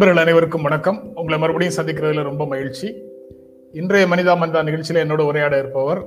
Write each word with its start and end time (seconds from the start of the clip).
நண்பர்கள் 0.00 0.24
அனைவருக்கும் 0.24 0.62
வணக்கம். 0.62 1.12
உங்களை 1.14 1.38
மறுபடியும் 1.38 1.74
சந்திக்கிறதுல 1.74 2.22
ரொம்ப 2.22 2.46
மகிழ்ச்சி. 2.46 3.02
இன்றைய 3.72 4.06
மனிதா 4.06 4.36
மந்தா 4.36 4.62
நிகழ்ச்சியில் 4.62 5.02
என்னோட 5.02 5.20
உரையாட 5.20 5.58
இருப்பவர் 5.58 6.06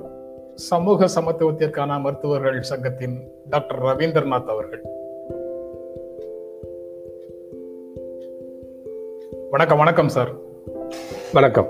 சமூக 0.54 1.06
சமத்துவத்திற்கான 1.06 2.00
மருத்துவர்கள் 2.00 2.62
சங்கத்தின் 2.62 3.30
டாக்டர் 3.50 3.82
ரவீந்திரநாத் 3.82 4.44
அவர்கள். 4.44 4.82
வணக்கம் 9.50 9.78
வணக்கம் 9.78 10.08
சார். 10.08 10.32
வணக்கம். 11.32 11.68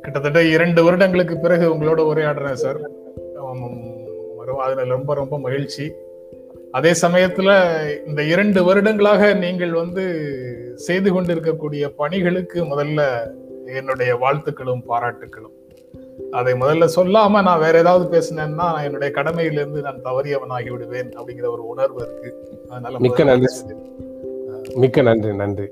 கிட்டத்தட்ட 0.00 0.42
இரண்டு 0.42 0.84
வருடங்களுக்கு 0.84 1.38
பிறகு 1.38 1.74
உங்களோட 1.74 2.00
உரையாடுறேன் 2.00 2.52
சார். 2.52 2.80
அதுல 4.58 4.84
ரொம்ப 4.84 5.14
ரொம்ப 5.14 5.38
மகிழ்ச்சி. 5.38 5.92
அதே 6.74 6.92
சமயத்துல 7.02 7.50
இந்த 8.06 8.22
இரண்டு 8.22 8.64
வருடங்களாக 8.64 9.34
நீங்கள் 9.34 9.72
வந்து 9.72 10.04
செய்து 10.74 11.12
கொண்டிருக்கக்கூடிய 11.12 11.88
பணிகளுக்கு 11.88 12.64
முதல்ல 12.64 13.02
என்னுடைய 13.66 14.16
வாழ்த்துக்களும் 14.16 14.82
பாராட்டுக்களும். 14.88 15.54
அதை 16.30 16.52
முதல்ல 16.52 16.88
சொல்லாம 16.96 17.42
நான் 17.42 17.60
வேற 17.60 17.78
ஏதாவது 17.78 18.06
பேசினேன்னா 18.14 18.84
என்னுடைய 18.84 19.20
கடமையிலிருந்து 19.20 19.80
நான் 19.80 20.04
தவறியவனாகி 20.04 20.70
விடுவேன் 20.70 21.08
அப்படிங்கிற 21.08 21.46
ஒரு 21.46 21.66
உணர்வு 21.66 22.02
இருக்கு. 22.02 22.30
அதனால 22.68 22.98
மிக்க 22.98 23.24
நன்றி. 23.24 23.74
மிக்க 24.74 25.02
நன்றி 25.02 25.34
நன்றி. 25.34 25.66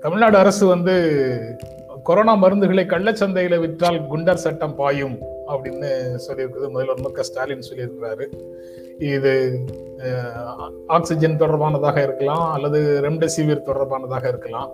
தமிழ்நாடு 0.00 0.36
அரசு 0.36 0.66
வந்து 0.66 0.94
கொரோனா 2.02 2.34
மருந்துகளை 2.42 2.84
கள்ளச்சந்தையில 2.86 3.58
விற்றால் 3.58 4.00
குண்டர் 4.10 4.42
சட்டம் 4.46 4.74
பாயும். 4.74 5.31
அப்படின்னு 5.48 6.18
சொல்லியிருக்குது 6.28 6.70
முதல்வர் 6.70 7.00
மு 7.00 7.10
க 7.12 7.22
ஸ்டாலின் 7.22 7.62
சொல்லியிருக்கிறாரு. 7.74 8.26
இது 8.98 9.60
ஆக்சிஜன் 10.86 11.38
தொடர்பானதாக 11.38 12.02
இருக்கலாம் 12.02 12.52
அல்லது 12.52 13.00
ரெம்டெசிவிர் 13.02 13.62
தொடர்பானதாக 13.66 14.28
இருக்கலாம். 14.28 14.70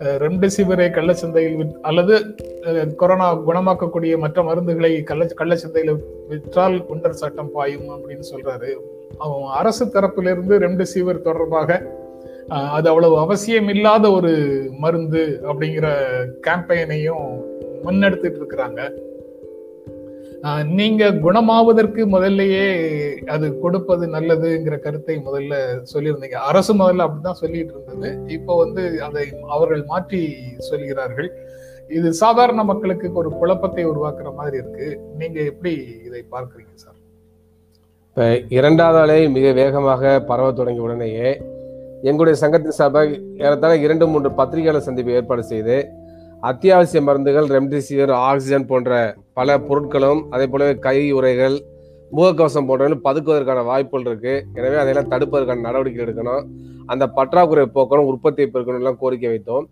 ரெம்டெசிவிரை 0.00 0.88
கள்ளச்சந்தையில் 0.90 1.56
விற்- 1.56 1.76
அல்லது 1.82 2.34
கொரோனா 2.96 3.36
குணமாக்கக்கூடிய 3.36 4.18
மற்ற 4.18 4.42
மருந்துகளை 4.42 5.02
கள்ள 5.02 5.24
கள்ளச்சந்தையில் 5.24 6.00
விற்றால் 6.28 6.84
குண்டர் 6.84 7.10
சட்டம் 7.10 7.50
பாயும் 7.52 7.88
அப்படின்னு 7.88 8.22
சொல்றாரு. 8.34 8.76
அவன் 9.18 9.42
அரசு 9.52 9.84
தரப்பிலிருந்து 9.84 10.58
ரெம்டெசிவிர் 10.58 11.20
தொடர்பாக 11.20 11.96
அது 12.48 12.88
அவ்வளவு 12.88 13.18
அவசியம் 13.18 13.68
இல்லாத 13.68 14.10
ஒரு 14.10 14.64
மருந்து 14.78 15.40
அப்படிங்கிற 15.42 15.92
கேம்பெயினையும் 16.46 17.42
முன்னெடுத்துட்டு 17.84 18.36
இருக்கிறாங்க. 18.36 19.06
நீங்க 20.78 21.04
குணமாவதற்கு 21.24 22.02
முதல்லயே 22.14 22.66
அது 23.34 23.46
கொடுப்பது 23.62 24.04
நல்லதுங்கிற 24.14 24.76
கருத்தை 24.84 25.16
முதல்ல 25.26 25.54
சொல்லியிருந்தீங்க. 25.92 26.38
அரசு 26.50 26.72
முதல்ல 26.74 27.06
அப்படிதான் 27.06 27.40
சொல்லிட்டு 27.40 27.74
இருந்தது. 27.76 28.10
இப்போ 28.36 28.52
வந்து 28.62 28.82
அதை 29.06 29.24
அவர்கள் 29.56 29.82
மாற்றி 29.92 30.20
சொல்கிறார்கள். 30.68 31.30
இது 31.98 32.08
சாதாரண 32.22 32.62
மக்களுக்கு 32.70 33.12
ஒரு 33.20 33.30
குழப்பத்தை 33.40 33.84
உருவாக்குற 33.92 34.30
மாதிரி 34.38 34.56
இருக்கு. 34.62 34.88
நீங்க 35.20 35.38
எப்படி 35.52 35.74
இதை 36.08 36.22
பார்க்குறீங்க 36.34 36.74
சார்? 36.84 36.98
இப்ப 38.08 38.26
இரண்டாவது 38.58 38.98
அலை 39.04 39.20
மிக 39.36 39.52
வேகமாக 39.62 40.20
பரவ 40.30 40.50
தொடங்கிய 40.52 40.86
உடனேயே 40.86 41.28
எங்களுடைய 42.08 42.36
சங்கத்தின் 42.40 42.80
சபை 42.82 43.02
ஏறத்தாழ 43.44 43.76
இரண்டு 43.86 44.06
மூன்று 44.12 44.30
பத்திரிகையாளர் 44.40 44.88
சந்திப்பு 44.88 45.16
ஏற்பாடு 45.18 45.42
செய்து 45.52 45.76
அத்தியாவசிய 46.40 47.02
மருந்துகள் 47.02 47.46
ரெம்டெசிவிர் 47.46 48.12
ஆக்சிஜன் 48.12 48.66
போன்ற 48.66 49.16
பல 49.34 49.58
பொருட்களும் 49.58 50.20
அதே 50.30 50.46
போலவே 50.46 50.74
கை 50.74 51.12
உரைகள் 51.12 51.56
முகக்கவசம் 52.12 52.66
போன்றவர்கள் 52.66 53.02
பதுக்குவதற்கான 53.04 53.64
வாய்ப்புகள் 53.64 54.06
இருக்கு. 54.06 54.46
எனவே 54.54 54.76
அதையெல்லாம் 54.76 55.10
தடுப்பதற்கான 55.10 55.60
நடவடிக்கை 55.60 56.04
எடுக்கணும். 56.04 56.44
அந்த 56.86 57.06
பற்றாக்குறை 57.06 57.68
போக்கணும் 57.74 58.10
உற்பத்தியை 58.12 58.50
பெருக்கணும் 58.52 58.74
எல்லாம் 58.74 58.96
கோரிக்கை 58.98 59.30
வைத்தோம். 59.30 59.66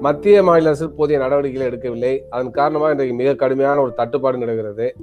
மத்திய 0.00 0.42
மாநில 0.42 0.68
அரசு 0.68 0.90
போதிய 0.90 1.18
நடவடிக்கைகளை 1.18 1.66
எடுக்கவில்லை. 1.72 2.20
அதன் 2.30 2.50
காரணமாக 2.50 2.92
இன்றைக்கு 2.92 3.16
மிக 3.16 3.34
கடுமையான 3.34 3.80
ஒரு 3.80 3.94
தட்டுப்பாடு 3.94 4.38
நிலவுகிறது. 4.38 4.96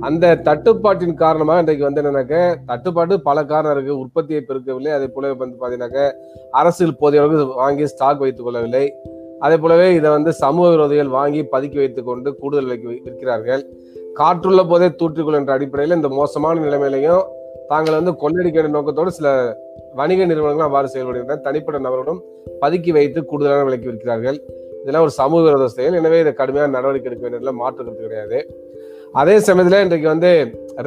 அந்த 0.00 0.36
தட்டுப்பாட்டின் 0.36 1.14
காரணமாக 1.14 1.58
இன்றைக்கு 1.58 1.84
வந்து 1.84 2.02
என்னன்னாக்க 2.02 2.64
தட்டுப்பாடு 2.66 3.22
பல 3.22 3.44
காரணம் 3.44 3.76
இருக்கு. 3.76 3.98
உற்பத்தியை 3.98 4.44
பெருக்கவில்லை. 4.48 4.88
அதே 4.88 5.06
போல 5.06 5.34
வந்து 5.34 5.56
பாத்தீங்கன்னாக்க 5.60 6.12
அரசு 6.50 6.94
போதிய 6.94 7.22
அளவுக்கு 7.22 7.54
வாங்கி 7.54 7.86
ஸ்டாக் 7.86 8.18
வைத்துக் 8.18 8.44
கொள்ளவில்லை. 8.44 8.94
அதே 9.44 9.56
போலவே 9.62 9.88
இதை 9.98 10.08
வந்து 10.16 10.30
சமூக 10.42 10.66
விரோதிகள் 10.74 11.10
வாங்கி 11.18 11.40
பதுக்கி 11.54 11.78
வைத்துக் 11.82 12.08
கொண்டு 12.10 12.28
கூடுதல் 12.40 12.66
விலைக்கு 12.66 12.88
விற்கிறார்கள். 13.06 13.62
காற்றுள்ள 14.20 14.60
போதே 14.70 14.88
தூற்றுக்குள் 15.00 15.38
என்ற 15.40 15.52
அடிப்படையில் 15.56 15.96
இந்த 15.98 16.08
மோசமான 16.20 16.60
நிலைமையிலையும் 16.66 17.24
தாங்கள் 17.72 17.98
வந்து 17.98 18.12
கொள்ளடிக்க 18.22 18.68
நோக்கத்தோடு 18.76 19.10
சில 19.18 19.28
வணிக 19.98 20.20
நிறுவனங்களும் 20.30 20.68
அவ்வாறு 20.68 20.88
செயல்படுகின்றன. 20.94 21.40
தனிப்பட்ட 21.46 21.78
நபர்களும் 21.86 22.20
பதுக்கி 22.62 22.90
வைத்து 22.96 23.20
கூடுதலான 23.30 23.64
விலைக்கு 23.68 23.90
விற்கிறார்கள். 23.90 24.38
இதெல்லாம் 24.82 25.04
ஒரு 25.06 25.14
சமூக 25.20 25.40
விரோத 25.46 25.68
செயல். 25.76 25.96
எனவே 26.00 26.18
இதை 26.24 26.32
கடுமையான 26.40 26.72
நடவடிக்கை 26.76 27.08
எடுக்க 27.10 27.24
வேண்டியதுல 27.26 27.54
மாற்று 27.60 27.80
கருத்து 27.80 28.06
கிடையாது. 28.06 28.40
அதே 29.20 29.36
சமயத்தில் 29.48 29.84
இன்றைக்கு 29.86 30.08
வந்து 30.14 30.30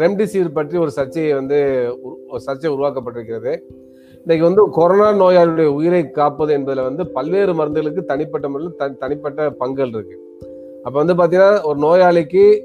ரெம்டிசிவிர் 0.02 0.58
பற்றி 0.58 0.76
ஒரு 0.84 0.92
சர்ச்சையை 0.98 1.32
வந்து 1.40 1.60
ஒரு 2.32 2.42
சர்ச்சை 2.48 2.70
உருவாக்கப்பட்டிருக்கிறது. 2.76 3.54
இன்னைக்கு 4.26 4.46
வந்து 4.46 4.70
கொரோனா 4.72 5.26
நோயாளியுடைய 5.26 5.66
உயிரை 5.66 6.10
காப்பது 6.10 6.58
என்பதுல 6.58 6.84
வந்து 6.84 7.08
பல்வேறு 7.08 7.54
மருந்துகளுக்கு 7.54 8.04
தனிப்பட்ட 8.04 8.50
முறையில் 8.50 8.76
தனி- 8.80 8.98
தனிப்பட்ட 8.98 9.50
பங்குகள் 9.60 9.88
இருக்கு. 9.88 10.40
அப்ப 10.84 11.04
வந்து 11.04 11.14
பாத்தீங்கன்னா 11.14 11.64
ஒரு 11.64 11.80
நோயாளிக்கு 11.80 12.60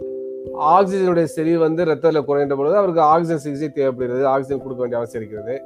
ஆக்சிஜனுடைய 0.61 1.23
செறிவு 1.23 1.59
வந்து 1.59 1.85
ரத்தத்தில் 1.85 2.25
குறைந்த 2.25 2.57
பொழுது 2.57 2.77
அவருக்கு 2.77 3.01
ஆக்சிஜன் 3.01 3.39
சிகிச்சை 3.39 3.69
தேவைப்படுகிறது 3.69 4.27
ஆக்சிஜன் 4.27 4.63
கொடுக்க 4.63 4.87
வேண்டிய 4.87 5.01
அவசியம் 5.01 5.27
இருக்கிறது. 5.27 5.63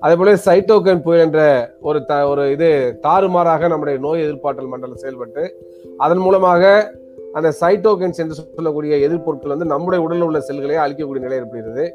அதே 0.00 0.16
போல 0.16 0.34
சைட்டோகன் 0.34 1.02
புயல் 1.02 1.24
என்ற 1.24 1.70
ஒரு 1.80 2.04
த 2.04 2.28
ஒரு 2.28 2.50
இது 2.50 2.98
தாறுமாறாக 3.00 3.68
நம்முடைய 3.68 3.98
நோய் 3.98 4.22
எதிர்ப்பாற்றல் 4.22 4.68
மண்டலம் 4.68 4.96
செயல்பட்டு 4.96 5.54
அதன் 5.96 6.18
மூலமாக 6.18 6.92
அந்த 7.32 7.52
சைட்டோகன்ஸ் 7.60 8.16
என்று 8.16 8.34
சொல்லக்கூடிய 8.34 9.08
எதிர்ப்பொருட்கள் 9.08 9.46
வந்து 9.46 9.64
நம்முடைய 9.64 10.04
உடலில் 10.04 10.22
உள்ள 10.22 10.40
செல்களை 10.40 10.76
அழிக்கக்கூடிய 10.76 11.20
நிலை 11.20 11.38
ஏற்படுகிறது. 11.38 11.94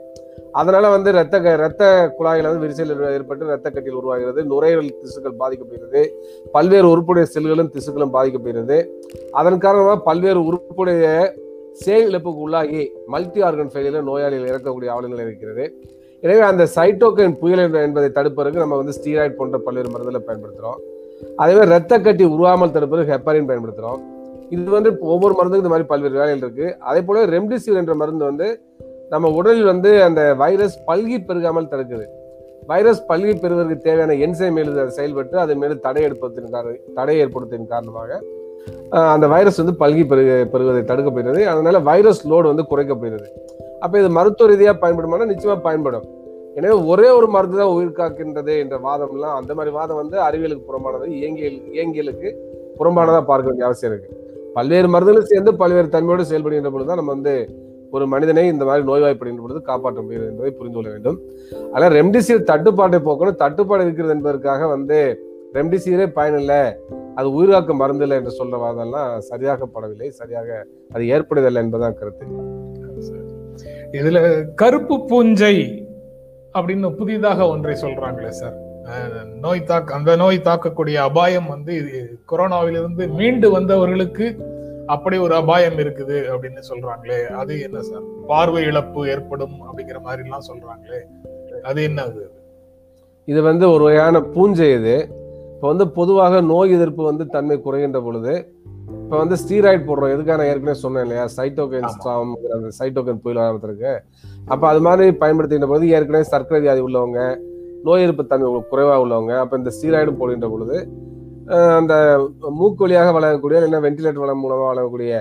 அதனால 0.52 0.90
வந்து 0.90 1.12
ரத்த 1.12 1.42
க- 1.42 1.56
ரத்த 1.56 2.14
குழாயில் 2.20 2.42
வந்து 2.42 2.68
விரிசல் 2.68 3.12
ஏற்பட்டு 3.12 3.46
ரத்த 3.46 3.70
கட்டியில் 3.70 4.00
உருவாகிறது. 4.00 4.44
நுரையீரல் 4.44 4.96
திசுக்கள் 5.04 5.36
பாதிக்கப்படுகிறது. 5.40 6.10
பல்வேறு 6.52 6.98
உறுப்புடைய 6.98 7.26
செல்களும் 7.34 7.72
திசுக்களும் 7.72 8.10
பாதிக்கப்படுகிறது. 8.14 8.88
அதன் 9.32 9.58
காரணமாக 9.58 10.00
பல்வேறு 10.00 10.42
உறுப்புடைய 10.42 11.32
செயல் 11.74 12.12
இழப்புக்கு 12.12 12.38
உள்ளாகி 12.38 12.92
மல்டி 13.06 13.42
ஆர்கன் 13.42 13.68
ஃபெயிலியில் 13.68 14.04
நோயாளிகள் 14.04 14.50
இறக்கக்கூடிய 14.50 14.86
அவலங்கள் 14.86 15.26
இருக்கிறது. 15.26 15.74
எனவே 16.20 16.40
அந்த 16.40 16.68
சைட்டோகைன் 16.76 17.38
புயல் 17.38 17.74
என்பதை 17.74 18.10
தடுப்பதற்கு 18.10 18.58
நம்ம 18.58 18.76
வந்து 18.76 19.02
ஸ்டீராய்ட் 19.02 19.36
போன்ற 19.36 19.58
பல்வேறு 19.58 19.90
மருந்துகளை 19.90 20.24
பயன்படுத்துகிறோம் 20.28 20.80
அதே 21.36 21.54
மாதிரி 21.54 21.72
ரத்த 21.72 22.00
கட்டி 22.00 22.26
உருவாமல் 22.26 22.72
தடுப்பதற்கு 22.72 23.18
ஹெப்பரின் 23.18 23.48
பயன்படுத்துகிறோம் 23.48 24.17
இது 24.54 24.70
வந்து 24.78 24.92
ஒவ்வொரு 25.14 25.34
மருந்துக்கும் 25.38 25.64
இந்த 25.64 25.74
மாதிரி 25.74 25.88
பல்வேறு 25.92 26.20
வேலைகள் 26.22 26.44
இருக்கு. 26.46 26.68
அதே 26.90 27.02
போல 27.08 27.26
ரெம்டிசிவிர் 27.36 27.82
என்ற 27.82 27.94
மருந்து 28.02 28.26
வந்து 28.30 28.48
நம்ம 29.14 29.30
உடலில் 29.40 29.70
வந்து 29.74 29.92
அந்த 30.08 30.22
வைரஸ் 30.44 30.78
பல்கி 30.90 31.18
பெருகாமல் 31.28 31.70
தடுக்குது. 31.74 32.06
வைரஸ் 32.72 33.02
பல்கி 33.10 33.34
பெறுவதற்கு 33.44 33.86
தேவையான 33.88 34.16
என்சைம் 34.26 34.58
எழுது 34.64 34.86
செயல்பட்டு 34.98 35.36
அது 35.44 35.54
மேலே 35.62 35.76
தடை 35.86 36.02
எடுப்பதன் 36.08 36.58
தடை 36.98 37.16
ஏற்படுத்தின் 37.24 37.72
காரணமாக 37.74 38.20
அந்த 39.14 39.26
வைரஸ் 39.34 39.60
வந்து 39.62 39.76
பல்கி 39.82 40.04
பெருக 40.12 40.32
பெறுவதை 40.54 40.82
தடுக்கப்படுகிறது 40.90 41.42
அதனால 41.54 41.80
வைரஸ் 41.90 42.22
லோடு 42.32 42.52
வந்து 42.52 42.66
குறைக்கப்படுகிறது 42.72 43.30
அப்போ 43.86 43.96
இது 44.02 44.10
மருத்துவ 44.18 44.48
ரீதியாக 44.52 44.78
பயன்படுமானா 44.84 45.30
நிச்சயமாக 45.32 45.60
பயன்படும். 45.68 46.06
எனவே 46.60 46.76
ஒரே 46.92 47.10
ஒரு 47.18 47.28
மருந்து 47.36 47.58
தான் 47.62 47.74
உயிர் 47.78 47.98
காக்கின்றது 48.00 48.54
என்ற 48.64 48.76
வாதம்லாம் 48.86 49.36
அந்த 49.40 49.52
மாதிரி 49.58 49.74
வாதம் 49.80 50.00
வந்து 50.02 50.18
அறிவியலுக்கு 50.28 50.68
புறம்பானது 50.70 51.08
இயங்கியல் 51.20 51.60
இயங்கியலுக்கு 51.76 52.30
புறம்பானதாக 52.80 53.26
பார்க்க 53.32 53.50
வேண்டிய 53.50 53.68
அவசியம் 53.70 53.94
இருக்குது 53.94 54.26
பல்வேறு 54.58 54.88
மருந்துகளும் 54.94 55.32
சேர்ந்து 55.32 55.54
பல்வேறு 55.62 55.88
தன்மையோடு 55.96 56.30
செயல்படுகின்ற 56.32 56.72
பொழுதுதான் 56.74 57.02
நம்ம 57.02 57.14
வந்து 57.18 57.36
ஒரு 57.96 58.06
மனிதனை 58.14 58.44
இந்த 58.54 58.64
மாதிரி 58.68 58.84
நோய்வாய்ப்படுகின்ற 58.90 59.44
பொழுது 59.44 59.60
காப்பாற்ற 59.70 60.00
முடியும் 60.06 60.28
என்பதை 60.30 60.52
புரிந்து 60.58 60.78
கொள்ள 60.78 60.90
வேண்டும். 60.94 61.18
ஆனால் 61.76 61.94
ரெம்டிசிவிர் 62.00 62.50
தட்டுப்பாட்டை 62.52 63.00
போக்கணும். 63.08 63.40
தட்டுப்பாடு 63.44 63.86
இருக்கிறது 63.86 64.16
என்பதற்காக 64.18 64.68
வந்து 64.76 64.98
ரெம்டிசிவிரே 65.58 66.08
பயனில்லை. 66.18 66.62
அது 67.20 67.28
உயிராக்க 67.38 67.74
மருந்தில்லை 67.82 68.16
என்று 68.22 68.34
சொல்ற 68.40 68.56
வாதம்லாம் 68.64 69.12
சரியாக 69.30 69.68
படவில்லை 69.76 70.10
சரியாக 70.20 70.50
அது 70.94 71.04
ஏற்படுவதில்லை 71.16 71.62
என்பதுதான் 71.66 71.98
கருத்து. 72.00 72.26
இதுல 74.00 74.20
கருப்பு 74.62 74.96
பூஞ்சை 75.10 75.56
அப்படின்னு 76.56 76.90
புதிதாக 77.00 77.48
ஒன்றை 77.54 77.76
சொல்றாங்களே 77.84 78.34
சார். 78.42 78.58
நோய் 79.40 79.64
தாக்க 79.64 79.94
அந்த 79.94 80.16
நோய் 80.16 80.38
தாக்கக்கூடிய 80.38 80.96
அபாயம் 80.96 81.48
வந்து 81.48 81.76
இது 81.76 82.20
கொரோனாவிலிருந்து 82.32 83.08
மீண்டு 83.08 83.60
வந்தவர்களுக்கு 83.60 84.38
அப்படி 84.86 85.18
ஒரு 85.18 85.36
அபாயம் 85.36 85.78
இருக்குது 85.78 86.18
அப்படின்னு 86.32 86.62
சொல்றாங்களே. 86.70 87.26
அது 87.34 87.62
என்ன 87.62 87.82
சார்? 87.82 88.04
பார்வை 88.28 88.64
இழப்பு 88.64 89.10
ஏற்படும் 89.10 89.56
அப்படிங்கிற 89.68 90.02
மாதிரி 90.02 90.24
எல்லாம் 90.24 90.46
சொல்றாங்களே. 90.50 91.00
அது 91.64 91.84
என்ன 91.84 92.02
அது? 92.02 92.32
இது 93.26 93.42
வந்து 93.42 93.72
ஒரு 93.72 93.84
வகையான 93.84 94.22
பூஞ்சை 94.22 94.72
இது. 94.72 94.96
இப்போ 95.54 95.68
வந்து 95.68 95.88
பொதுவாக 95.88 96.42
நோய் 96.42 96.72
எதிர்ப்பு 96.72 97.04
வந்து 97.04 97.26
தன்மை 97.28 97.62
குறைகின்ற 97.66 98.04
பொழுது 98.04 98.34
இப்போ 99.04 99.18
வந்து 99.18 99.36
ஸ்டீராய்டு 99.36 99.84
போடுறோம். 99.88 100.14
எதுக்காக 100.16 100.38
நான் 100.38 100.48
ஏற்கனவே 100.48 100.74
சொன்னேன் 100.74 101.04
இல்லையா? 101.04 101.26
சைட்டோகைன் 101.38 101.88
ஸ்டாம் 101.88 102.32
அந்த 102.54 102.72
சைட்டோகைன் 102.80 103.22
புயல் 103.22 103.42
ஆரம்பத்திற்கு 103.44 103.94
அப்போ 104.48 104.68
அது 104.68 104.82
மாதிரி 104.82 105.18
பயன்படுத்துகின்ற 105.18 105.68
பொழுது 105.68 105.88
ஏற்கனவே 105.88 106.24
சர்க்கரை 106.24 106.62
வியாதி 106.62 106.80
உள்ளவங்க 106.80 107.22
நோய் 107.86 108.04
எதிர்ப்பு 108.06 108.24
தன்மை 108.32 108.48
குறைவாக 108.72 109.04
உள்ளவங்க. 109.04 109.34
அப்போ 109.44 109.56
இந்த 109.62 109.72
ஸ்டீராய்டு 109.76 110.14
போடுகின்ற 110.22 110.48
பொழுது 110.54 110.78
அந்த 111.80 111.94
மூக்கு 112.60 112.82
வழியாக 112.84 113.12
வழங்கக்கூடிய 113.18 113.60
இல்லைன்னா 113.60 113.84
வென்டிலேட்டர் 113.86 114.24
வளம் 114.24 114.42
மூலமாக 114.44 114.70
வழங்கக்கூடிய 114.72 115.12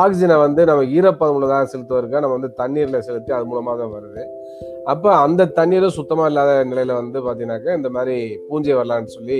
ஆக்சிஜனை 0.00 0.36
வந்து 0.44 0.60
நம்ம 0.68 0.84
ஈரப்பதம் 0.96 1.36
உள்ளதாக 1.38 1.66
செலுத்துவதற்காக 1.72 2.22
நம்ம 2.22 2.36
வந்து 2.38 2.50
தண்ணீரில் 2.60 3.04
செலுத்தி 3.08 3.30
அது 3.36 3.44
மூலமாக 3.50 3.76
தான் 3.82 3.92
வருது. 3.96 4.22
அப்போ 4.92 5.10
அந்த 5.26 5.46
தண்ணீரும் 5.58 5.96
சுத்தமாக 5.98 6.30
இல்லாத 6.30 6.50
நிலையில் 6.70 6.98
வந்து 7.00 7.18
பார்த்தீங்கன்னாக்கா 7.26 7.76
இந்த 7.78 7.88
மாதிரி 7.96 8.16
பூஞ்சை 8.48 8.74
வரலான்னு 8.78 9.14
சொல்லி 9.16 9.38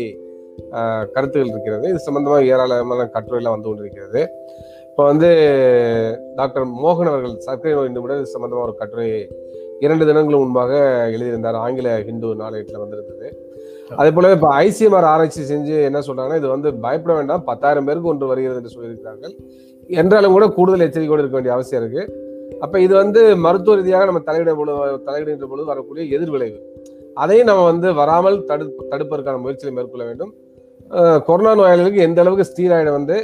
கருத்துகள் 1.14 1.52
இருக்கிறது. 1.54 1.86
இது 1.92 2.00
சம்பந்தமாக 2.06 2.44
ஏராளமான 2.52 3.08
கட்டுரைலாம் 3.16 3.56
வந்து 3.56 3.68
கொண்டிருக்கிறது. 3.70 4.22
இப்போ 4.96 5.06
வந்து 5.08 5.31
டாக்டர் 6.37 6.64
மோகன் 6.82 7.08
அவர்கள் 7.10 7.32
சர்க்கரை 7.46 7.72
நோய் 7.78 7.90
நிபுணர் 7.96 8.22
சம்பந்தமாக 8.31 8.64
ஒரு 8.66 8.72
கட்டுரை 8.78 9.08
இரண்டு 9.84 10.04
தினங்களுக்கு 10.08 10.43
முன்பாக 10.43 10.72
எழுதியிருந்தார். 11.14 11.58
ஆங்கில 11.64 11.88
ஹிந்து 12.06 12.28
நாளேட்டில் 12.38 12.81
வந்திருந்தது. 12.82 13.26
அதே 13.98 14.10
போல 14.16 14.31
இப்போ 14.37 14.48
ஐசிஎம்ஆர் 14.62 15.08
ஆராய்ச்சி 15.10 15.44
செஞ்சு 15.50 15.76
என்ன 15.88 16.02
சொல்றாங்கன்னா 16.08 16.40
இது 16.43 16.48
வந்து 16.54 16.72
பயப்பட 16.87 17.12
வேண்டாம் 17.19 17.44
பத்தாயிரம் 17.50 17.87
பேருக்கு 17.88 18.10
ஒன்று 18.14 18.31
வருகிறது 18.32 18.58
என்று 18.62 18.75
சொல்லியிருக்கிறார்கள். 18.76 19.34
என்றாலும் 20.02 20.37
கூட 20.38 20.48
கூடுதல் 20.58 20.87
எச்சரிக்கையோடு 20.88 21.25
இருக்க 21.25 21.38
வேண்டிய 21.40 21.56
அவசியம் 21.58 21.82
இருக்கு. 21.82 22.02
அப்ப 22.64 22.75
இது 22.87 22.94
வந்து 23.02 23.22
மருத்துவ 23.46 23.78
ரீதியாக 23.81 24.10
நம்ம 24.12 24.26
தலையிட 24.31 24.54
பொழுது 24.62 24.98
தலையிடுகின்ற 25.08 25.48
பொழுது 25.54 25.70
வரக்கூடிய 25.75 26.04
எதிர்விளைவு. 26.19 26.58
அதையும் 27.25 27.50
நம்ம 27.52 27.70
வந்து 27.72 27.90
வராமல் 28.02 28.44
தடு 28.52 28.75
தடுப்பதற்கான 28.93 29.43
முயற்சிகளை 29.46 29.75
மேற்கொள்ள 29.78 30.06
வேண்டும். 30.10 30.32
கொரோனா 31.28 31.52
நோயாளிகளுக்கு 31.60 32.06
எந்த 32.10 32.20
அளவுக்கு 32.25 32.50
ஸ்டீராய்டு 32.52 32.93
வந்து 33.00 33.19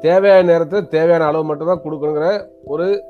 தேவையான 0.00 0.42
நேரத்தில் 0.42 0.88
தேவையான 0.88 1.24
அளவு 1.24 1.44
மட்டும்தான் 1.44 1.82
கொடுக்கணுங்கிற 1.84 2.46
ஒரு 2.64 3.04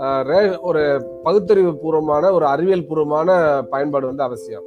ரே- 0.00 0.60
ஒரு 0.60 1.06
பகுத்தறிவு 1.22 1.76
பூர்வமான 1.76 2.32
ஒரு 2.32 2.46
அறிவியல் 2.46 2.86
பூர்வமான 2.86 3.62
பயன்பாடு 3.70 4.06
வந்து 4.06 4.22
அவசியம். 4.22 4.62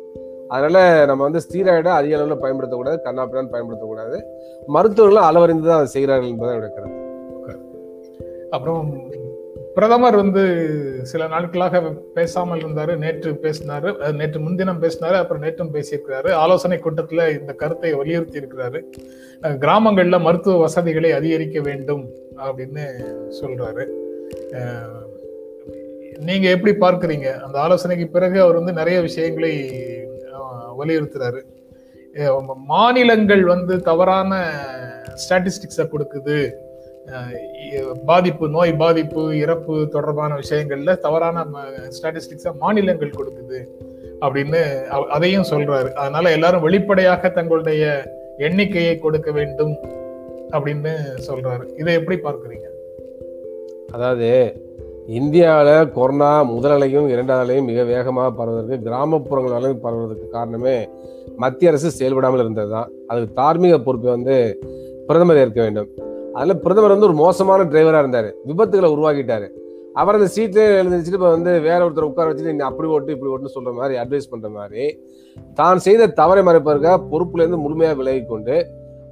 அதனால 0.48 1.06
நம்ம 1.06 1.24
வந்து 1.24 1.40
ஸ்டீராய்டை 1.50 1.88
அதிக 1.88 2.18
அளவில் 2.18 2.42
பயன்படுத்தக்கூடாது 2.42 3.00
கண்ணாப்பிடான் 3.04 3.52
பயன்படுத்தக்கூடாது. 3.52 4.22
மருத்துவர்களும் 4.68 5.24
அளவறிந்து 5.24 5.68
தான் 5.68 5.76
அதை 5.76 5.86
செய்கிறார்கள் 5.86 6.30
என்பதை 6.30 6.56
என்னுடைய 6.56 6.76
கருத்து. 6.76 7.08
அப்புறம் 8.50 9.18
பிரதமர் 9.80 10.16
வந்து 10.22 10.42
சில 11.10 11.26
நாட்களாக 11.34 11.82
பேசாமல் 12.16 12.62
இருந்தாரு 12.64 12.94
நேற்று 13.04 13.30
பேசினாரு 13.44 13.90
நேற்று 14.20 14.40
முன்தினம் 14.46 14.82
பேசினாரு 14.84 15.18
அப்புறம் 15.20 15.44
நேற்றும் 15.46 15.74
பேசியிருக்கிறாரு. 15.76 16.30
ஆலோசனை 16.44 16.78
கூட்டத்தில் 16.86 17.24
இந்த 17.38 17.52
கருத்தை 17.62 17.92
வலியுறுத்தி 18.00 18.42
இருக்கிறாரு. 18.42 18.80
கிராமங்களில் 19.64 20.26
மருத்துவ 20.28 20.58
வசதிகளை 20.66 21.12
அதிகரிக்க 21.20 21.60
வேண்டும் 21.70 22.04
அப்படின்னு 22.48 22.86
சொல்றாரு. 23.40 23.86
நீங்கள் 26.28 26.28
நீங்க 26.30 26.48
எப்படி 26.56 26.74
பார்க்குறீங்க? 26.86 27.30
அந்த 27.46 27.58
ஆலோசனைக்கு 27.66 28.08
பிறகு 28.16 28.38
அவர் 28.46 28.60
வந்து 28.60 28.74
நிறைய 28.80 28.98
விஷயங்களை 29.08 29.54
வலியுறுத்துறாரு. 30.80 31.42
மாநிலங்கள் 32.72 33.44
வந்து 33.54 33.74
தவறான 33.90 34.42
ஸ்டாட்டிஸ்டிக்ஸை 35.24 35.86
கொடுக்குது. 35.94 36.38
பாதிப்பு 38.10 38.46
நோய் 38.56 38.72
பாதிப்பு 38.82 39.22
இறப்பு 39.44 39.76
தொடர்பான 39.96 40.32
விஷயங்கள்ல 40.42 40.94
தவறான 41.06 41.46
ஸ்டாட்டிஸ்டிக்ஸை 41.96 42.54
மாநிலங்கள் 42.64 43.18
கொடுக்குது 43.18 43.60
அப்படின்னு 44.26 44.62
அதையும் 45.18 45.50
சொல்றாரு. 45.52 45.90
அதனால 46.02 46.32
எல்லாரும் 46.38 46.66
வெளிப்படையாக 46.68 47.32
தங்களுடைய 47.38 47.84
எண்ணிக்கையை 48.48 48.96
கொடுக்க 49.06 49.30
வேண்டும் 49.40 49.76
அப்படின்னு 50.56 50.94
சொல்றாரு. 51.28 51.64
இதை 51.82 51.94
எப்படி 52.00 52.18
பார்க்குறீங்க? 52.26 52.68
அதாவது 53.96 54.30
இந்தியாவில் 55.20 55.92
கொரோனா 55.96 56.32
முதல் 56.54 56.74
அலையும் 56.76 57.08
இரண்டாவது 57.14 57.44
அலையும் 57.46 57.70
மிக 57.70 57.84
வேகமாக 57.94 58.30
பரவுவதற்கு 58.40 58.86
கிராமப்புறங்கள் 58.88 59.84
பரவுவதற்கு 59.86 60.28
காரணமே 60.36 60.76
மத்திய 61.44 61.72
அரசு 61.72 61.90
செயல்படாமல் 62.00 62.44
இருந்தது 62.44 62.72
தான் 62.76 62.92
அதுக்கு 63.08 63.38
தார்மீக 63.40 63.76
பொறுப்பை 63.88 64.10
வந்து 64.16 64.36
பிரதமர் 65.08 65.42
ஏற்க 65.44 65.60
வேண்டும். 65.66 65.90
அதில் 66.34 66.60
பிரதமர் 66.60 66.90
வந்து 66.90 67.06
ஒரு 67.06 67.14
மோசமான 67.14 67.64
டிரைவராக 67.64 68.00
இருந்தார். 68.00 68.34
விபத்துகளை 68.48 68.88
உருவாக்கிட்டார். 68.88 69.48
அவர் 69.94 70.16
அந்த 70.16 70.28
சீட்டில் 70.28 70.80
எழுந்திரிச்சிட்டு 70.80 71.14
இப்போ 71.14 71.30
வந்து 71.30 71.60
வேற 71.60 71.90
ஒருத்தர் 71.90 72.02
உட்கார 72.02 72.32
வச்சுட்டு 72.32 72.54
நீ 72.54 72.58
அப்படி 72.58 72.90
ஓட்டு 72.90 73.12
இப்படி 73.12 73.32
ஓட்டுன்னு 73.32 73.46
சொல்கிற 73.46 73.74
மாதிரி 73.74 74.00
அட்வைஸ் 74.00 74.32
பண்ணுற 74.32 74.52
மாதிரி 74.52 74.84
தான் 75.54 75.78
செய்த 75.78 76.08
தவறை 76.08 76.44
மறைப்பதற்காக 76.44 77.02
பொறுப்புலேருந்து 77.12 77.58
முழுமையாக 77.58 77.96
விலகி 77.96 78.26
கொண்டு 78.26 78.56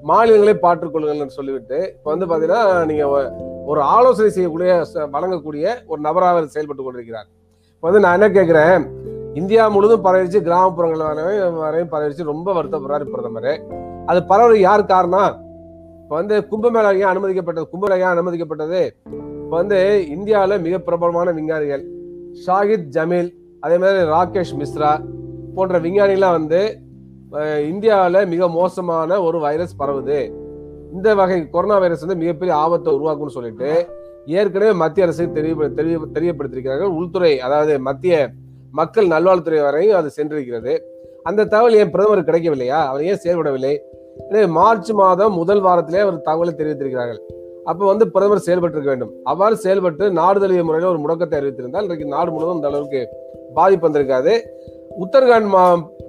மாநிலங்களே 0.04 0.54
பாற்றுக்கொள்ளுங்கள்னு 0.62 1.26
சொல்லிவிட்டு 1.28 1.94
இப்போ 1.96 2.16
வந்து 2.16 2.26
பார்த்தீங்கன்னா 2.26 2.86
நீங்கள் 2.86 3.32
ஒரு 3.66 3.82
ஆலோசனை 3.82 4.30
செய்யக்கூடிய 4.30 4.84
ச- 4.94 5.10
வழங்கக்கூடிய 5.14 5.66
ஒரு 5.88 6.02
நபராக 6.02 6.46
செயல்பட்டு 6.46 6.84
கொண்டிருக்கிறார். 6.84 7.28
இப்போ 7.70 7.90
வந்து 7.90 8.00
நான் 8.00 8.22
என்ன 8.22 8.30
கேட்குறேன் 8.30 8.86
இந்தியா 9.34 9.68
முழுதும் 9.68 10.06
பரவிச்சு 10.06 10.42
கிராமப்புறங்கள் 10.42 11.04
வரையும் 11.58 11.90
பரவிச்சு 11.92 12.24
ரொம்ப 12.24 12.54
வருத்தப்படுறாரு 12.54 13.12
பிரதமர். 13.12 13.52
அது 14.06 14.24
பரவ 14.24 14.58
யார் 14.58 14.86
காரணம்? 14.86 15.47
இப்போ 16.08 16.18
வந்து 16.20 16.36
கும்பமேளா 16.52 16.90
ஏன் 17.00 17.10
அனுமதிக்கப்பட்டது 17.14 17.66
கும்பமேளா 17.72 17.96
ஏன் 18.04 18.12
அனுமதிக்கப்பட்டது 18.14 18.82
இப்போ 19.42 19.56
வந்து 19.62 19.80
இந்தியாவில் 20.14 20.62
மிக 20.66 20.76
பிரபலமான 20.86 21.32
விஞ்ஞானிகள் 21.38 21.84
ஷாகித் 22.46 22.86
ஜமீல் 22.96 23.30
அதே 23.64 23.78
மாதிரி 23.78 24.06
ராகேஷ் 24.12 24.54
மிஸ்ரா 24.60 24.92
போன்ற 25.56 25.80
விஞ்ஞானிகள்லாம் 25.86 26.38
வந்து 26.38 26.62
இந்தியாவில் 27.72 28.20
மிக 28.34 28.48
மோசமான 28.48 29.20
ஒரு 29.22 29.40
வைரஸ் 29.46 29.76
பரவுது. 29.82 30.20
இந்த 30.96 31.16
வகை 31.20 31.40
கொரோனா 31.56 31.78
வைரஸ் 31.84 32.06
வந்து 32.06 32.20
மிகப்பெரிய 32.24 32.56
ஆபத்தை 32.64 32.94
உருவாக்கும்னு 32.98 33.38
சொல்லிட்டு 33.38 33.72
ஏற்கனவே 34.40 34.72
மத்திய 34.84 35.08
அரசு 35.08 35.26
தெரிய 35.40 35.70
தெரிய 35.82 35.98
தெரியப்படுத்திருக்கிறார்கள் 36.18 36.96
உள்துறை 37.00 37.34
அதாவது 37.48 37.76
மத்திய 37.90 38.16
மக்கள் 38.82 39.12
நல்வாழ்வுத்துறை 39.16 39.62
வரையும் 39.68 40.00
அது 40.00 40.12
சென்றிருக்கிறது. 40.18 40.76
அந்த 41.24 41.48
தகவல் 41.54 41.80
ஏன் 41.82 41.94
பிரதமர் 41.96 42.28
கிடைக்கவில்லையா? 42.30 42.80
அவர் 42.90 43.06
ஏன் 43.12 43.24
செயல்படவில்லை? 43.26 43.76
மார்ச் 44.58 44.92
மாதம் 45.02 45.36
முதல் 45.40 45.62
வாரத்திலே 45.68 46.00
அவர் 46.06 46.26
தகவலை 46.28 46.54
தெரிவித்திருக்கிறார்கள். 46.60 47.22
அப்போ 47.70 47.84
வந்து 47.92 48.06
பிரதமர் 48.14 48.46
செயல்பட்டு 48.48 48.78
இருக்க 48.78 48.92
வேண்டும். 48.94 49.14
அவ்வாறு 49.32 49.56
செயல்பட்டு 49.64 50.06
நாடு 50.20 50.40
தழுவிய 50.44 50.64
முறையில் 50.68 50.92
ஒரு 50.92 51.00
முடக்கத்தை 51.04 51.38
அறிவித்திருந்தால் 51.40 51.86
இன்றைக்கு 51.88 52.14
நாடு 52.14 52.30
முழுவதும் 52.34 52.60
இந்த 52.60 52.70
அளவுக்கு 52.72 53.02
பாதிப்பு 53.58 53.86
வந்திருக்காது. 53.88 54.34
உத்தரகாண்ட் 55.06 55.50
மா 55.56 55.64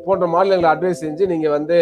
போன்ற 0.06 0.26
மாநிலங்களை 0.34 0.68
அட்வைஸ் 0.74 1.02
செஞ்சு 1.04 1.24
நீங்கள் 1.32 1.54
வந்து 1.56 1.78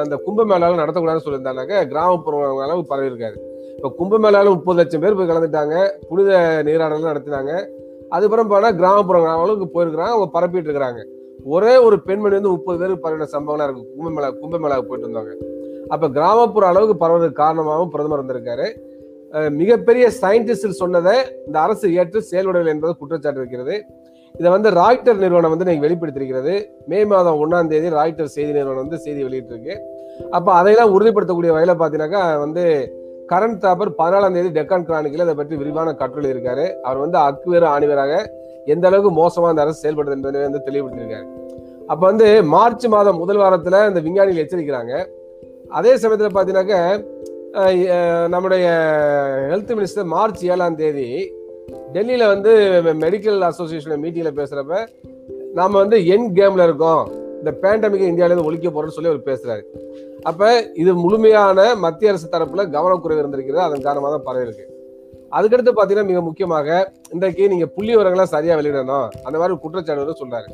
அந்த 0.00 0.14
கும்பமேளாவில் 0.26 0.82
நடத்தக்கூடாதுன்னு 0.82 1.26
சொல்லியிருந்தாங்க. 1.26 1.76
கிராமப்புற 1.92 2.42
அளவு 2.66 2.82
பரவி 2.90 3.10
இருக்காது. 3.10 3.38
இப்போ 3.76 3.90
கும்பமேளாவில் 4.00 4.54
முப்பது 4.56 4.78
லட்சம் 4.80 5.02
பேர் 5.04 5.16
போய் 5.18 5.30
கலந்துட்டாங்க. 5.30 5.76
புனித 6.08 6.40
நீராடலாம் 6.68 7.10
நடத்தினாங்க. 7.12 7.52
அதுக்கப்புறம் 8.12 8.50
போனால் 8.52 8.76
கிராமப்புற 8.80 9.18
அளவுக்கு 9.34 9.68
போயிருக்கிறாங்க. 9.74 10.14
அவங்க 10.14 10.28
பரப்பிட்டு 10.36 10.68
இருக்கிறாங்க. 10.68 11.02
ஒரே 11.54 11.74
ஒரு 11.86 11.96
பெண்மணி 12.06 12.34
வந்து 12.38 12.54
முப்பது 12.54 12.78
பேருக்கு 12.80 13.04
பரவின 13.04 13.28
சம்பவம்லாம் 13.34 13.68
இருக்கு. 13.68 13.90
கும்பமேளா 13.96 14.28
கும்பமேளாவுக்கு 14.42 14.90
போயிட்டு 14.90 15.08
வந்தாங்க. 15.08 15.32
அப்ப 15.94 16.08
கிராமப்புற 16.16 16.66
அளவுக்கு 16.72 16.96
பரவுறதுக்கு 17.02 17.40
காரணமாகவும் 17.44 17.92
பிரதமர் 17.94 18.22
வந்திருக்காரு. 18.22 18.68
மிகப்பெரிய 19.60 20.06
சயின்டிஸ்ட் 20.22 20.80
சொன்னதை 20.82 21.16
இந்த 21.46 21.56
அரசு 21.66 21.86
ஏற்று 22.00 22.18
செயல்படவில்லை 22.30 22.72
என்பது 22.74 22.92
குற்றச்சாட்டு 23.00 23.40
இருக்கிறது. 23.42 23.76
இதை 24.40 24.48
வந்து 24.54 24.68
ராய்டர் 24.78 25.22
நிறுவனம் 25.22 25.52
வந்து 25.54 25.66
நீங்க 25.68 25.82
வெளிப்படுத்திருக்கிறது 25.86 26.54
மே 26.90 26.98
மாதம் 27.12 27.40
ஒன்னாம் 27.42 27.70
தேதி 27.72 27.88
ராய்டர் 27.98 28.34
செய்தி 28.34 28.52
நிறுவனம் 28.56 28.82
வந்து 28.84 28.98
செய்தி 29.04 29.20
வெளியிட்டிருக்கு. 29.26 29.74
அப்போ 30.36 30.50
அதையெல்லாம் 30.58 30.94
உறுதிப்படுத்தக்கூடிய 30.96 31.52
வகையில் 31.54 31.74
பார்த்தீங்கன்னாக்கா 31.80 32.22
வந்து 32.44 32.64
கரண் 33.32 33.60
தாப்பர் 33.64 33.90
பதினாலாம் 33.98 34.36
தேதி 34.36 34.48
டெக்கான் 34.56 34.86
கிரானிக்கில் 34.88 35.24
அதை 35.26 35.34
பற்றி 35.40 35.54
விரிவான 35.60 35.94
கட்டுரை 36.00 36.30
இருக்காரு. 36.34 36.64
அவர் 36.86 37.02
வந்து 37.04 37.18
அக்குவேறு 37.28 37.66
ஆணிவராக 37.74 38.14
எந்த 38.72 38.86
அளவுக்கு 38.88 39.10
மோசமா 39.20 39.50
அந்த 39.52 39.64
அரசு 39.64 39.82
செயல்படுது 39.84 40.16
என்பதை 40.16 40.42
வந்து 40.46 40.60
தெளிவுபடுத்தியிருக்காரு. 40.66 41.26
அப்ப 41.90 42.02
வந்து 42.10 42.26
மார்ச் 42.54 42.86
மாதம் 42.94 43.20
முதல் 43.22 43.42
வாரத்துல 43.42 43.80
இந்த 43.88 44.00
விஞ்ஞானிகள் 44.06 44.42
எச்சரிக்கிறாங்க. 44.44 44.92
அதே 45.78 45.92
சமயத்துல 46.02 46.30
பாத்தீங்கன்னாக்க 46.36 46.76
நம்முடைய 48.34 48.66
ஹெல்த் 49.52 49.72
மினிஸ்டர் 49.78 50.12
மார்ச் 50.14 50.42
ஏழாம் 50.52 50.78
தேதி 50.82 51.08
டெல்லியில 51.94 52.26
வந்து 52.34 52.52
மெடிக்கல் 53.02 53.40
அசோசியேஷன் 53.50 54.02
மீட்டிங்ல 54.04 54.30
பேசுறப்ப 54.40 54.76
நாம 55.58 55.78
வந்து 55.82 55.96
என் 56.14 56.28
கேம்ல 56.38 56.66
இருக்கோம். 56.68 57.02
இந்த 57.38 57.52
பேண்டமிக்கை 57.62 58.06
இந்தியாவிலேருந்து 58.10 58.48
ஒழிக்க 58.48 58.68
போறோம்னு 58.68 58.96
சொல்லி 58.96 59.10
அவர் 59.12 59.28
பேசுறாரு. 59.30 59.62
அப்ப 60.30 60.50
இது 60.82 60.90
முழுமையான 61.04 61.58
மத்திய 61.84 62.12
அரசு 62.12 62.28
தரப்புல 62.34 62.64
கவனக்குறைவு 62.76 63.22
இருந்திருக்கிறது. 63.22 63.66
அதன் 63.68 63.86
காரணமாக 63.86 64.12
தான் 64.14 64.26
பரவி 64.28 64.46
இருக்கு 64.46 64.66
அதுக்கடுத்து 65.32 65.72
பாத்தீங்கன்னா 65.76 66.04
மிக 66.04 66.20
முக்கியமாக 66.20 66.92
இன்றைக்கு 67.10 67.48
நீங்க 67.48 67.66
புள்ளி 67.66 67.90
விவரங்களை 67.90 68.26
சரியா 68.26 68.56
வெளியிடணும் 68.56 69.08
அந்த 69.22 69.38
மாதிரி 69.38 69.58
குற்றச்சாட்டு 69.58 70.26
சொல்றாரு. 70.26 70.52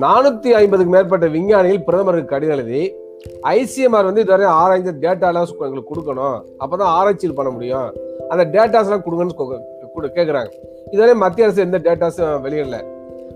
நானூத்தி 0.00 0.50
ஐம்பதுக்கு 0.50 0.92
மேற்பட்ட 0.92 1.26
விஞ்ஞானிகள் 1.26 1.82
பிரதமருக்கு 1.82 2.26
கடிதம் 2.26 2.56
எழுதி 2.56 2.94
ஐசிஎம்ஆர் 3.42 4.04
வந்து 4.04 4.20
இதுவரை 4.20 4.46
ஆராய்ந்த 4.46 4.92
டேட்டாலாம் 4.92 5.58
எங்களுக்கு 5.58 5.94
கொடுக்கணும். 5.94 6.42
அப்பதான் 6.60 6.82
ஆராய்ச்சியில் 6.82 7.36
பண்ண 7.36 7.50
முடியும். 7.52 7.92
அந்த 8.28 8.44
டேட்டாஸ் 8.44 8.80
எல்லாம் 8.80 9.04
கொடுங்கன்னு 9.04 9.32
கொ- 9.38 10.50
இதுவரை 10.90 11.14
மத்திய 11.14 11.46
அரசு 11.46 11.62
எந்த 11.62 11.78
டேட்டாஸும் 11.78 12.40
வெளியிடல. 12.46 12.84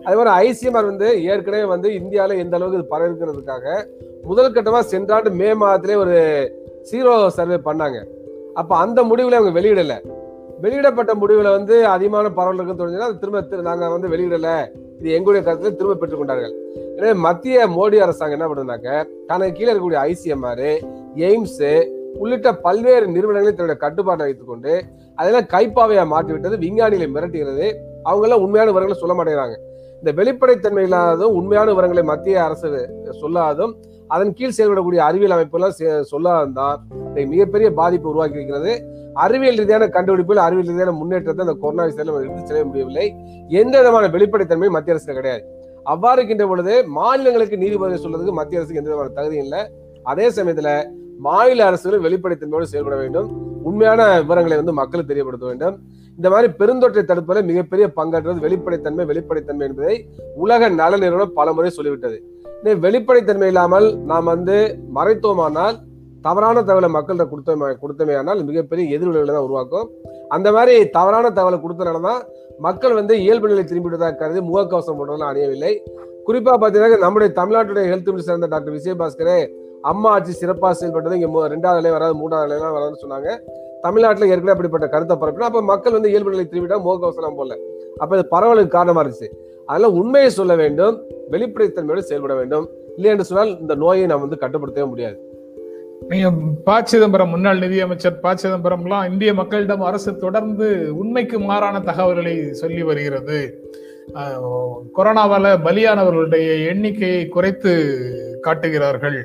அதே 0.02 0.22
மாதிரி 0.22 0.50
ஐசிஎம்ஆர் 0.50 0.86
வந்து 0.86 1.24
ஏற்கனவே 1.24 1.64
வந்து 1.64 1.94
இந்தியாவில் 1.94 2.38
எந்த 2.38 2.56
அளவுக்கு 2.56 2.78
இது 2.78 2.98
பரவிருக்கிறதுக்காக 2.98 3.84
முதல் 4.22 4.52
கட்டமாக 4.52 4.80
சென்ற 4.80 5.14
ஆண்டு 5.14 5.30
மே 5.30 5.54
மாதத்திலே 5.54 5.96
ஒரு 5.96 6.50
சீரோ 6.90 7.26
சர்வே 7.26 7.54
பண்ணாங்க. 7.54 8.04
அப்போ 8.54 8.76
அந்த 8.76 9.02
முடிவில் 9.02 9.32
அவங்க 9.32 9.60
வெளியிடலை. 9.60 10.18
வெளியிடப்பட்ட 10.60 11.14
முடிவுல 11.14 11.50
வந்து 11.50 11.86
அதிகமான 11.86 12.30
பரவல் 12.30 12.54
இருக்குன்னு 12.54 12.82
தெரிஞ்சுன்னா 12.82 13.08
அது 13.08 13.18
திரும்ப 13.18 13.40
திரு- 13.40 13.60
நாங்க 13.60 13.88
வந்து 13.88 14.08
வெளியிடல. 14.08 14.48
இது 14.98 15.10
எங்களுடைய 15.10 15.42
கருத்துல 15.44 15.74
திரும்ப 15.74 15.94
பெற்றுக் 15.94 16.18
கொண்டார்கள் 16.18 16.54
எனவே 16.96 17.12
மத்திய 17.12 17.68
மோடி 17.68 17.96
அரசாங்கம் 17.96 18.40
என்ன 18.40 18.48
பண்ணுனாக்க 18.48 18.88
தனக்கு 19.26 19.52
கீழே 19.52 19.72
இருக்கக்கூடிய 19.72 20.00
ஐசிஎம்ஆர் 20.02 20.66
எய்ம்ஸ் 21.14 21.62
உள்ளிட்ட 22.18 22.56
பல்வேறு 22.56 23.06
நிறுவனங்களை 23.06 23.52
தன்னுடைய 23.56 23.74
கட்டுப்பாட்டை 23.74 24.26
வைத்துக்கொண்டு 24.26 24.82
அதெல்லாம் 25.14 25.44
கைப்பாவையா 25.44 26.06
மாற்றி 26.06 26.32
விட்டது 26.32 26.56
விஞ்ஞானிகளை 26.56 27.08
மிரட்டுகிறது. 27.14 27.66
அவங்க 28.02 28.26
எல்லாம் 28.26 28.42
உண்மையான 28.42 28.72
விவரங்களை 28.72 28.94
சொல்ல 28.94 29.24
மாட்டேங்கிறாங்க. 29.24 29.56
இந்த 30.02 30.12
வெளிப்படைத்தன்மை 30.12 30.82
இல்லாததும் 30.82 31.34
உண்மையான 31.34 31.68
விவரங்களை 31.68 32.04
மத்திய 32.04 32.44
அரசு 32.44 32.90
சொல்லாததும் 33.10 33.74
அதன் 34.06 34.32
கீழ் 34.32 34.52
செயல்படக்கூடிய 34.56 34.96
அறிவியல் 34.96 35.38
அமைப்புலாம் 35.38 35.70
செ- 35.78 36.52
தான் 36.52 36.86
இதை 37.10 37.26
மிகப்பெரிய 37.26 37.70
பாதிப்பு 37.70 38.08
உருவாக்கி 38.08 38.34
இருக்கிறது. 38.34 38.84
அறிவியல் 39.14 39.56
ரீதியான 39.56 39.86
கண்டுபிடிப்பில் 39.86 40.36
அறிவியல் 40.36 40.66
ரீதியான 40.66 40.90
முன்னேற்றத்தை 40.90 41.46
அந்த 41.46 41.58
கொரோனா 41.60 41.84
விஷயத்தில் 41.84 42.14
நம்ம 42.14 42.30
எடுத்து 42.30 42.46
செல்ல 42.46 42.64
முடியவில்லை. 42.64 43.14
எந்த 43.48 43.78
விதமான 43.78 44.08
வெளிப்படைத்தன்மை 44.08 44.68
மத்திய 44.68 44.96
அரசு 44.96 45.14
கிடையாது. 45.14 45.44
அவ்வாறு 45.84 46.16
இருக்கின்ற 46.16 46.46
பொழுது 46.46 46.86
மாநிலங்களுக்கு 46.86 47.58
நீதிபதி 47.58 47.94
சொல்றதுக்கு 47.94 48.32
மத்திய 48.32 48.60
அரசுக்கு 48.60 48.74
எந்த 48.74 48.80
விதமான 48.80 49.08
தகுதியும் 49.08 49.44
இல்லை. 49.44 49.60
அதே 50.02 50.28
சமயத்துல 50.28 50.88
மாநில 51.18 51.66
அரசுகளும் 51.66 52.04
வெளிப்படைத்தன்மையோடு 52.04 52.62
செயல்பட 52.62 52.98
வேண்டும். 52.98 53.48
உண்மையான 53.62 54.20
விவரங்களை 54.20 54.56
வந்து 54.56 54.72
மக்களுக்கு 54.72 55.14
தெரியப்படுத்த 55.14 55.46
வேண்டும். 55.46 55.78
இந்த 56.20 56.30
மாதிரி 56.32 56.48
பெருந்தொற்றை 56.60 57.02
தடுப்பதில் 57.02 57.46
மிகப்பெரிய 57.50 57.84
பங்காற்றுவது 57.98 58.42
வெளிப்படைத்தன்மை 58.46 59.04
வெளிப்படைத்தன்மை 59.10 59.64
என்பதை 59.68 59.94
உலக 60.42 60.68
நல 60.80 60.96
நிறுவனம் 61.04 61.36
பல 61.38 61.52
முறை 61.56 61.70
சொல்லிவிட்டது. 61.76 62.16
இந்த 62.56 62.74
வெளிப்படைத்தன்மை 62.84 63.48
இல்லாமல் 63.52 63.86
நாம் 64.10 64.28
வந்து 64.32 64.56
மறைத்தோமானால் 64.96 65.76
தவறான 66.26 66.62
தகவலை 66.62 66.90
மக்கள்கிட்ட 66.96 67.26
கொடுத்தமே 67.30 67.70
கொடுத்தமையானால் 67.82 68.42
மிகப்பெரிய 68.48 68.84
எதிர்விளைவுகளை 68.96 69.32
தான் 69.34 69.46
உருவாக்கும். 69.48 69.86
அந்த 70.36 70.48
மாதிரி 70.56 70.74
தவறான 70.98 71.30
தகவலை 71.38 71.58
கொடுத்தனால 71.62 72.02
தான் 72.08 72.20
மக்கள் 72.66 72.98
வந்து 72.98 73.16
இயல்பு 73.24 73.50
நிலை 73.52 73.64
திரும்பிவிட்டதாக 73.70 74.18
கருதி 74.22 74.42
முகக்கவசம் 74.50 74.98
போன்றதெல்லாம் 74.98 75.32
அணியவில்லை. 75.32 75.72
குறிப்பாக 76.28 76.56
பார்த்தீங்கன்னா 76.60 77.04
நம்முடைய 77.06 77.30
தமிழ்நாட்டுடைய 77.40 77.86
ஹெல்த் 77.92 78.12
மினிஸ்டர் 78.12 78.52
டாக்டர் 78.54 78.76
விஜயபாஸ்கரே 78.78 79.38
அம்மா 79.90 80.08
ஆட்சி 80.14 80.32
சிறப்பாக 80.40 80.72
செயல்பட்டது. 80.78 81.16
இங்கே 81.18 81.48
ரெண்டாவது 81.54 81.80
நிலை 81.80 81.92
வராது 81.96 82.14
மூணாவது 82.22 82.46
நிலையெல்லாம் 82.46 82.76
வராதுன்னு 82.76 83.02
சொன்னாங்க. 83.04 83.28
தமிழ்நாட்டில் 83.84 84.30
ஏற்கனவே 84.32 84.54
அப்படிப்பட்ட 84.54 84.86
கருத்தை 84.94 85.14
பரப்பினா 85.20 85.48
அப்போ 85.50 85.62
மக்கள் 85.70 85.96
வந்து 85.96 86.10
இயல்பு 86.12 86.34
நிலை 86.34 86.44
திரும்பிட்டா 86.50 86.78
முகக்கவசம் 86.86 87.38
போல 87.40 87.56
அப்போ 88.02 88.12
இது 88.16 88.26
பரவலுக்கு 88.34 88.76
காரணமாக 88.76 89.02
இருந்துச்சு. 89.04 89.30
அதனால 89.68 89.90
உண்மையை 90.00 90.30
சொல்ல 90.38 90.52
வேண்டும் 90.62 90.94
வெளிப்படைத்தன்மையோடு 91.32 92.08
செயல்பட 92.10 92.34
வேண்டும். 92.40 92.66
இல்லை 92.96 93.10
என்று 93.14 93.26
சொன்னால் 93.30 93.52
இந்த 93.62 93.74
நோயை 93.82 94.06
நாம் 94.12 94.24
வந்து 94.26 94.40
கட்டுப்படுத்தவே 94.44 94.86
முடியாது. 94.92 95.18
நீங்க 96.10 96.28
ப. 96.66 96.76
சிதம்பரம் 96.90 97.32
முன்னாள் 97.34 97.62
நிதியமைச்சர் 97.64 98.20
ப. 98.22 98.34
சிதம்பரம்லாம் 98.42 99.08
இந்திய 99.10 99.32
மக்களிடம் 99.40 99.88
அரசு 99.88 100.10
தொடர்ந்து 100.24 100.68
உண்மைக்கு 101.00 101.38
மாறான 101.50 101.80
தகவல்களை 101.90 102.34
சொல்லி 102.62 102.82
வருகிறது. 102.90 103.40
கொரோனாவால் 104.14 104.86
கொரோனாவால 104.96 105.52
பலியானவர்களுடைய 105.66 106.48
எண்ணிக்கையை 106.70 107.24
குறைத்து 107.34 107.72
காட்டுகிறார்கள். 108.46 109.18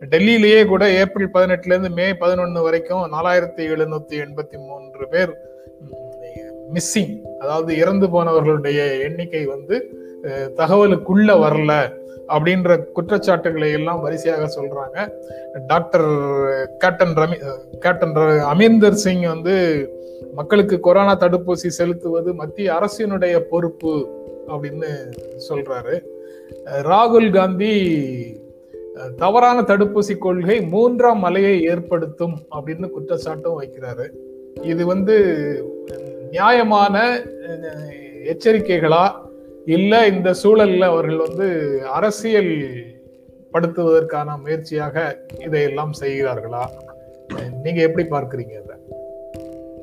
டெல்லியிலேயே 0.00 0.66
கூட 0.66 0.90
ஏப்ரல் 0.90 1.30
பதினெட்டுல 1.30 1.66
இருந்து 1.66 1.90
மே 1.90 2.10
பதினொன்னு 2.10 2.62
வரைக்கும் 2.62 3.12
நாலாயிரத்தி 3.12 3.60
எழுநூத்தி 3.60 4.24
எண்பத்தி 4.24 4.56
மூன்று 4.56 5.08
பேர் 5.08 5.36
மிஸ்ஸிங் 6.74 7.22
அதாவது 7.38 7.76
இறந்து 7.76 8.06
போனவர்களுடைய 8.06 9.00
எண்ணிக்கை 9.00 9.44
வந்து 9.44 9.90
தகவலுக்குள்ள 10.56 11.32
வரல 11.32 11.96
அப்படின்ற 12.28 12.84
குற்றச்சாட்டுகளை 12.92 13.72
எல்லாம் 13.72 14.00
வரிசையாக 14.00 14.60
சொல்றாங்க. 14.60 15.10
டாக்டர் 15.66 16.06
கேப்டன் 16.78 17.14
ரமி 17.14 17.36
கேப்டன் 17.78 18.14
ர- 18.14 18.46
அமீந்தர் 18.54 18.90
சிங் 18.90 19.22
வந்து 19.22 19.88
மக்களுக்கு 20.32 20.80
கொரோனா 20.80 21.16
தடுப்பூசி 21.16 21.68
செலுத்துவது 21.78 22.34
மத்திய 22.34 22.72
அரசினுடைய 22.72 23.38
பொறுப்பு 23.38 24.08
அப்படின்னு 24.48 25.12
சொல்றாரு. 25.48 26.00
ராகுல் 26.82 27.32
காந்தி 27.32 27.72
தவறான 29.16 29.60
தடுப்பூசி 29.60 30.18
கொள்கை 30.18 30.60
மூன்றாம் 30.60 31.24
அலையை 31.24 31.60
ஏற்படுத்தும் 31.60 32.36
அப்படின்னு 32.50 32.88
குற்றச்சாட்டும் 32.96 33.58
வைக்கிறாரு. 33.60 34.06
இது 34.62 34.86
வந்து 34.86 35.16
நியாயமான 36.30 37.22
எச்சரிக்கைகளா 38.24 39.10
இல்ல 39.64 40.06
இந்த 40.06 40.34
சூழல்ல 40.42 40.84
அவர்கள் 40.84 41.16
வந்து 41.16 41.46
அரசியல் 41.92 42.52
படுத்துவதற்கான 43.52 44.36
முயற்சியாக 44.42 45.24
இதையெல்லாம் 45.44 45.92
செய்கிறார்களா? 46.00 46.64
நீங்க 47.62 47.82
எப்படி 47.82 48.06
பார்க்குறீங்க 48.08 48.54
அதை? 48.62 48.76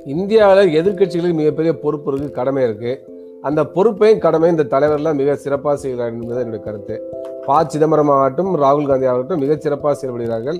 இந்தியாவில் 0.06 0.84
எதிர்கட்சிகளுக்கு 0.84 1.34
மிகப்பெரிய 1.34 1.74
பொறுப்பு 1.74 2.12
இருக்கு 2.12 2.32
கடமை 2.32 2.64
இருக்கு. 2.64 3.08
அந்த 3.42 3.66
பொறுப்பையும் 3.66 4.20
கடமையும் 4.20 4.58
இந்த 4.58 4.78
தலைவர்லாம் 4.78 5.16
மிக 5.16 5.36
சிறப்பாக 5.36 5.78
செய்கிறார் 5.78 6.12
என்பது 6.12 6.40
என்னுடைய 6.40 6.66
கருத்து. 6.66 7.24
ப 7.48 7.58
சிதம்பரம் 7.74 8.12
ஆகட்டும் 8.16 8.52
ராகுல் 8.64 8.90
காந்தி 8.90 9.08
ஆகட்டும் 9.12 9.42
மிகச் 9.44 9.64
சிறப்பாக 9.66 9.94
செயல்படுகிறார்கள். 10.00 10.60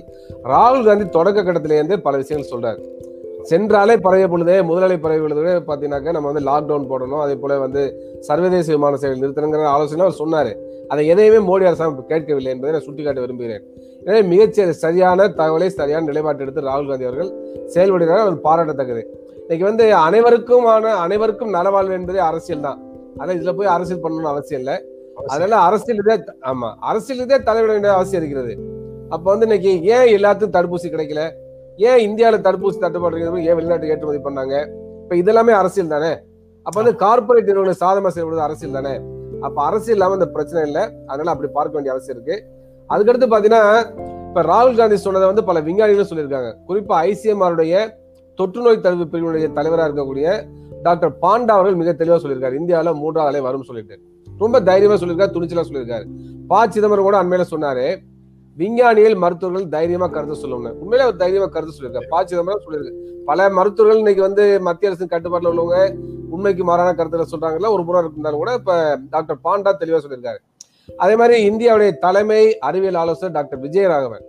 ராகுல் 0.52 0.86
காந்தி 0.88 1.04
தொடக்க 1.16 1.44
கட்டத்திலேருந்தே 1.46 1.96
பல 2.06 2.16
விஷயங்கள் 2.22 2.52
சொல்றாரு. 2.52 2.80
சென்றாலே 3.50 3.94
பழைய 4.04 4.24
பொழுதே 4.30 4.54
முதலாளி 4.68 4.94
பழைய 5.02 5.20
பொழுதே 5.24 5.56
பார்த்தீங்கன்னாக்கா 5.66 6.14
நம்ம 6.16 6.30
வந்து 6.30 6.44
லாக்டவுன் 6.48 6.88
போடணும். 6.92 7.20
அதே 7.24 7.34
போல 7.42 7.58
வந்து 7.64 7.82
சர்வதேச 8.28 8.66
விமான 8.74 8.96
சேவை 9.02 9.16
நிறுத்தணுங்கிற 9.22 9.68
ஆலோசனை 9.74 10.04
அவர் 10.06 10.20
சொன்னார். 10.22 10.50
அதை 10.92 11.02
எதையுமே 11.12 11.40
மோடி 11.48 11.66
அரசாங்கம் 11.68 12.10
கேட்கவில்லை 12.12 12.50
என்பதை 12.54 12.72
நான் 12.76 12.86
சுட்டிக்காட்ட 12.86 13.20
விரும்புகிறேன். 13.24 13.62
எனவே 14.06 14.20
மிகச் 14.32 14.58
சரியான 14.84 15.28
தகவலை 15.38 15.68
சரியான 15.78 16.06
நிலைப்பாட்டை 16.10 16.44
எடுத்து 16.46 16.68
ராகுல் 16.70 16.90
காந்தி 16.90 17.08
அவர்கள் 17.10 17.30
செயல்படுகிறார். 17.74 18.24
அது 18.26 18.44
பாராட்டத்தக்கது. 18.48 19.04
இன்னைக்கு 19.44 19.64
வந்து 19.70 19.84
அனைவருக்குமான 20.06 20.84
அனைவருக்கும் 21.04 21.54
நலவாழ்வு 21.56 21.96
என்பதே 22.00 22.20
அரசியல் 22.30 22.66
தான். 22.68 22.78
ஆனால் 23.18 23.34
இதில் 23.38 23.56
போய் 23.58 23.74
அரசியல் 23.76 24.04
பண்ணணும்னு 24.04 24.32
அவசியம் 24.34 24.60
இல்லை. 24.62 24.76
அதனால 25.24 25.56
அரசியல் 25.60 25.98
இதே 25.98 26.16
ஆமா 26.50 26.74
அரசியல் 26.80 27.22
இதே 27.24 27.36
தலையிட 27.36 27.66
வேண்டிய 27.66 27.94
அவசியம் 27.94 28.22
இருக்கிறது. 28.22 28.52
அப்ப 29.08 29.30
வந்து 29.30 29.46
இன்னைக்கு 29.46 29.82
ஏன் 29.84 30.08
எல்லாத்துக்கும் 30.16 30.56
தடுப்பூசி 30.56 30.88
கிடைக்கல? 30.88 31.30
ஏன் 31.76 32.00
இந்தியாவில 32.08 32.38
தடுப்பூசி 32.40 32.78
தட்டுப்பாடு 32.78 33.16
இருக்கிறது 33.16 33.44
ஏன் 33.44 33.54
வெளிநாட்டு 33.54 33.88
ஏற்றுமதி 33.88 34.18
பண்ணாங்க? 34.18 34.54
இப்ப 35.02 35.16
இதெல்லாமே 35.16 35.50
அரசியல் 35.50 35.88
தானே? 35.88 36.12
அப்ப 36.62 36.82
வந்து 36.82 36.98
கார்பரேட் 37.06 37.44
நிறுவனம் 37.44 37.80
சாதமா 37.80 38.08
செயல்படுறது 38.08 38.46
அரசியல் 38.48 38.72
தானே? 38.72 39.00
அப்ப 39.40 39.64
அரசியல் 39.64 39.96
இல்லாம 39.96 40.12
இந்த 40.12 40.26
பிரச்சனை 40.26 40.66
இல்லை. 40.66 40.82
அதனால 41.06 41.30
அப்படி 41.30 41.52
பார்க்க 41.52 41.72
வேண்டிய 41.72 41.94
அவசியம் 41.94 42.16
இருக்கு. 42.16 42.48
அதுக்கடுத்து 42.90 43.26
பாத்தீங்கன்னா 43.34 43.62
இப்ப 44.28 44.42
ராகுல் 44.42 44.76
காந்தி 44.76 44.96
சொன்னதை 44.96 45.26
வந்து 45.26 45.44
பல 45.44 45.60
விஞ்ஞானிகளும் 45.60 46.10
சொல்லியிருக்காங்க. 46.10 46.50
குறிப்பா 46.68 46.96
ஐசிஎம்ஆருடைய 47.10 47.94
தொற்று 48.34 48.62
நோய் 48.62 48.80
தடுப்பு 48.80 49.18
பிரிவினுடைய 49.18 49.52
தலைவராக 49.52 49.88
இருக்கக்கூடிய 49.88 50.48
டாக்டர் 50.82 51.12
பாண்டா 51.22 51.54
அவர்கள் 51.58 51.74
மிக 51.74 51.92
தெளிவா 51.92 52.18
சொல்லியிருக்காரு. 52.22 52.58
இந்தியாவில 52.60 52.94
மூன்றாவது 52.94 53.38
அலை 53.38 53.50
வரும்னு 53.50 53.64
சொல்லிட்டு. 53.64 53.98
ரொம்ப 54.38 54.60
தைரியமா 54.60 54.94
சொல்லியிருக்காரு 54.94 55.28
துணிச்சலா 55.28 55.64
சொல்லியிருக்காரு. 55.70 56.04
ப. 56.48 56.66
சிதம்பரம் 56.68 57.04
கூட 57.04 57.22
அண்மையில 57.22 57.44
சொன்னாரு 57.50 57.96
விஞ்ஞானிகள் 58.56 59.14
மருத்துவர்கள் 59.14 59.68
தைரியமா 59.68 60.06
கருத்து 60.06 60.34
சொல்லணும் 60.34 60.70
உண்மையிலே 60.70 61.00
அவர் 61.00 61.16
தைரியமா 61.16 61.46
கருத்து 61.46 61.74
சொல்லியிருக்காரு. 61.78 62.08
ப. 62.08 62.24
சிதம்பரம் 62.24 62.62
சொல்லியிருக்கு. 62.66 62.92
பல 63.24 63.48
மருத்துவர்கள் 63.50 63.98
இன்னைக்கு 63.98 64.22
வந்து 64.22 64.60
மத்திய 64.60 64.90
அரசின் 64.90 65.08
கட்டுப்பாட்டில் 65.08 65.50
உள்ளவங்க 65.50 65.94
உண்மைக்கு 66.30 66.64
மாறான 66.64 66.92
கருத்துல 66.92 67.24
சொல்றாங்கல்ல 67.30 67.68
ஒரு 67.68 67.84
புறம் 67.84 68.10
இருந்தாலும் 68.10 68.38
கூட 68.38 68.52
இப்ப 68.52 68.98
டாக்டர் 69.10 69.36
பாண்டா 69.44 69.82
தெளிவா 69.82 69.98
சொல்லியிருக்காரு. 70.08 70.36
அதே 70.96 71.16
மாதிரி 71.16 71.50
இந்தியாவுடைய 71.50 71.98
தலைமை 71.98 72.58
அறிவியல் 72.58 72.94
ஆலோசகர் 72.94 73.32
டாக்டர் 73.32 73.60
விஜயராகவன். 73.60 74.24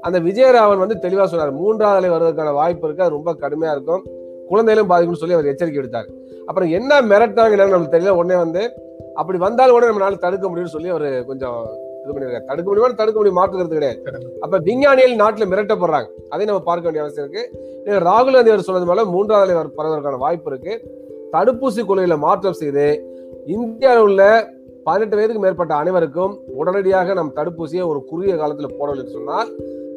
அந்த 0.00 0.20
விஜயராகவன் 0.20 0.78
வந்து 0.78 0.98
தெளிவா 1.02 1.24
சொன்னார் 1.24 1.52
மூன்றாவது 1.52 1.96
அலை 1.96 2.10
வருவதற்கான 2.10 2.52
வாய்ப்பு 2.52 2.86
இருக்கு 2.86 3.04
அது 3.04 3.12
ரொம்ப 3.12 3.34
கடுமையா 3.34 3.70
இருக்கும். 3.70 4.04
குழந்தைகளும் 4.48 4.90
பாதிக்கும்னு 4.90 5.16
சொல்லி 5.16 5.34
அவர் 5.34 5.46
எச்சரிக்கை 5.46 5.82
எடுத்தார் 5.82 6.08
அப்புறம் 6.46 6.70
என்ன 6.70 7.00
மிரட்டாங்க 7.00 7.54
என்னன்னு 7.56 7.94
தெரியல. 7.94 8.08
உடனே 8.08 8.38
வந்து 8.38 8.72
அப்படி 9.14 9.38
வந்தாலும் 9.38 9.72
கூட 9.72 9.90
நம்மளால 9.90 10.18
தடுக்க 10.18 10.48
முடியும்னு 10.48 10.64
சொல்லி 10.64 10.88
அவர் 10.88 11.24
கொஞ்சம் 11.24 11.66
இது 12.04 12.12
பண்ணிருக்காரு. 12.12 12.44
தடுக்க 12.44 12.62
முடியுமா 12.62 12.92
தடுக்க 12.92 13.20
முடியும் 13.20 13.36
மாற்றுக்கிறது 13.36 13.72
கிடையாது. 13.72 14.02
அப்ப 14.40 14.58
விஞ்ஞானிகள் 14.58 15.16
நாட்டுல 15.16 15.50
மிரட்டப்படுறாங்க. 15.50 16.06
அதை 16.28 16.46
நம்ம 16.46 16.60
பார்க்க 16.60 16.90
வேண்டிய 16.90 17.00
அவசியம் 17.00 17.30
இருக்கு. 17.30 17.50
ராகுல் 17.84 18.32
காந்தி 18.32 18.50
அவர் 18.50 18.60
சொன்னது 18.60 18.86
மேல 18.86 19.04
மூன்றாவது 19.04 19.56
அலை 19.56 19.70
வர- 19.74 19.90
பரவதற்கான 19.90 20.18
வாய்ப்பு 20.18 20.50
இருக்கு. 20.50 21.00
தடுப்பூசி 21.32 21.82
கொள்கையில 21.82 22.18
மாற்றம் 22.18 22.52
செய்து 22.52 23.06
இந்தியாவில் 23.46 24.02
உள்ள 24.02 24.50
பதினெட்டு 24.84 25.16
வயதுக்கு 25.16 25.42
மேற்பட்ட 25.42 25.74
அனைவருக்கும் 25.74 26.40
உடனடியாக 26.46 27.14
நம் 27.14 27.32
தடுப்பூசியை 27.36 27.86
ஒரு 27.86 28.04
குறுகிய 28.04 28.34
காலத்துல 28.34 28.68
போடவில்லை 28.78 29.06
சொன்னால் 29.06 29.48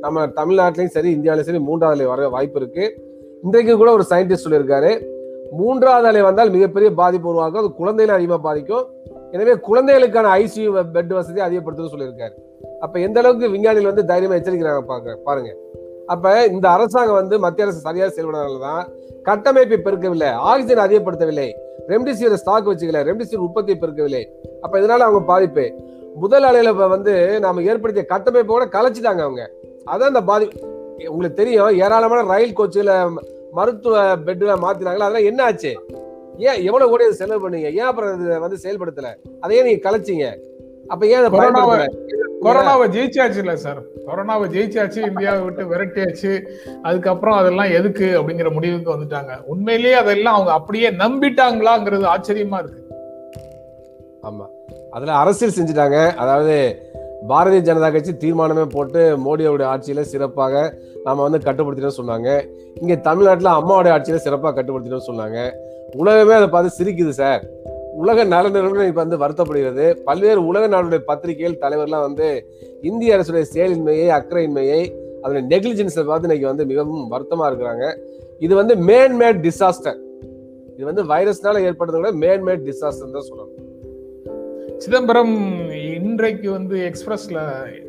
நம்ம 0.01 0.25
தமிழ்நாட்டிலையும் 0.25 0.85
சரி 0.85 1.15
இந்தியாவிலையும் 1.15 1.41
சரி 1.41 1.59
மூன்றாவது 1.59 1.99
அலை 1.99 2.15
வர 2.15 2.29
வாய்ப்பு 2.29 2.59
இருக்கு. 2.59 3.03
இன்றைக்கு 3.43 3.77
கூட 3.77 3.91
ஒரு 3.91 4.03
சயின்டிஸ்ட் 4.09 4.45
சொல்லியிருக்காரு. 4.45 5.14
மூன்றாவது 5.51 6.07
அலை 6.07 6.21
வந்தால் 6.21 6.53
மிகப்பெரிய 6.55 6.89
பாதிப்பு 7.01 7.29
உருவாக்கும் 7.31 7.61
அது 7.61 7.71
குழந்தைகளை 7.81 8.15
அதிகமாக 8.17 8.41
பாதிக்கும். 8.47 8.85
எனவே 9.31 9.53
குழந்தைகளுக்கான 9.67 10.27
ஐசியூ 10.41 10.83
பெட் 10.95 11.13
வசதி 11.17 11.39
அதிகப்படுத்துன்னு 11.47 11.93
சொல்லியிருக்காரு. 11.93 12.35
அப்போ 12.81 12.99
எந்த 12.99 13.19
அளவுக்கு 13.19 13.49
விஞ்ஞானிகள் 13.53 13.91
வந்து 13.91 14.05
தைரியமாக 14.11 14.39
எச்சரிக்கிறாங்க 14.39 14.81
பாருங்க 14.91 15.15
பாருங்க. 15.27 15.51
அப்போ 16.13 16.31
இந்த 16.47 16.69
அரசாங்கம் 16.69 17.19
வந்து 17.21 17.35
மத்திய 17.45 17.65
அரசு 17.65 17.79
சரியாக 17.87 18.09
செயல்படுறதுனால 18.15 18.59
தான் 18.59 18.83
கட்டமைப்பை 19.29 19.77
பெருக்கவில்லை 19.85 20.29
ஆக்சிஜன் 20.51 20.83
அதிகப்படுத்தவில்லை 20.85 21.47
ரெம்டிசிவிர் 21.91 22.41
ஸ்டாக் 22.41 22.69
வச்சுக்கல 22.71 23.01
ரெம்டிசிவிர் 23.09 23.45
உற்பத்தியை 23.47 23.77
பெருக்கவில்லை. 23.79 24.23
அப்போ 24.63 24.75
இதனால 24.81 25.05
அவங்க 25.07 25.21
பாதிப்பு. 25.31 25.65
முதல் 26.23 26.45
அலையில 26.49 26.73
வந்து 26.95 27.13
நாம 27.45 27.61
ஏற்படுத்திய 27.61 28.05
கட்டமைப்பை 28.13 28.51
கூட 28.53 28.67
கலைச்சிட்டாங்க 28.75 29.21
அவங்க. 29.27 29.43
அதான் 29.91 30.11
அந்த 30.13 30.21
பாதி 30.29 30.45
உங்களுக்கு 31.13 31.39
தெரியும் 31.41 31.79
ஏராளமான 31.85 32.21
ரயில் 32.33 32.57
கோச்சுகளை 32.59 32.95
மருத்துவ 33.55 33.95
பெட்ல 34.17 34.53
மாத்தினாங்களா? 34.63 35.05
அதெல்லாம் 35.05 35.29
என்ன 35.31 35.43
ஆச்சு 35.43 35.71
ஏன் 36.37 36.61
எவ்வளவு 36.63 36.89
கூட 36.89 37.11
செலவு 37.11 37.49
பண்ணீங்க? 37.49 37.69
ஏன் 37.73 37.89
அப்புறம் 37.91 38.13
இது 38.19 38.39
வந்து 38.39 38.57
செயல்படுத்தல? 38.63 39.09
அதையே 39.39 39.61
நீங்க 39.63 39.81
கலைச்சீங்க. 39.89 40.25
அப்ப 40.87 41.07
ஏன் 41.07 41.25
கொரோனாவை 41.25 41.77
கொரோனாவை 42.41 42.85
ஜெயிச்சாச்சு 42.95 43.37
இல்ல 43.37 43.55
சார். 43.55 43.79
கொரோனாவை 44.07 44.47
ஜெயிச்சாச்சு 44.55 45.07
இந்தியாவை 45.07 45.41
விட்டு 45.41 45.63
விரட்டியாச்சு. 45.71 46.31
அதுக்கப்புறம் 46.81 47.37
அதெல்லாம் 47.37 47.71
எதுக்கு 47.71 48.07
அப்படிங்கிற 48.21 48.51
முடிவுக்கு 48.53 48.93
வந்துட்டாங்க. 48.93 49.43
உண்மையிலேயே 49.45 49.95
அதெல்லாம் 49.95 50.33
அவங்க 50.33 50.51
அப்படியே 50.51 50.89
நம்பிட்டாங்களாங்கிறது 50.89 52.05
ஆச்சரியமா 52.15 52.59
இருக்கு. 52.59 52.81
ஆமா. 54.23 54.45
அதுல 54.91 55.13
அரசியல் 55.13 55.57
செஞ்சுட்டாங்க. 55.57 56.15
அதாவது 56.15 56.55
பாரதிய 57.29 57.61
ஜனதா 57.67 57.91
கட்சி 57.91 58.11
தீர்மானமே 58.11 58.65
போட்டு 58.71 59.01
மோடியோட 59.17 59.63
ஆட்சியில 59.73 60.01
சிறப்பாக 60.01 60.73
நாம 61.05 61.23
வந்து 61.27 61.39
கட்டுப்படுத்தினோம்னு 61.47 61.99
சொன்னாங்க. 62.01 62.29
இங்கே 62.81 62.95
தமிழ்நாட்டில் 63.07 63.51
அம்மாவோட 63.59 63.89
ஆட்சியில் 63.95 64.23
சிறப்பாக 64.25 64.53
கட்டுப்படுத்தினோம்னு 64.57 65.09
சொன்னாங்க. 65.11 65.39
உலகமே 66.01 66.35
அதை 66.39 66.47
பார்த்து 66.55 66.77
சிரிக்குது 66.77 67.13
சார். 67.21 67.43
உலக 68.03 68.23
நல 68.31 68.45
நிறுவனம் 68.55 68.89
இப்போ 68.91 69.01
வந்து 69.03 69.19
வருத்தப்படுகிறது. 69.23 69.85
பல்வேறு 70.07 70.41
உலக 70.49 70.63
நாடுடைய 70.73 71.01
பத்திரிகைகள் 71.09 71.61
தலைவர்லாம் 71.63 72.05
வந்து 72.07 72.27
இந்திய 72.89 73.17
அரசுடைய 73.17 73.45
செயலின்மையை 73.53 74.07
அக்கறையின்மையை 74.17 74.81
அதனுடைய 75.21 75.43
நெக்லிஜென்ஸை 75.53 76.03
பார்த்து 76.09 76.27
இன்னைக்கு 76.27 76.49
வந்து 76.51 76.65
மிகவும் 76.71 77.05
வருத்தமாக 77.13 77.49
இருக்கிறாங்க. 77.51 77.85
இது 78.45 78.53
வந்து 78.61 78.75
மேன்மேட் 78.89 79.39
டிசாஸ்டர் 79.45 79.99
இது 80.75 80.85
வந்து 80.89 81.03
வைரஸ்னால 81.11 81.61
ஏற்படுறத 81.67 81.99
விட 82.01 82.11
மேன்மேட் 82.23 82.65
டிசாஸ்டர் 82.69 83.15
தான் 83.17 83.27
சொல்லணும். 83.29 83.53
சிதம்பரம் 84.77 85.35
இன்றைக்கு 85.97 86.51
வந்து 86.51 86.75
எக்ஸ்பிரஸ்ல 86.87 87.39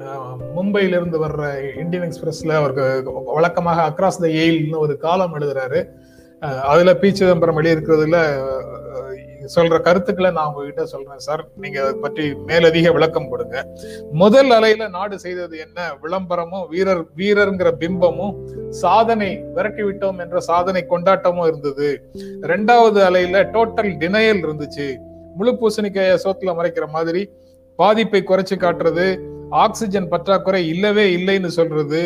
அஹ், 0.07 0.35
மும்பையில 0.57 0.99
இருந்து 0.99 1.19
வர்ற 1.21 1.43
இந்தியன் 1.77 2.07
எக்ஸ்பிரஸ்ல 2.07 2.53
அவருக்கு 2.53 2.85
வழக்கமாக 3.31 3.85
அக்ராஸ் 3.91 4.21
த 4.21 4.29
எயில்னு 4.41 4.79
ஒரு 4.79 4.97
காலம் 4.99 5.35
எழுதுறாரு. 5.35 5.81
அதுல 6.65 6.91
பி. 6.95 7.09
சிதம்பரம் 7.15 7.59
எழுதியிருக்கிறதுல 7.59 8.19
சொல்ற 9.55 9.77
கருத்துக்களை 9.81 10.31
நான் 10.31 10.47
உங்ககிட்ட 10.47 10.85
சொல்றேன் 10.87 11.19
சார். 11.19 11.43
நீங்க 11.57 11.83
அதை 11.83 11.95
பற்றி 11.97 12.35
மேலதிக 12.45 12.93
விளக்கம் 12.93 13.29
கொடுங்க. 13.29 13.57
முதல் 14.13 14.51
அலையில 14.51 14.89
நாடு 14.91 15.19
செய்தது 15.19 15.59
என்ன? 15.59 15.79
விளம்பரமும் 16.03 16.69
வீரர் 16.69 17.03
வீரர்ங்கிற 17.17 17.71
பிம்பமும் 17.81 18.35
சாதனை 18.81 19.31
விரட்டி 19.55 19.83
விட்டோம் 19.83 20.21
என்ற 20.21 20.41
சாதனை 20.43 20.83
கொண்டாட்டமும் 20.87 21.47
இருந்தது. 21.47 21.91
ரெண்டாவது 22.45 23.01
அலையில 23.09 23.45
டோட்டல் 23.53 23.93
டினையல் 23.99 24.45
இருந்துச்சு. 24.47 24.89
முழு 25.37 25.53
பூசணிக்காய 25.61 26.19
சோத்துல 26.25 26.53
மறைக்கிற 26.59 26.87
மாதிரி 26.97 27.23
பாதிப்பை 27.79 28.21
குறைச்சு 28.29 28.57
காட்டுறது 28.65 29.07
ஆக்சிஜன் 29.65 30.09
பற்றாக்குறை 30.13 30.61
இல்லவே 30.69 31.05
இல்லைன்னு 31.17 31.51
சொல்றது. 31.59 32.01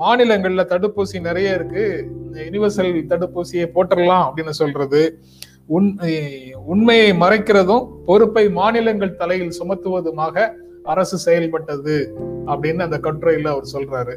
மாநிலங்கள்ல 0.00 0.62
தடுப்பூசி 0.72 1.16
நிறைய 1.28 1.56
இருக்கு. 1.58 1.84
யுனிவர்சல் 2.46 2.90
தடுப்பூசியை 3.12 3.66
போட்டுடலாம் 3.74 4.24
அப்படின்னு 4.26 4.54
சொல்றது. 4.60 5.02
உண் 5.76 5.88
உண்மையை 6.72 7.10
மறைக்கிறதும் 7.22 7.84
பொறுப்பை 8.08 8.44
மாநிலங்கள் 8.58 9.18
தலையில் 9.22 9.56
சுமத்துவதுமாக 9.60 10.46
அரசு 10.92 11.16
செயல்பட்டது 11.26 11.96
அப்படின்னு 12.52 12.86
அந்த 12.86 12.98
கட்டுரையில 13.06 13.52
அவர் 13.54 13.72
சொல்றாரு. 13.74 14.16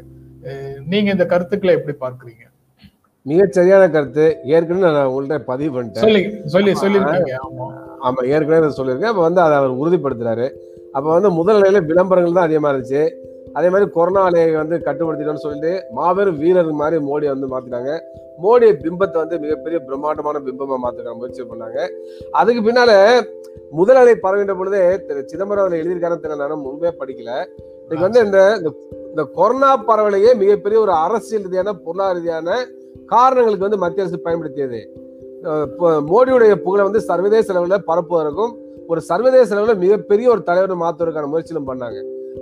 நீங்க 0.92 1.08
இந்த 1.16 1.26
கருத்துக்களை 1.32 1.74
எப்படி 1.78 1.96
பார்க்கறீங்க? 2.04 2.42
சரியான 3.56 3.84
கருத்து. 3.94 4.26
ஏற்கனவே 4.54 4.92
நான் 4.96 5.10
உங்கள்ட்ட 5.12 5.38
பதிவு 5.52 5.70
பண்ணிட்டேன். 5.76 6.04
சொல்லி 6.06 6.22
சொல்லி 6.54 6.72
சொல்லிருக்கீங்க 6.82 7.34
ஆமாம் 8.06 8.26
ஏற்கனவே 8.26 8.66
நான் 8.66 8.76
சொல்லியிருக்கேன். 8.76 9.04
அப்போ 9.04 9.20
வந்து 9.20 9.40
அதை 9.40 9.56
அவர் 9.56 9.72
உறுதிப்படுத்துறாரு. 9.72 10.50
அப்போ 10.92 11.12
வந்து 11.12 11.30
முதல் 11.30 11.60
நிலையில 11.60 11.84
விளம்பரங்கள் 11.84 12.32
தான் 12.32 12.44
அதிகமாக 12.44 12.76
இருந்துச்சு. 12.76 13.10
அதே 13.52 13.68
மாதிரி 13.68 13.90
கொரோனா 13.90 14.28
அலையை 14.28 14.52
வந்து 14.52 14.76
கட்டுப்படுத்திட்டோம்னு 14.76 15.34
சொல்லிட்டு 15.34 15.84
மாபெரும் 15.90 16.38
வீரர் 16.38 16.72
மாதிரி 16.72 17.04
மோடியை 17.04 17.38
வந்து 17.38 17.60
மாத்திட்டாங்க. 17.60 18.00
மோடி 18.42 18.76
பிம்பத்தை 18.76 19.12
வந்து 19.12 19.38
மிகப்பெரிய 19.38 19.80
பிரம்மாண்டமான 19.80 20.38
பிம்பமாக 20.38 20.76
மாத்துக்க 20.82 21.14
முயற்சி 21.14 21.42
பண்ணாங்க. 21.42 21.88
அதுக்கு 22.30 22.70
பின்னால 22.70 23.20
முதல் 23.70 23.96
அலை 23.96 24.12
பரவின்ற 24.22 24.56
பொழுதே 24.56 25.04
திரு 25.06 25.28
சிதம்பரம் 25.28 25.66
அதில் 25.66 25.86
எழுதியிருக்காரு 25.86 26.16
தெரியல 26.22 26.36
நான் 26.36 26.64
படிக்கல. 27.00 27.46
இன்னைக்கு 27.80 27.98
வந்து 27.98 28.24
இந்த 28.24 28.60
இந்த- 29.08 29.24
கொரோனா 29.24 29.84
பரவலையே 29.84 30.34
மிகப்பெரிய 30.34 30.80
ஒரு 30.80 30.92
அரசியல் 30.92 31.42
ரீதியான 31.42 31.72
பொருளாதார 31.72 32.16
ரீதியான 32.16 32.66
காரணங்களுக்கு 33.08 33.58
வந்து 33.58 33.76
மத்திய 33.76 34.02
அரசு 34.02 34.20
பயன்படுத்தியது. 34.20 35.05
மோடியுடைய 36.10 36.52
புகழை 36.64 36.84
வந்து 36.88 37.00
சர்வதேச 37.08 37.46
அளவுல 37.54 37.78
பரப்புவதற்கும் 37.90 38.52
ஒரு 38.92 39.00
சர்வதேச 39.10 39.48
அளவில் 39.54 39.80
மிகப்பெரிய 39.84 40.26
ஒரு 40.34 40.42
தலைவர் 40.48 40.82
மாற்றுவதற்கான 40.82 41.30
முயற்சியிலும் 41.32 41.68
பண்ணாங்க. 41.70 41.98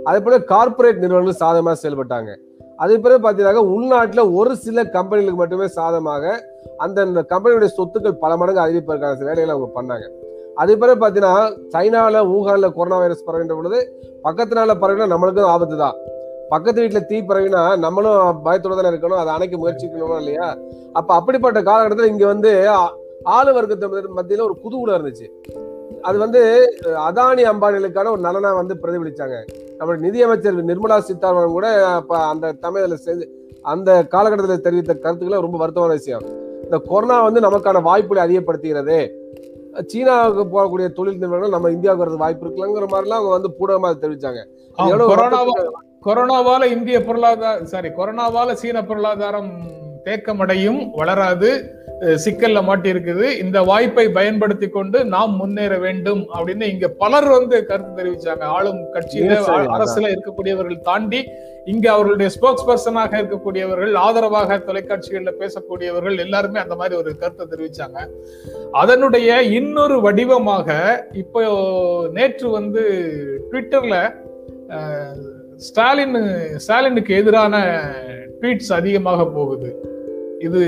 அதே 0.08 0.18
போல 0.24 0.38
கார்ப்பரேட் 0.52 1.02
நிறுவனங்கள் 1.02 1.40
சாதகமாக 1.42 1.76
செயல்பட்டாங்க. 1.82 2.30
அதே 2.82 2.96
பிறகு 3.04 3.20
பார்த்தீங்கன்னா 3.24 3.64
உள்நாட்டில் 3.74 4.30
ஒரு 4.38 4.52
சில 4.64 4.84
கம்பெனிகளுக்கு 4.96 5.40
மட்டுமே 5.42 5.68
சாதகமாக 5.78 6.34
அந்த 6.84 7.24
கம்பெனியுடைய 7.32 7.70
சொத்துக்கள் 7.78 8.20
பல 8.24 8.32
மடங்கு 8.40 8.64
அதிகரிப்பதற்கான 8.64 9.28
வேலைகளை 9.30 9.52
அவங்க 9.54 9.70
பண்ணாங்க. 9.78 10.06
அதே 10.62 10.74
பிறகு 10.82 10.98
பார்த்தீங்கன்னா 11.02 11.36
சைனாவில் 11.74 12.28
ஊகானில் 12.34 12.74
கொரோனா 12.78 12.98
வைரஸ் 13.02 13.26
பரவின்ற 13.28 13.54
பொழுது 13.60 13.78
பக்கத்து 14.26 14.58
நாளில் 14.58 14.80
பரவினா 14.82 15.08
நம்மளுக்கும் 15.14 15.52
ஆபத்து 15.54 15.78
தான் 15.84 15.96
பக்கத்து 16.48 16.82
வீட்டுல 16.82 17.04
தீ 17.04 17.20
பரவினா 17.20 17.78
நம்மளும் 17.78 18.44
பயத்தோட 18.44 18.82
தானே 18.82 18.88
இருக்கணும். 18.88 19.16
அதை 19.16 19.34
அணைக்க 19.34 19.56
முயற்சிக்கணும் 19.56 20.16
இல்லையா? 20.16 20.58
அப்ப 20.92 21.14
அப்படிப்பட்ட 21.14 21.62
காலகட்டத்தில் 21.62 22.10
இங்க 22.10 22.26
வந்து 22.26 22.68
ஆளு 23.22 23.62
வர்க்கத்து 23.62 23.88
மத்தி- 23.88 24.10
மத்தியில 24.16 24.42
ஒரு 24.42 24.56
குதூகலம் 24.64 25.02
இருந்துச்சு. 25.02 25.28
அது 26.00 26.18
வந்து 26.18 26.72
அதானி 26.84 27.42
அம்பானிகளுக்கான 27.44 28.10
ஒரு 28.10 28.18
நலனா 28.18 28.52
வந்து 28.54 28.78
பிரதிபலிச்சாங்க. 28.82 29.44
நம்மளுடைய 29.78 29.98
நிதியமைச்சர் 29.98 30.64
நிர்மலா 30.64 30.98
சீதாராமன் 30.98 31.48
கூட 31.48 31.68
அந்த 32.08 32.54
தமிழ்ல 32.62 32.96
செஞ்சு 33.04 33.28
அந்த 33.62 34.06
காலகட்டத்தில் 34.06 34.60
தெரிவித்த 34.60 34.94
கருத்துக்களை 34.94 35.50
ரொம்ப 35.50 35.68
வருத்தமான 35.68 35.88
விஷயம். 35.88 36.22
இந்த 36.62 36.78
கொரோனா 36.78 37.22
வந்து 37.22 37.40
நமக்கான 37.40 37.82
வாய்ப்புகளை 37.82 38.22
அதிகப்படுத்துகிறது. 38.22 39.10
சீனாவுக்கு 39.86 40.44
போகக்கூடிய 40.44 40.92
தொழில் 40.92 41.14
நிறுவனங்கள் 41.14 41.50
நம்ம 41.50 41.70
இந்தியாவுக்கு 41.70 42.12
வரது 42.12 42.16
வாய்ப்பு 42.16 42.46
இருக்குங்கிற 42.46 42.82
மாதிரிலாம் 42.82 43.08
அவங்க 43.08 43.28
வந்து 43.28 43.48
பூடகமா 43.48 44.04
தெரிவிச்சாங்க. 44.04 44.46
கொரோனாவால 46.06 46.62
இந்திய 46.74 46.98
பொருளாதார 47.04 47.64
சாரி 47.72 47.88
கொரோனாவால 47.98 48.52
சீன 48.62 48.78
பொருளாதாரம் 48.90 49.52
தேக்கமடையும் 50.06 50.82
வளராது 51.00 51.50
சிக்கல்ல 52.24 52.60
மாட்டி 52.66 52.88
இருக்குது 52.92 53.26
இந்த 53.42 53.58
வாய்ப்பை 53.68 54.04
பயன்படுத்தி 54.16 54.66
கொண்டு 54.68 54.98
நாம் 55.14 55.34
முன்னேற 55.40 55.74
வேண்டும் 55.84 56.22
அப்படின்னு 56.36 56.64
இங்க 56.72 56.86
பலர் 57.02 57.28
வந்து 57.34 57.56
கருத்து 57.68 57.92
தெரிவிச்சாங்க. 58.00 58.44
ஆளும் 58.56 58.80
கட்சியில. 58.94 59.36
அரசுல 59.76 60.10
இருக்கக்கூடியவர்கள் 60.14 60.80
தாண்டி 60.88 61.20
இங்க 61.72 61.86
அவர்களுடைய 61.92 62.30
ஸ்போக்ஸ் 62.36 62.66
பர்சனாக 62.70 63.12
இருக்கக்கூடியவர்கள் 63.20 63.94
ஆதரவாக 64.06 64.58
தொலைக்காட்சிகள்ல 64.68 65.32
பேசக்கூடியவர்கள் 65.42 66.18
எல்லாருமே 66.24 66.60
அந்த 66.64 66.76
மாதிரி 66.80 66.98
ஒரு 67.02 67.12
கருத்தை 67.22 67.46
தெரிவிச்சாங்க. 67.52 67.98
அதனுடைய 68.82 69.40
இன்னொரு 69.60 69.96
வடிவமாக 70.06 70.68
இப்போ 71.22 71.42
நேற்று 72.18 72.50
வந்து 72.58 72.84
ட்விட்டர்ல 73.52 73.96
ஸ்டாலின் 75.66 76.16
ஸ்டாலினுக்கு 76.64 77.12
எதிரான 77.20 77.54
ட்வீட்ஸ் 78.40 78.72
அதிகமாக 78.78 79.26
போகுது. 79.36 79.70
இது 80.46 80.62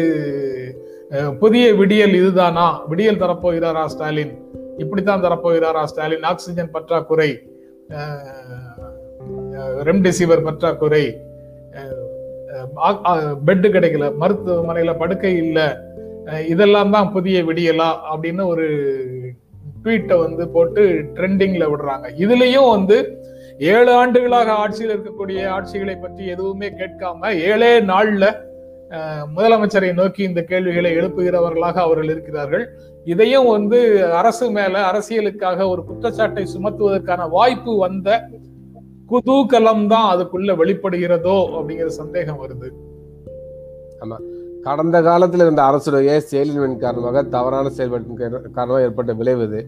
புதிய 1.42 1.64
விடியல் 1.80 2.14
இதுதானா? 2.20 2.66
விடியல் 2.90 3.22
தரப்போகிறாரா 3.22 3.84
ஸ்டாலின்? 3.94 4.32
இப்படித்தான் 4.82 5.24
தரப்போகிறாரா 5.26 5.82
ஸ்டாலின்? 5.90 6.26
ஆக்சிஜன் 6.32 6.70
பற்றாக்குறை 6.76 7.30
ரெம்டெசிவர் 9.88 10.46
பற்றாக்குறை 10.48 11.04
பெட்டு 13.46 13.68
கிடைக்கல 13.74 14.06
மருத்துவமனையில 14.22 14.92
படுக்கை 15.02 15.32
இல்லை 15.44 15.66
இதெல்லாம் 16.52 16.94
தான் 16.94 17.12
புதிய 17.16 17.42
விடியலா? 17.48 17.90
அப்படின்னு 18.12 18.44
ஒரு 18.52 18.66
ட்வீட்டை 19.82 20.16
வந்து 20.24 20.44
போட்டு 20.54 20.82
ட்ரெண்டிங்ல 21.16 21.64
விடுறாங்க. 21.72 22.06
இதுலயும் 22.24 22.72
வந்து 22.76 22.96
ஏழு 23.74 23.90
ஆண்டுகளாக 24.00 24.48
ஆட்சியில் 24.62 24.92
இருக்கக்கூடிய 24.94 25.40
ஆட்சிகளை 25.56 25.94
பற்றி 25.98 26.22
எதுவுமே 26.34 26.68
கேட்காம 26.80 27.30
ஏழே 27.50 27.72
நாள்ல 27.90 28.24
முதலமைச்சரை 29.36 29.88
நோக்கி 30.00 30.20
இந்த 30.22 30.40
கேள்விகளை 30.50 30.90
எழுப்புகிறவர்களாக 30.98 31.78
அவர்கள் 31.84 32.10
இருக்கிறார்கள். 32.14 32.64
இதையும் 33.12 33.48
வந்து 33.54 33.78
அரசு 34.20 34.46
மேல 34.56 34.74
அரசியலுக்காக 34.90 35.68
ஒரு 35.72 35.82
குற்றச்சாட்டை 35.88 36.44
சுமத்துவதற்கான 36.54 37.28
வாய்ப்பு 37.36 37.72
வந்த 37.84 38.18
குதூகலம் 39.10 39.84
தான் 39.92 40.08
அதுக்குள்ள 40.12 40.52
வெளிப்படுகிறதோ 40.60 41.36
அப்படிங்கிற 41.56 41.88
சந்தேகம் 42.00 42.40
வருது. 42.44 42.68
கடந்த 44.66 44.98
காலத்தில் 45.08 45.44
இருந்த 45.44 45.62
அரசுடைய 45.70 46.14
செயலின்மையின் 46.30 46.82
காரணமாக 46.84 47.22
தவறான 47.34 47.70
செயல்பாட்டின் 47.76 48.20
காரணமாக 48.56 48.86
ஏற்பட்ட 48.86 49.12
விளைவு 49.20 49.60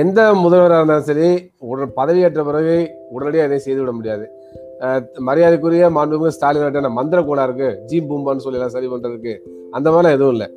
எந்த 0.00 0.20
முதல்வராக 0.44 0.78
இருந்தாலும் 0.80 1.06
சரி 1.08 1.28
உடன் 1.68 1.94
பதவியேற்ற 1.98 2.40
பிறகு 2.48 2.74
உடனடியாக 3.14 3.46
எதையும் 3.48 3.64
செய்துவிட 3.66 3.92
முடியாது. 3.98 4.24
மரியாதைக்குரிய 5.28 5.86
மாண்புமிகு 5.96 6.34
ஸ்டாலின் 6.36 6.64
ஆட்ட 6.66 6.90
மந்திர 6.98 7.20
கோலா 7.28 7.44
இருக்கு 7.48 7.68
ஜி 7.90 7.98
பூம்பான்னு 8.08 8.44
சொல்லி 8.44 8.58
எல்லாம் 8.58 8.74
சரி 8.74 8.88
பண்றதுக்கு 8.92 9.32
அந்த 9.76 9.86
மாதிரிலாம் 9.90 10.16
எதுவும் 10.18 10.34
இல்லை. 10.36 10.48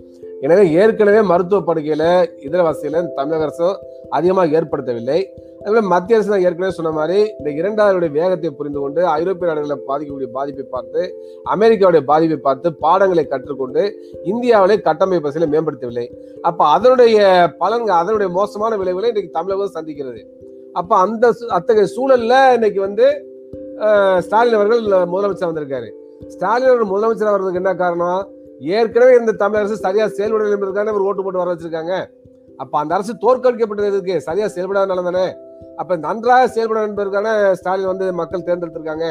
எனவே 0.45 0.63
ஏற்கனவே 0.81 1.21
மருத்துவ 1.31 1.61
படுக்கையில 1.69 2.03
இதர 2.47 2.59
வசதியில 2.67 3.03
தமிழக 3.19 3.47
அரசும் 3.47 3.77
அதிகமாக 4.17 4.55
ஏற்படுத்தவில்லை. 4.59 5.19
அதுபோல 5.61 5.81
மத்திய 5.81 6.19
அரசு 6.19 6.33
நான் 6.33 6.45
ஏற்கனவே 6.45 6.71
சொன்ன 6.71 6.91
மாதிரி 6.91 7.33
இந்த 7.37 7.51
இரண்டாவது 7.51 8.09
வேகத்தை 8.09 8.49
புரிந்து 8.49 8.79
கொண்டு 8.79 9.05
ஐரோப்பிய 9.05 9.53
நாடுகளில் 9.53 9.87
பாதிக்கக்கூடிய 9.87 10.27
பாதிப்பை 10.31 10.65
பார்த்து 10.69 11.15
அமெரிக்காவுடைய 11.55 12.01
பாதிப்பை 12.01 12.37
பார்த்து 12.37 12.75
பாடங்களை 12.75 13.27
கற்றுக்கொண்டு 13.27 13.91
இந்தியாவிலே 14.23 14.81
கட்டமைப்பு 14.81 15.27
வசதிகளை 15.27 15.59
மேம்படுத்தவில்லை. 15.59 16.15
அப்ப 16.41 16.65
அதனுடைய 16.65 17.27
பலன்கள் 17.59 17.99
அதனுடைய 18.01 18.33
மோசமான 18.33 18.77
விளைவுகளை 18.77 19.09
இன்னைக்கு 19.09 19.39
தமிழகம் 19.39 19.73
சந்திக்கிறது. 19.73 20.25
அப்ப 20.73 20.97
அந்த 20.97 21.35
சூ- 21.39 21.45
அத்தகைய 21.45 21.89
சூழல்ல 21.95 22.53
இன்னைக்கு 22.53 22.81
வந்து 22.81 23.25
ஸ்டாலின் 24.19 24.53
அவர்கள் 24.53 24.81
முதலமைச்சர் 24.81 25.53
வந்திருக்காரு. 25.53 25.91
ஸ்டாலின் 26.27 26.67
அவர்கள் 26.67 26.87
முதலமைச்சர் 26.87 27.31
வர்றதுக்கு 27.31 27.53
என்ன 27.53 27.75
காரணம்? 27.75 28.27
ஏற்கனவே 28.59 29.15
இந்த 29.15 29.31
தமிழக 29.31 29.67
அரசு 29.67 29.81
சரியா 29.81 30.05
செயல்படவில்லை 30.05 30.59
என்பதற்கான 30.59 30.93
ஒரு 30.93 31.03
ஓட்டு 31.03 31.23
போட்டு 31.23 31.37
வர 31.37 31.53
வச்சிருக்காங்க. 31.53 32.19
அப்ப 32.57 32.79
அந்த 32.79 32.93
அரசு 32.93 33.13
தோற்கடிக்கப்பட்டது 33.13 33.39
தோற்கடிக்கப்பட்டதுக்கு 33.77 34.17
சரியா 34.17 34.45
செயல்படாதனால 34.45 35.03
தானே 35.03 35.35
அப்ப 35.75 35.95
நன்றாக 35.95 36.47
செயல்பட 36.47 36.81
என்பதற்கான 36.87 37.55
ஸ்டாலின் 37.59 37.91
வந்து 37.93 38.13
மக்கள் 38.13 38.47
தேர்ந்தெடுத்திருக்காங்க. 38.47 39.07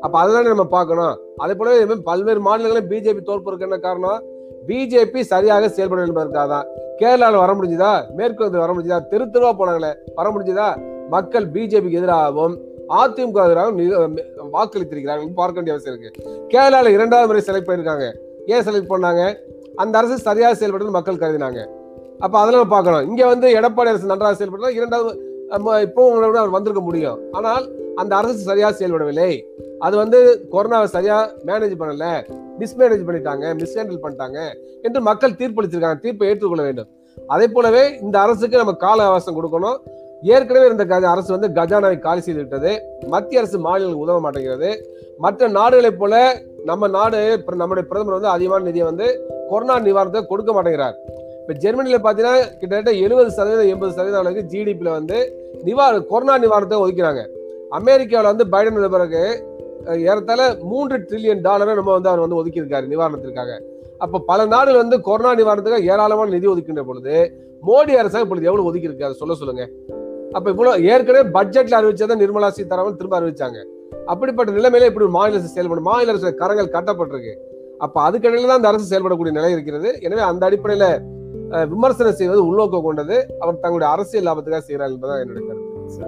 அப்ப 0.00 0.18
அதெல்லாம் 0.18 0.44
நம்ம 0.44 0.64
பார்க்கணும். 0.64 1.16
அதே 1.36 1.54
போல 1.54 1.76
இது 1.76 1.86
மாதிரி 1.86 2.04
பல்வேறு 2.10 2.40
மாநிலங்களும் 2.46 2.90
பிஜேபி 2.92 3.22
தோற்பதற்கு 3.22 3.66
என்ன 3.68 3.78
காரணம்? 3.78 4.20
பிஜேபி 4.68 5.20
சரியாக 5.20 5.68
செயல்பட 5.68 6.06
என்பதற்காக 6.06 6.46
தான். 6.54 6.66
கேரளாவில் 7.00 7.42
வர 7.44 7.52
முடிஞ்சுதா? 7.52 7.92
மேற்கு 8.16 8.42
வங்கத்தில் 8.42 8.64
வர 8.64 8.72
முடிஞ்சுதா? 8.72 8.98
தெரு 9.08 9.24
தெருவா 9.24 9.52
போனாங்களே 9.60 9.92
வர 10.14 10.28
முடிஞ்சுதா? 10.30 10.68
மக்கள் 11.08 11.46
பிஜேபிக்கு 11.54 12.00
எதிராகவும் 12.00 12.56
அதிமுக 13.00 13.44
எதிராகவும் 13.46 14.18
வாக்களித்திருக்கிறாங்க. 14.56 15.32
பார்க்க 15.34 15.58
வேண்டிய 15.58 15.74
அவசியம் 15.74 15.94
இருக்கு. 15.94 16.10
கேரளாவில் 16.52 16.96
இரண்டாவது 16.96 17.26
முறை 17.26 17.42
செலக்ட் 17.46 17.68
பண்ணியிருக்காங்க. 17.68 18.06
ஏன் 18.46 18.64
செலக்ட் 18.68 18.92
பண்ணாங்க? 18.92 19.24
அந்த 19.76 19.98
அரசு 19.98 20.18
சரியாக 20.18 20.54
செயல்படுறது 20.60 20.90
மக்கள் 20.90 21.22
கருதினாங்க. 21.24 21.60
அப்ப 22.18 22.38
அதெல்லாம் 22.38 22.68
பார்க்கணும். 22.68 23.04
இங்க 23.10 23.26
வந்து 23.26 23.48
எடப்பாடி 23.60 23.92
அரசு 23.92 24.12
நன்றாக 24.12 24.44
செயல்படுறா 24.44 24.70
இரண்டாவது 24.78 25.29
நம்ம 25.52 25.76
இப்போ 25.86 26.00
உங்களை 26.08 26.26
விட 26.28 26.38
அவர் 26.42 26.56
வந்திருக்க 26.56 26.82
முடியும். 26.88 27.20
ஆனால் 27.38 27.64
அந்த 28.00 28.12
அரசு 28.20 28.40
சரியா 28.48 28.68
செயல்படவில்லை. 28.78 29.30
அது 29.86 29.94
வந்து 30.02 30.18
கொரோனாவை 30.52 30.88
சரியா 30.96 31.16
மேனேஜ் 31.48 31.74
பண்ணல. 31.82 32.06
மிஸ்மேனேஜ் 32.60 33.06
பண்ணிட்டாங்க 33.08 33.44
மிஸ்ஹேண்டில் 33.60 34.02
பண்ணிட்டாங்க 34.04 34.38
என்று 34.86 35.00
மக்கள் 35.08 35.38
தீர்ப்பளிச்சிருக்காங்க 35.40 36.00
தீர்ப்பை 36.04 36.28
ஏற்றுக்கொள்ள 36.30 36.64
வேண்டும். 36.68 36.90
அதே 37.34 37.46
போலவே 37.54 37.82
இந்த 38.04 38.16
அரசுக்கு 38.24 38.60
நம்ம 38.62 38.74
கால 38.84 38.98
அவகாசம் 39.08 39.36
கொடுக்கணும். 39.38 39.78
ஏற்கனவே 40.34 40.64
இருந்த 40.68 40.84
அரசு 41.14 41.30
வந்து 41.36 41.48
கஜானாவை 41.58 41.98
காலி 42.06 42.22
செய்து 42.26 42.40
விட்டது. 42.42 42.72
மத்திய 43.14 43.40
அரசு 43.42 43.58
மாநிலங்களுக்கு 43.66 44.06
உதவ 44.06 44.20
மாட்டேங்கிறது. 44.24 44.70
மற்ற 45.24 45.48
நாடுகளைப் 45.58 46.00
போல 46.00 46.14
நம்ம 46.70 46.88
நாடு 46.96 47.18
நம்முடைய 47.60 47.84
பிரதமர் 47.90 48.18
வந்து 48.18 48.34
அதிகமான 48.34 48.66
நிதியை 48.68 48.86
வந்து 48.90 49.06
கொரோனா 49.50 49.76
நிவாரணத்தை 49.86 50.22
கொடுக்க 50.32 50.50
மாட்டேங்கிறார். 50.56 50.96
இப்ப 51.42 51.54
ஜெர்மனியில் 51.62 52.04
பாத்தீங்கன்னா 52.06 52.34
கிட்டத்தட்ட 52.60 52.92
எழுபது 53.04 53.30
சதவீதம் 53.36 53.70
எண்பது 53.74 53.92
சதவீதம் 53.96 54.22
அளவுக்கு 54.22 54.50
ஜிடிபியில் 54.52 54.96
வந்து 54.98 55.18
நிவாரண 55.68 56.00
கொரோனா 56.12 56.34
நிவாரணத்தை 56.44 56.78
ஒதுக்கிறாங்க. 56.84 57.22
அமெரிக்காவில் 57.78 58.30
வந்து 58.32 58.44
பைடன் 58.52 58.78
வந்த 58.78 58.90
பிறகு 58.96 59.22
ஏறத்தாழ 60.10 60.40
மூன்று 60.70 60.96
ட்ரில்லியன் 61.08 61.44
டாலரை 61.46 61.74
நம்ம 61.74 61.92
வந்து 61.96 62.10
அவர் 62.12 62.24
வந்து 62.24 62.38
ஒதுக்கியிருக்காரு 62.40 62.90
நிவாரணத்திற்காக. 62.94 63.52
அப்போ 64.04 64.18
பல 64.30 64.46
நாடுகள் 64.54 64.82
வந்து 64.82 64.96
கொரோனா 65.08 65.32
நிவாரணத்துக்காக 65.40 65.90
ஏராளமான 65.92 66.32
நிதி 66.36 66.48
ஒதுக்கின்ற 66.52 66.84
பொழுது 66.90 67.14
மோடி 67.68 67.92
அரசாங்கம் 68.00 68.26
இப்பொழுது 68.26 68.48
எவ்வளவு 68.50 68.68
ஒதுக்கி 68.68 68.88
இருக்கு 68.88 69.06
அதை 69.08 69.16
சொல்ல 69.22 69.34
சொல்லுங்க. 69.34 69.64
அப்ப 70.36 70.46
இவ்வளவு 70.50 70.84
ஏற்கனவே 70.92 71.22
பட்ஜெட்ல 71.36 71.78
அறிவிச்சதை 71.80 72.16
நிர்மலா 72.22 72.50
சீதாராமன் 72.58 72.98
திரும்ப 73.00 73.16
அறிவிச்சாங்க. 73.20 73.60
அப்படிப்பட்ட 74.12 74.50
நிலைமையில 74.58 74.88
இப்படி 74.90 75.06
மாநில 75.18 75.38
அரசு 75.38 75.54
செயல்படும் 75.54 75.88
மாநில 75.90 76.12
அரசு 76.12 76.34
கரங்கள் 76.42 76.74
கட்டப்பட்டிருக்கு. 76.76 77.32
அப்ப 77.84 77.96
அதுக்கடையில 78.08 78.50
தான் 78.50 78.60
அந்த 78.60 78.70
அரசு 78.72 78.90
செயல்படக்கூடிய 78.92 79.32
நிலை 79.38 79.52
இருக்கிறது. 79.56 79.90
எனவே 80.06 80.22
அந்த 80.30 80.42
அடிப்படையில 80.48 80.86
விமர்சனம் 81.50 82.12
செய்வது 82.12 82.46
உள்நோக்கம் 82.46 82.82
கொண்டது. 82.82 83.34
அவர் 83.38 83.58
தங்களுடைய 83.60 83.92
அரசியல் 83.92 84.34
லாபத்துக்காக 84.34 84.58
செய்கிறார் 84.58 84.88
என்பதுதான் 84.88 85.26
என்னுடைய 85.26 85.48
கருத்து. 85.48 86.06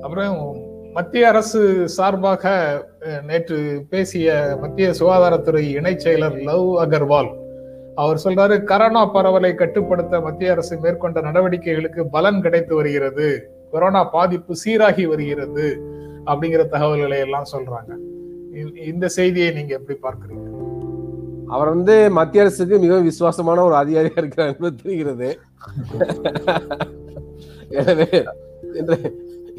அப்புறம் 0.00 0.56
மத்திய 0.92 1.28
அரசு 1.28 1.88
சார்பாக 1.88 2.88
நேற்று 3.26 3.84
பேசிய 3.90 4.56
மத்திய 4.60 4.90
சுகாதாரத்துறை 5.00 5.74
இணைச் 5.74 6.00
செயலர் 6.04 6.42
லவ் 6.42 6.78
அகர்வால். 6.78 7.34
அவர் 7.94 8.20
சொல்றாரு 8.24 8.64
கரோனா 8.64 9.10
பரவலை 9.12 9.54
கட்டுப்படுத்த 9.54 10.20
மத்திய 10.20 10.50
அரசு 10.50 10.78
மேற்கொண்ட 10.78 11.20
நடவடிக்கைகளுக்கு 11.20 12.04
பலன் 12.10 12.40
கிடைத்து 12.40 12.74
வருகிறது. 12.74 13.50
கொரோனா 13.70 14.04
பாதிப்பு 14.04 14.54
சீராகி 14.64 15.06
வருகிறது. 15.06 15.82
அப்படிங்கிற 16.26 16.66
தகவல்களை 16.66 17.18
எல்லாம் 17.18 17.46
சொல்றாங்க. 17.52 17.90
இந்த- 18.54 18.80
இந்த 18.80 19.08
செய்தியை 19.08 19.50
நீங்க 19.50 19.80
எப்படி 19.86 19.98
பார்க்கறீங்க? 20.02 20.65
அவர் 21.46 21.68
வந்து 21.68 22.10
மத்திய 22.10 22.42
அரசுக்கு 22.42 22.78
மிகவும் 22.78 23.04
விசுவாசமான 23.04 23.62
ஒரு 23.62 23.74
அதிகாரியா 23.74 24.10
இருக்கிறார் 24.16 24.52
என்பது 24.52 24.76
தெரிகிறது. 24.82 25.38
எனவே 27.68 28.24
இன்று- 28.72 29.12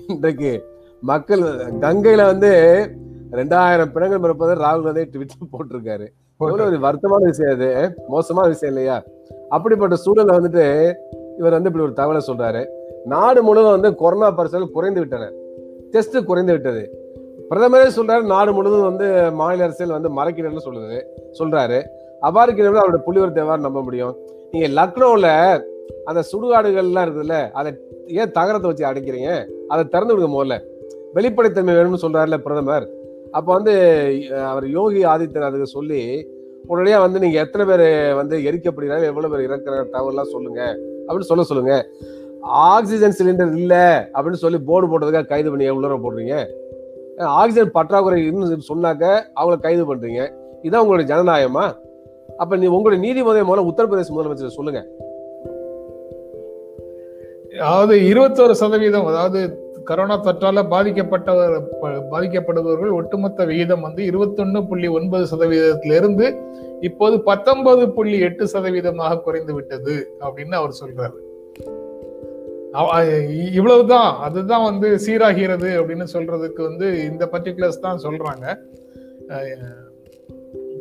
இன்றைக்கு 0.07 0.63
மக்கள் 1.01 1.39
கங்கையில 1.79 2.25
வந்து 2.25 2.89
ரெண்டாயிரம் 3.31 3.91
பிணங்கள் 3.91 4.19
பிறப்பதை 4.19 4.57
ராகுல் 4.57 4.83
காந்தி 4.83 5.03
ட்விட்டர் 5.03 5.47
போட்டிருக்காரு. 5.51 6.07
ஒரு 6.37 6.63
வருத்தமான 6.63 7.21
விஷயம் 7.21 7.59
அது 7.59 7.93
மோசமான 8.07 8.47
விஷயம் 8.47 8.75
இல்லையா? 8.75 9.03
அப்படிப்பட்ட 9.49 9.95
சூழல்ல 10.05 10.27
வந்துட்டு 10.27 10.93
இவர் 11.37 11.51
வந்து 11.51 11.71
இப்படி 11.71 11.85
ஒரு 11.85 11.93
தகவலை 11.93 12.21
சொல்றாரு. 12.27 12.65
நாடு 13.05 13.43
முழுவதும் 13.43 13.81
வந்து 13.81 13.97
கொரோனா 13.97 14.31
பரிசோதனை 14.31 14.73
குறைந்து 14.73 14.99
விட்டன. 14.99 15.31
டெஸ்ட் 15.91 16.17
குறைந்து 16.17 16.51
விட்டது. 16.51 17.06
பிரதமரே 17.49 17.89
சொல்றாரு 17.97 18.23
நாடு 18.31 18.51
முழுவதும் 18.53 18.87
வந்து 18.89 19.07
மாநில 19.39 19.65
அரசியல் 19.65 19.95
வந்து 19.97 20.09
மறைக்கிறேன்னு 20.17 20.63
சொல்லுது 20.65 20.97
சொல்றாரு. 21.39 21.77
அவ்வாறு 22.27 22.47
இருக்கிறவங்க 22.47 22.81
அவருடைய 22.83 23.03
புலிவர் 23.07 23.41
எவ்வாறு 23.43 23.65
நம்ப 23.67 23.81
முடியும்? 23.81 24.15
நீங்க 24.51 24.67
லக்னோவில் 24.77 25.31
அந்த 26.09 26.21
சுடுகாடுகள்லாம் 26.31 27.05
இருக்குதுல்ல 27.05 27.37
அதை 27.59 27.69
ஏன் 28.21 28.33
தகரத்தை 28.37 28.67
வச்சு 28.69 28.89
அடைக்கிறீங்க? 28.89 29.29
அதை 29.67 29.83
திறந்து 29.93 30.13
விடுங்க 30.13 30.29
முதல்ல. 30.35 30.57
வெளிப்படைத்தன்மை 31.15 31.75
வேணும்னு 31.77 32.03
சொல்றாருல 32.05 32.37
பிரதமர். 32.37 32.87
அப்போ 33.37 33.49
வந்து 33.53 33.73
அவர் 34.51 34.67
யோகி 34.77 35.01
ஆதித்யநாத்துக்கு 35.13 35.69
சொல்லி 35.77 36.01
உடனடியாக 36.71 37.05
வந்து 37.05 37.19
நீங்க 37.23 37.37
எத்தனை 37.45 37.65
பேர் 37.69 37.87
வந்து 38.21 38.35
எரிக்கப்படுகிறாங்க 38.49 39.05
எவ்வளவு 39.11 39.31
பேர் 39.33 39.47
இறக்குற 39.47 39.75
தகவல்லாம் 39.95 40.33
சொல்லுங்க. 40.35 40.61
அப்படின்னு 41.05 41.31
சொல்ல 41.31 41.43
சொல்லுங்க. 41.43 41.75
ஆக்சிஜன் 42.73 43.17
சிலிண்டர் 43.19 43.57
இல்லை 43.61 43.85
அப்படின்னு 44.15 44.43
சொல்லி 44.45 44.59
போர்டு 44.69 44.87
போட்டதுக்காக 44.91 45.29
கைது 45.33 45.49
பண்ணி 45.51 45.65
எவ்வளோ 45.73 45.99
போடுறீங்க? 46.05 46.35
ஆக்சிஜன் 47.25 47.71
பற்றாக்குறை 47.71 48.25
இருந்து 48.25 48.57
சொன்னாக்க 48.73 49.21
அவங்கள 49.35 49.59
கைது 49.59 49.95
பண்றீங்க. 49.95 50.31
இதான் 50.61 50.77
உங்களுடைய 50.77 51.15
ஜனநாயகமா? 51.15 51.77
அப்ப 52.37 52.55
நீ 52.55 52.65
உங்களுடைய 52.65 53.07
நீதிமன்ற 53.07 53.43
மூலம் 53.43 53.73
உத்தரப்பிரதேச 53.73 54.09
முதலமைச்சர் 54.09 54.57
சொல்லுங்க. 54.57 54.85
அதாவது 57.59 57.99
இருபத்தோரு 57.99 58.51
சதவீதம் 58.51 59.05
அதாவது 59.05 59.65
கரோனா 59.85 60.15
தொற்றால 60.17 60.63
பாதிக்கப்பட்டவர் 60.69 61.63
பாதிக்கப்படுபவர்கள் 62.11 62.91
ஒட்டுமொத்த 62.91 63.45
விகிதம் 63.45 63.81
வந்து 63.81 64.03
இருபத்தொன்னு 64.05 64.67
புள்ளி 64.67 64.87
ஒன்பது 64.87 65.37
சதவீதத்திலிருந்து 65.37 66.41
இப்போது 66.81 67.21
பத்தொன்பது 67.21 67.89
புள்ளி 67.89 68.19
எட்டு 68.19 68.45
சதவீதமாக 68.45 69.21
குறைந்து 69.21 69.53
விட்டது 69.53 70.17
அப்படின்னு 70.19 70.53
அவர் 70.53 70.79
சொல்றாரு. 70.85 71.26
இவ்வளவுதான். 73.51 74.17
அதுதான் 74.17 74.63
வந்து 74.63 74.99
சீராகிறது 75.05 75.69
அப்படின்னு 75.79 76.05
சொல்றதுக்கு 76.13 76.61
வந்து 76.61 77.03
இந்த 77.03 77.29
பர்டிகுலர்ஸ் 77.31 77.79
தான் 77.79 78.01
சொல்றாங்க. 78.03 78.45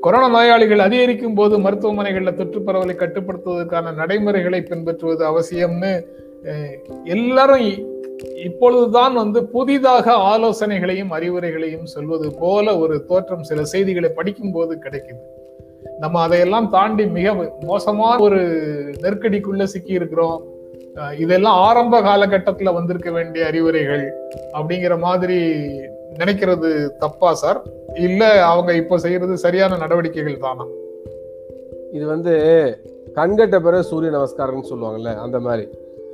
கொரோனா 0.00 0.28
நோயாளிகள் 0.28 0.78
அதிகரிக்கும் 0.78 1.34
போது 1.34 1.58
மருத்துவமனைகளில் 1.58 2.34
தொற்று 2.34 2.60
பரவலை 2.60 2.94
கட்டுப்படுத்துவதற்கான 2.96 3.94
நடைமுறைகளை 3.94 4.62
பின்பற்றுவது 4.62 5.22
அவசியம்னு 5.30 5.92
எல்லாரும் 7.04 7.94
இப்பொழுதுதான் 8.34 9.14
வந்து 9.14 9.44
புதிதாக 9.44 10.12
ஆலோசனைகளையும் 10.12 11.12
அறிவுரைகளையும் 11.12 11.82
சொல்வது 11.82 12.34
போல 12.34 12.78
ஒரு 12.78 13.04
தோற்றம் 13.04 13.42
சில 13.42 13.64
செய்திகளை 13.64 14.10
படிக்கும் 14.10 14.52
போது 14.52 14.78
கிடைக்குது. 14.84 15.22
நம்ம 15.98 16.20
அதையெல்லாம் 16.22 16.70
தாண்டி 16.70 17.06
மிக 17.06 17.34
மோசமான 17.60 18.22
ஒரு 18.22 18.42
நெருக்கடிக்குள்ள 19.00 19.62
சிக்கி 19.62 19.92
இருக்கிறோம் 19.92 20.54
இதெல்லாம் 21.18 21.54
ஆரம்ப 21.54 22.00
காலகட்டத்துல 22.00 22.72
வந்திருக்க 22.72 23.10
வேண்டிய 23.10 23.46
அறிவுரைகள் 23.46 24.04
அப்படிங்கிற 24.56 24.98
மாதிரி 24.98 25.38
நினைக்கிறது 26.18 26.88
தப்பா 26.98 27.34
சார்? 27.34 27.62
இல்ல 27.96 28.42
அவங்க 28.42 28.74
இப்போ 28.74 28.98
செய்யறது 28.98 29.36
சரியான 29.36 29.76
நடவடிக்கைகள் 29.76 30.38
தானா? 30.38 30.64
இது 31.92 32.06
வந்து 32.06 32.32
கண்கட்ட 33.14 33.60
பிறகு 33.60 33.82
சூரிய 33.82 34.10
நமஸ்காரம்னு 34.10 34.70
சொல்லுவாங்கல்ல 34.70 35.14
அந்த 35.14 35.40
மாதிரி. 35.40 35.62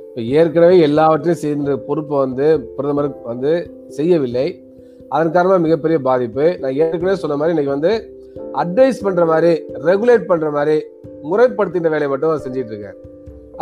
இப்போ 0.07 0.21
ஏற்கனவே 0.21 0.79
எல்லாவற்றையும் 0.79 1.37
செய்த 1.37 1.75
பொறுப்பை 1.77 2.17
வந்து 2.17 2.59
பிரதமர் 2.77 3.21
வந்து 3.23 3.81
செய்யவில்லை. 3.89 4.63
அதன் 5.09 5.31
காரணமாக 5.31 5.59
மிகப்பெரிய 5.59 5.99
பாதிப்பு. 5.99 6.57
நான் 6.59 6.73
ஏற்கனவே 6.73 7.15
சொன்ன 7.15 7.35
மாதிரி 7.35 7.49
இன்னைக்கு 7.49 7.75
வந்து 7.79 8.21
அட்வைஸ் 8.53 9.03
பண்ணுற 9.03 9.25
மாதிரி 9.25 9.65
ரெகுலேட் 9.85 10.29
பண்ணுற 10.29 10.51
மாதிரி 10.51 10.77
முறைப்படுத்தின 11.31 11.89
வேலையை 11.89 12.07
மட்டும் 12.07 12.29
அவர் 12.29 12.45
செஞ்சுட்டு 12.45 12.93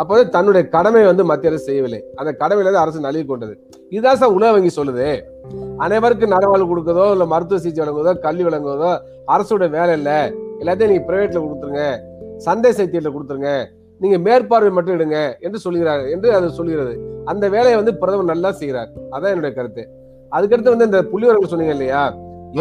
அப்போ 0.00 0.14
தன்னுடைய 0.34 0.62
கடமை 0.74 1.02
வந்து 1.08 1.24
மத்திய 1.30 1.50
அரசு 1.50 1.66
செய்யவில்லை. 1.68 2.00
அந்த 2.20 2.30
கடமையில 2.42 2.66
இருந்து 2.66 2.82
அரசு 2.82 3.06
நழுவி 3.06 3.24
கொண்டது. 3.30 3.54
இதுதான் 3.94 4.20
சார் 4.20 4.34
உலக 4.36 4.50
வங்கி 4.54 4.70
சொல்லுது. 4.78 5.08
அனைவருக்கும் 5.84 6.32
நலவாழ்வு 6.34 6.70
கொடுக்கதோ 6.70 7.06
இல்ல 7.14 7.24
மருத்துவ 7.32 7.58
சிகிச்சை 7.64 7.82
வழங்குவதோ 7.82 8.14
கல்வி 8.26 8.44
வழங்குவதோ 8.48 8.90
அரசோட 9.34 9.68
வேலை 9.76 9.94
இல்ல. 9.98 10.10
எல்லாத்தையும் 10.60 10.92
நீங்க 10.92 11.04
பிரைவேட்ல 11.08 11.42
கொடுத்துருங்க. 11.44 11.84
சந்தை 12.46 12.70
சைத்தியத்துல 12.78 13.12
கொடுத்துருங்க. 13.14 13.52
நீங்க 14.00 14.18
மேற்பார்வை 14.26 14.70
மட்டும் 14.76 14.96
எடுங்க 14.98 15.18
என்று 15.46 15.58
சொல்கிறார் 15.64 16.04
என்று 16.14 16.28
அது 16.38 16.46
சொல்கிறது. 16.60 16.94
அந்த 17.32 17.44
வேலையை 17.56 17.76
வந்து 17.80 17.94
பிரதமர் 18.00 18.32
நல்லா 18.32 18.50
செய்கிறார். 18.60 18.90
அதான் 19.14 19.32
என்னுடைய 19.34 19.52
கருத்து. 19.58 19.82
அதுக்கடுத்து 20.32 20.74
வந்து 20.74 20.88
இந்த 20.90 21.00
புள்ளிவரங்கள் 21.12 21.52
சொன்னீங்க 21.52 21.76
இல்லையா? 21.78 22.02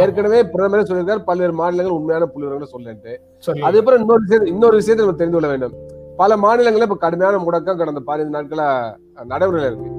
ஏற்கனவே 0.02 0.42
பிரதமரே 0.52 0.84
சொல்லியிருக்காரு 0.90 1.24
பல்வேறு 1.30 1.54
மாநிலங்கள் 1.62 1.98
உண்மையான 2.00 2.28
புள்ளிவரங்களை 2.34 2.70
சொல்லிட்டு. 2.76 3.14
சொல்லி 3.46 3.66
அதுக்கப்புறம் 3.68 4.02
இன்னொரு 4.04 4.22
விஷயத்தை 4.26 4.50
இன்னொரு 4.54 4.76
விஷயத்தை 4.82 5.04
நம்ம 5.06 5.18
தெரிந்து 5.22 5.38
கொள்ள 5.38 5.50
வேண்டும். 5.54 5.76
பல 6.18 6.38
மாநிலங்களில் 6.38 6.88
இப்போ 6.88 6.96
கடுமையான 6.96 7.38
முடக்கம் 7.38 7.78
கடந்த 7.78 8.00
பதினைந்து 8.00 8.38
நாட்களா 8.38 8.96
நடைமுறையில் 9.26 9.72
இருக்கு. 9.72 9.90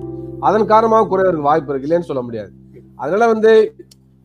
அதன் 0.40 0.66
காரணமாக 0.66 1.16
குறைவதற்கு 1.16 1.40
வாய்ப்பு 1.40 1.72
இருக்கு. 1.72 1.88
இல்லைன்னு 1.88 2.08
சொல்ல 2.10 2.22
முடியாது. 2.22 2.50
அதனால 2.96 3.26
வந்து 3.26 3.74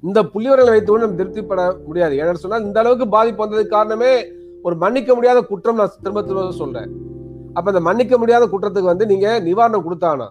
இந்த 0.03 0.23
புள்ளிவரங்களை 0.23 0.65
வைத்து 0.65 0.97
நம்ம 0.97 1.23
திருப்திப்பட 1.23 1.85
முடியாது. 1.85 2.15
ஏன்னு 2.15 2.33
சொன்னால் 2.33 2.63
இந்த 2.63 2.79
அளவுக்கு 2.79 3.07
பாதிப்பு 3.07 3.45
வந்ததுக்கு 3.45 3.67
காரணமே 3.67 4.25
ஒரு 4.63 4.75
மன்னிக்க 4.75 5.15
முடியாத 5.15 5.41
குற்றம் 5.41 5.75
நான் 5.75 5.91
திரும்ப 6.01 6.21
திரும்ப 6.21 6.51
சொல்றேன். 6.51 6.89
அப்ப 7.53 7.71
இந்த 7.71 7.79
மன்னிக்க 7.79 8.17
முடியாத 8.17 8.45
குற்றத்துக்கு 8.45 8.93
வந்து 8.93 9.05
நீங்க 9.05 9.39
நிவாரணம் 9.39 9.85
கொடுத்தானா? 9.87 10.27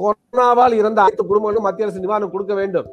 கொரோனாவால் 0.00 0.72
இறந்த 0.72 1.02
அனைத்து 1.02 1.24
குடும்பங்களுக்கும் 1.24 1.68
மத்திய 1.68 1.86
அரசு 1.86 2.00
நிவாரணம் 2.00 2.30
கொடுக்க 2.30 2.54
வேண்டும். 2.54 2.86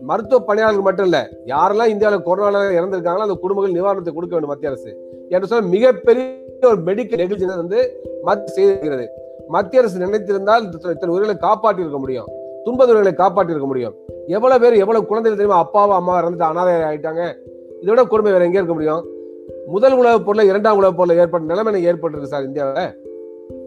மருத்துவ 0.00 0.40
பணியாளர்கள் 0.40 0.82
மட்டும் 0.82 1.04
இல்ல 1.04 1.30
யாரெல்லாம் 1.46 1.86
இந்தியாவில் 1.86 2.26
கொரோனால 2.26 2.80
இறந்திருக்காங்களோ 2.80 3.26
அந்த 3.28 3.34
குடும்பங்கள் 3.34 3.80
நிவாரணத்தை 3.80 4.14
கொடுக்க 4.14 4.34
வேண்டும் 4.36 4.50
மத்திய 4.50 4.70
அரசு. 4.70 5.07
என்று 5.28 5.46
சொல்ல 5.46 5.68
மிகப்பெரிய 5.68 6.34
ஒரு 6.62 6.76
மெடிக்கல் 6.76 7.16
நெகிழ்ச்சி 7.16 7.44
வந்து 7.44 8.00
மத்திய 8.22 8.56
செய்திருக்கிறது. 8.56 9.06
மத்திய 9.48 9.82
அரசு 9.82 9.98
நினைத்திருந்தால் 9.98 10.64
இத்தனை 10.74 11.08
உயிர்களை 11.08 11.36
காப்பாற்றி 11.36 11.80
இருக்க 11.80 11.98
முடியும். 11.98 12.28
துன்ப 12.64 13.12
காப்பாற்றி 13.12 13.50
இருக்க 13.50 13.66
முடியும். 13.66 13.94
எவ்வளவு 14.26 14.60
பேர் 14.60 14.78
எவ்வளவு 14.78 15.06
குழந்தைகள் 15.06 15.46
தெரியுமா? 15.46 15.68
அப்பாவா 15.68 15.92
அம்மா 15.92 16.24
இறந்துட்டு 16.24 16.42
அனாதை 16.42 16.74
ஆயிட்டாங்க. 16.74 17.34
இதோட 17.82 18.06
கொடுமை 18.06 18.32
வேற 18.32 18.44
எங்கே 18.44 18.56
இருக்க 18.56 18.72
முடியும். 18.72 19.06
முதல் 19.66 19.92
உலகப் 19.92 20.30
போர்ல 20.30 20.44
இரண்டாம் 20.44 20.76
உலகப் 20.76 21.02
போர்ல 21.02 21.16
ஏற்பட்ட 21.16 21.54
நிலைமை 21.54 21.86
ஏற்பட்டிருக்கு 21.86 22.22
சார் 22.22 22.44
இந்தியாவில். 22.44 23.06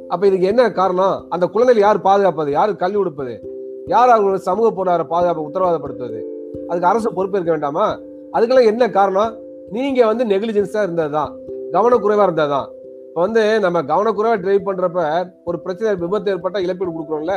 அப்ப 0.08 0.28
இதுக்கு 0.28 0.46
என்ன 0.46 0.72
காரணம்? 0.72 1.26
அந்த 1.30 1.46
குழந்தைகள் 1.46 1.84
யார் 1.84 2.02
பாதுகாப்பது? 2.02 2.52
யார் 2.52 2.76
கல்வி 2.76 2.98
கொடுப்பது? 2.98 3.40
யார் 3.86 4.10
அவங்களோட 4.10 4.36
சமூக 4.36 4.72
பொருளாதார 4.72 5.04
பாதுகாப்பை 5.04 5.44
உத்தரவாதப்படுத்துவது? 5.44 6.22
அதுக்கு 6.68 6.88
அரசு 6.88 7.14
பொறுப்பேற்க 7.14 7.50
வேண்டாமா? 7.50 8.00
அதுக்கெல்லாம் 8.34 8.66
என்ன 8.66 8.90
காரணம்? 8.90 9.38
நீங்க 9.70 10.06
வந்து 10.06 10.26
நெகிலிஜென்ஸா 10.26 10.84
இருந்ததுதான். 10.84 11.38
கவனக்குறைவா 11.74 12.24
இருந்ததுதான் 12.24 12.70
இப்ப 13.08 13.22
வந்து 13.22 13.60
நம்ம 13.60 13.82
கவனக்குறைவா 13.82 14.36
டிரைவ் 14.42 14.68
பண்றப்ப 14.68 15.32
ஒரு 15.44 15.60
பிரச்சனை 15.60 15.96
விபத்து 15.96 16.32
ஏற்பட்டா 16.32 16.60
இழப்பீடு 16.60 16.92
கொடுக்குறோம்ல 16.92 17.36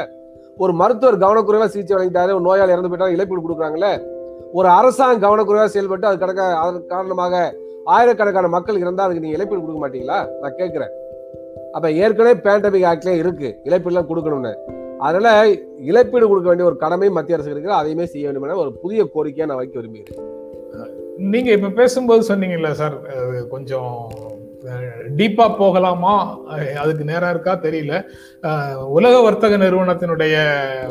ஒரு 0.59 0.73
மருத்துவர் 0.73 1.19
கவனக்குறைவா 1.19 1.67
சிகிச்சை 1.67 1.97
வழங்கிட்டாரு 1.97 2.33
ஒரு 2.33 2.41
நோயாளி 2.41 2.73
இறந்து 2.73 2.91
போயிட்டா 2.91 3.09
இழப்பீடு 3.17 3.45
கொடுக்குறாங்கல்ல? 3.45 3.89
ஒரு 4.53 4.69
அரசாங்கம் 4.69 5.25
கவனக்குறைவா 5.25 5.65
செயல்பட்டு 5.65 6.07
அது 6.07 6.19
கடக்க 6.19 6.45
அதன் 6.45 6.87
காரணமாக 6.87 7.55
ஆயிரக்கணக்கான 7.85 8.49
மக்கள் 8.49 8.77
இருந்தா 8.77 9.05
அதுக்கு 9.05 9.23
நீங்க 9.23 9.37
இழப்பீடு 9.37 9.61
கொடுக்க 9.61 9.81
மாட்டீங்களா? 9.83 10.41
நான் 10.41 10.57
கேட்கிறேன். 10.57 10.93
அப்ப 11.73 11.91
ஏற்கனவே 11.91 12.41
பேண்டமிக் 12.41 12.89
ஆக்ட்லயே 12.91 13.17
இருக்கு. 13.17 13.61
இழப்பீடுலாம் 13.65 14.11
கொடுக்கணும்னு. 14.11 14.55
அதனால 14.99 15.49
இழப்பீடு 15.79 16.29
கொடுக்க 16.29 16.49
வேண்டிய 16.49 16.69
ஒரு 16.69 16.77
கடமை 16.77 17.11
மத்திய 17.11 17.37
அரசு 17.37 17.51
இருக்கு 17.51 17.73
அதையுமே 17.73 18.07
செய்ய 18.07 18.29
வேண்டும் 18.29 18.49
என 18.49 18.57
ஒரு 18.57 18.73
புதிய 18.73 19.09
கோரிக்கையை 19.13 19.47
நான் 19.47 19.57
வைக்க 19.57 19.81
விரும்புகிறேன். 19.81 20.44
நீங்க 21.19 21.51
இப்ப 21.51 21.69
பேசும்போது 21.69 22.35
சொன்னீங்கல்ல 22.35 22.71
சார் 22.71 22.95
அது 23.17 23.49
கொஞ்சம் 23.49 23.93
டீப்பா 25.17 25.57
போகலாமா? 25.59 26.13
அதுக்கு 26.83 27.05
நேரம் 27.05 27.31
இருக்கா? 27.31 27.59
தெரியல. 27.63 27.95
உலக 28.89 29.21
வர்த்தக 29.23 29.57
நிறுவனத்தினுடைய 29.57 30.35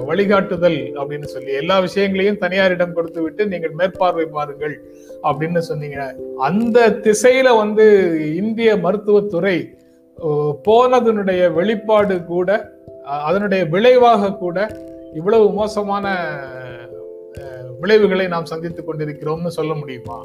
வழிகாட்டுதல் 0.05 0.77
அப்படின்னு 0.99 1.23
சொல்லி 1.23 1.53
எல்லா 1.53 1.79
விஷயங்களையும் 1.79 2.37
தனியாரிடம் 2.37 2.93
கொடுத்து 2.93 3.21
விட்டு 3.21 3.47
நீங்கள் 3.47 3.71
மேற்பார்வை 3.71 4.25
பாருங்கள் 4.25 4.75
அப்படின்னு 5.23 5.57
சொன்னீங்க. 5.57 6.15
அந்த 6.37 6.89
திசையில 6.89 7.57
வந்து 7.57 7.85
இந்திய 8.35 8.77
மருத்துவத்துறை 8.77 9.57
போனதனுடைய 10.67 11.53
வெளிப்பாடு 11.53 12.25
கூட 12.25 12.49
அதனுடைய 13.05 13.65
விளைவாக 13.65 14.33
கூட 14.33 14.57
இவ்வளவு 15.13 15.51
மோசமான 15.51 16.05
விளைவுகளை 17.83 18.27
நாம் 18.33 18.49
சந்தித்துக் 18.51 18.87
கொண்டிருக்கிறோம்னு 18.87 19.51
சொல்ல 19.57 19.73
முடியுமா? 19.81 20.17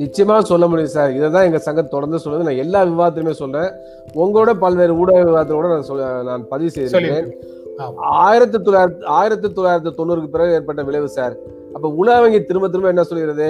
நிச்சயமா 0.00 0.34
சொல்ல 0.50 0.64
முடியும் 0.70 0.94
சார். 0.96 1.12
இதை 1.18 1.28
தான் 1.34 1.46
எங்க 1.48 1.58
சங்கம் 1.66 1.94
தொடர்ந்து 1.94 2.18
சொல்லுது. 2.24 2.46
நான் 2.48 2.60
எல்லா 2.64 2.80
விவாதத்திலுமே 2.90 3.34
சொல்றேன். 3.42 3.70
உங்களோட 4.22 4.52
பல்வேறு 4.64 4.92
ஊடக 5.02 5.22
விவாதத்தோட 5.30 5.68
நான் 5.74 5.88
சொல்ல 5.88 6.10
நான் 6.28 6.44
பதிவு 6.52 6.70
சொல்லியிருக்கேன் 6.74 7.30
ஆயிரத்தி 8.26 8.58
தொள்ளாயிரத்தி 8.58 9.04
ஆயிரத்தி 9.16 9.48
தொள்ளாயிரத்தி 9.48 9.92
தொண்ணூறுக்கு 9.98 10.30
பிறகு 10.36 10.54
ஏற்பட்ட 10.58 10.82
விளைவு 10.88 11.08
சார். 11.16 11.34
அப்ப 11.74 11.90
உலக 12.02 12.16
வங்கி 12.20 12.40
திரும்ப 12.44 12.68
திரும்ப 12.68 12.92
என்ன 12.94 13.04
சொல்கிறது? 13.10 13.48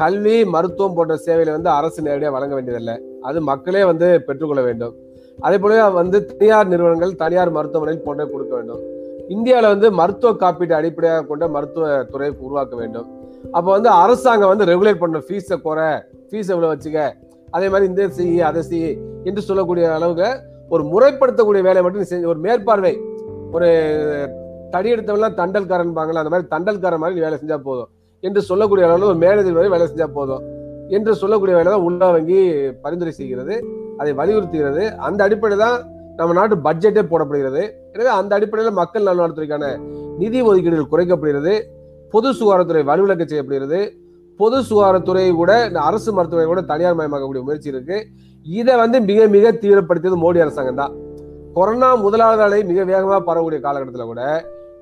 கல்வி 0.00 0.36
மருத்துவம் 0.54 0.96
போன்ற 0.96 1.16
சேவைகளை 1.26 1.52
வந்து 1.56 1.70
அரசு 1.78 2.00
நேரடியாக 2.06 2.34
வழங்க 2.36 2.54
வேண்டியதில்லை. 2.54 2.96
அது 3.22 3.40
மக்களே 3.50 3.84
வந்து 3.90 4.08
பெற்றுக்கொள்ள 4.26 4.62
வேண்டும். 4.68 4.94
அதே 5.40 5.58
போல 5.58 5.88
வந்து 6.00 6.18
தனியார் 6.26 6.72
நிறுவனங்கள் 6.72 7.14
தனியார் 7.22 7.56
மருத்துவமனைகள் 7.58 8.06
போன்ற 8.08 8.24
கொடுக்க 8.32 8.54
வேண்டும். 8.58 8.82
இந்தியாவில் 9.34 9.72
வந்து 9.72 9.88
மருத்துவ 9.98 10.30
காப்பீட்டு 10.42 10.74
அடிப்படையாக 10.78 11.26
கொண்ட 11.28 11.44
மருத்துவ 11.56 11.84
துறை 12.12 12.28
உருவாக்க 12.46 12.74
வேண்டும். 12.80 13.06
அப்போ 13.56 13.68
வந்து 13.76 13.90
அரசாங்கம் 14.02 14.50
வந்து 14.52 14.68
ரெகுலேட் 14.72 15.02
பண்ண 15.02 15.18
ஃபீஸை 15.26 15.56
குறை 15.66 15.88
ஃபீஸ் 16.28 16.50
எவ்வளோ 16.54 16.70
வச்சுக்க. 16.72 17.00
அதே 17.56 17.66
மாதிரி 17.72 17.86
இந்த 17.90 18.06
செய் 18.16 18.40
அதை 18.50 18.62
செய் 18.70 18.88
என்று 19.28 19.42
சொல்லக்கூடிய 19.48 19.84
அளவுக்கு 19.98 20.28
ஒரு 20.74 20.82
முறைப்படுத்தக்கூடிய 20.92 21.62
வேலை 21.68 21.80
மட்டும் 21.84 22.08
செஞ்சு 22.12 22.30
ஒரு 22.32 22.40
மேற்பார்வை 22.46 22.94
ஒரு 23.56 23.68
தடி 24.74 24.88
எடுத்தவெல்லாம் 24.94 25.36
தண்டல்காரன் 25.40 25.96
பாங்களா 25.98 26.22
அந்த 26.22 26.32
மாதிரி 26.34 26.48
தண்டல்காரன் 26.54 27.02
மாதிரி 27.04 27.24
வேலை 27.26 27.36
செஞ்சால் 27.42 27.66
போதும். 27.68 27.90
என்று 28.22 28.40
சொல்லக்கூடிய 28.50 28.86
அளவில் 28.88 29.10
ஒரு 29.12 29.18
மேனேஜர் 29.24 29.56
மாதிரி 29.58 29.74
வேலை 29.74 29.86
செஞ்சால் 29.90 30.14
போதும். 30.18 30.44
என்று 30.96 31.12
சொல்லக்கூடிய 31.22 31.54
வேலை 31.58 31.68
தான் 31.74 31.86
உள்ள 31.88 32.10
வங்கி 32.14 32.40
பரிந்துரை 32.84 33.12
செய்கிறது 33.20 33.54
அதை 34.00 34.12
வலியுறுத்துகிறது. 34.20 34.84
அந்த 35.06 35.20
அடிப்படை 35.26 35.56
தான் 35.64 35.76
நம்ம 36.18 36.34
நாட்டு 36.38 36.56
பட்ஜெட்டே 36.66 37.02
போடப்படுகிறது. 37.12 37.62
எனவே 37.94 38.10
அந்த 38.18 38.32
அடிப்படையில் 38.38 38.78
மக்கள் 38.80 39.06
நல்வாழ்வுத்துறைக்கான 39.08 39.66
நிதி 40.22 40.40
ஒதுக்கீடுகள் 40.48 40.92
குறைக்கப்படுகிறது. 40.92 41.54
பொது 42.12 42.28
சுகாதாரத்துறை 42.38 42.82
வலுவிலக்க 42.90 43.24
செய்யப்படுகிறது. 43.30 43.80
பொது 44.40 44.58
சுகாதாரத்துறை 44.68 45.24
கூட 45.40 45.52
இந்த 45.68 45.80
அரசு 45.88 46.10
மருத்துவமனை 46.16 46.48
கூட 46.52 46.62
தனியார் 46.72 46.98
மயமாக்கக்கூடிய 47.00 47.42
முயற்சி 47.46 47.72
இருக்கு. 47.72 47.96
இதை 48.46 48.74
வந்து 48.82 48.98
மிக 49.10 49.26
மிக 49.34 49.52
தீவிரப்படுத்தியது 49.62 50.18
மோடி 50.24 50.38
அரசாங்கம் 50.44 50.80
தான். 50.82 50.94
கொரோனா 51.56 51.88
முதலாவது 52.04 52.42
அலை 52.46 52.60
மிக 52.70 52.80
வேகமாக 52.92 53.20
பரவக்கூடிய 53.28 53.60
காலகட்டத்தில் 53.66 54.10
கூட 54.12 54.22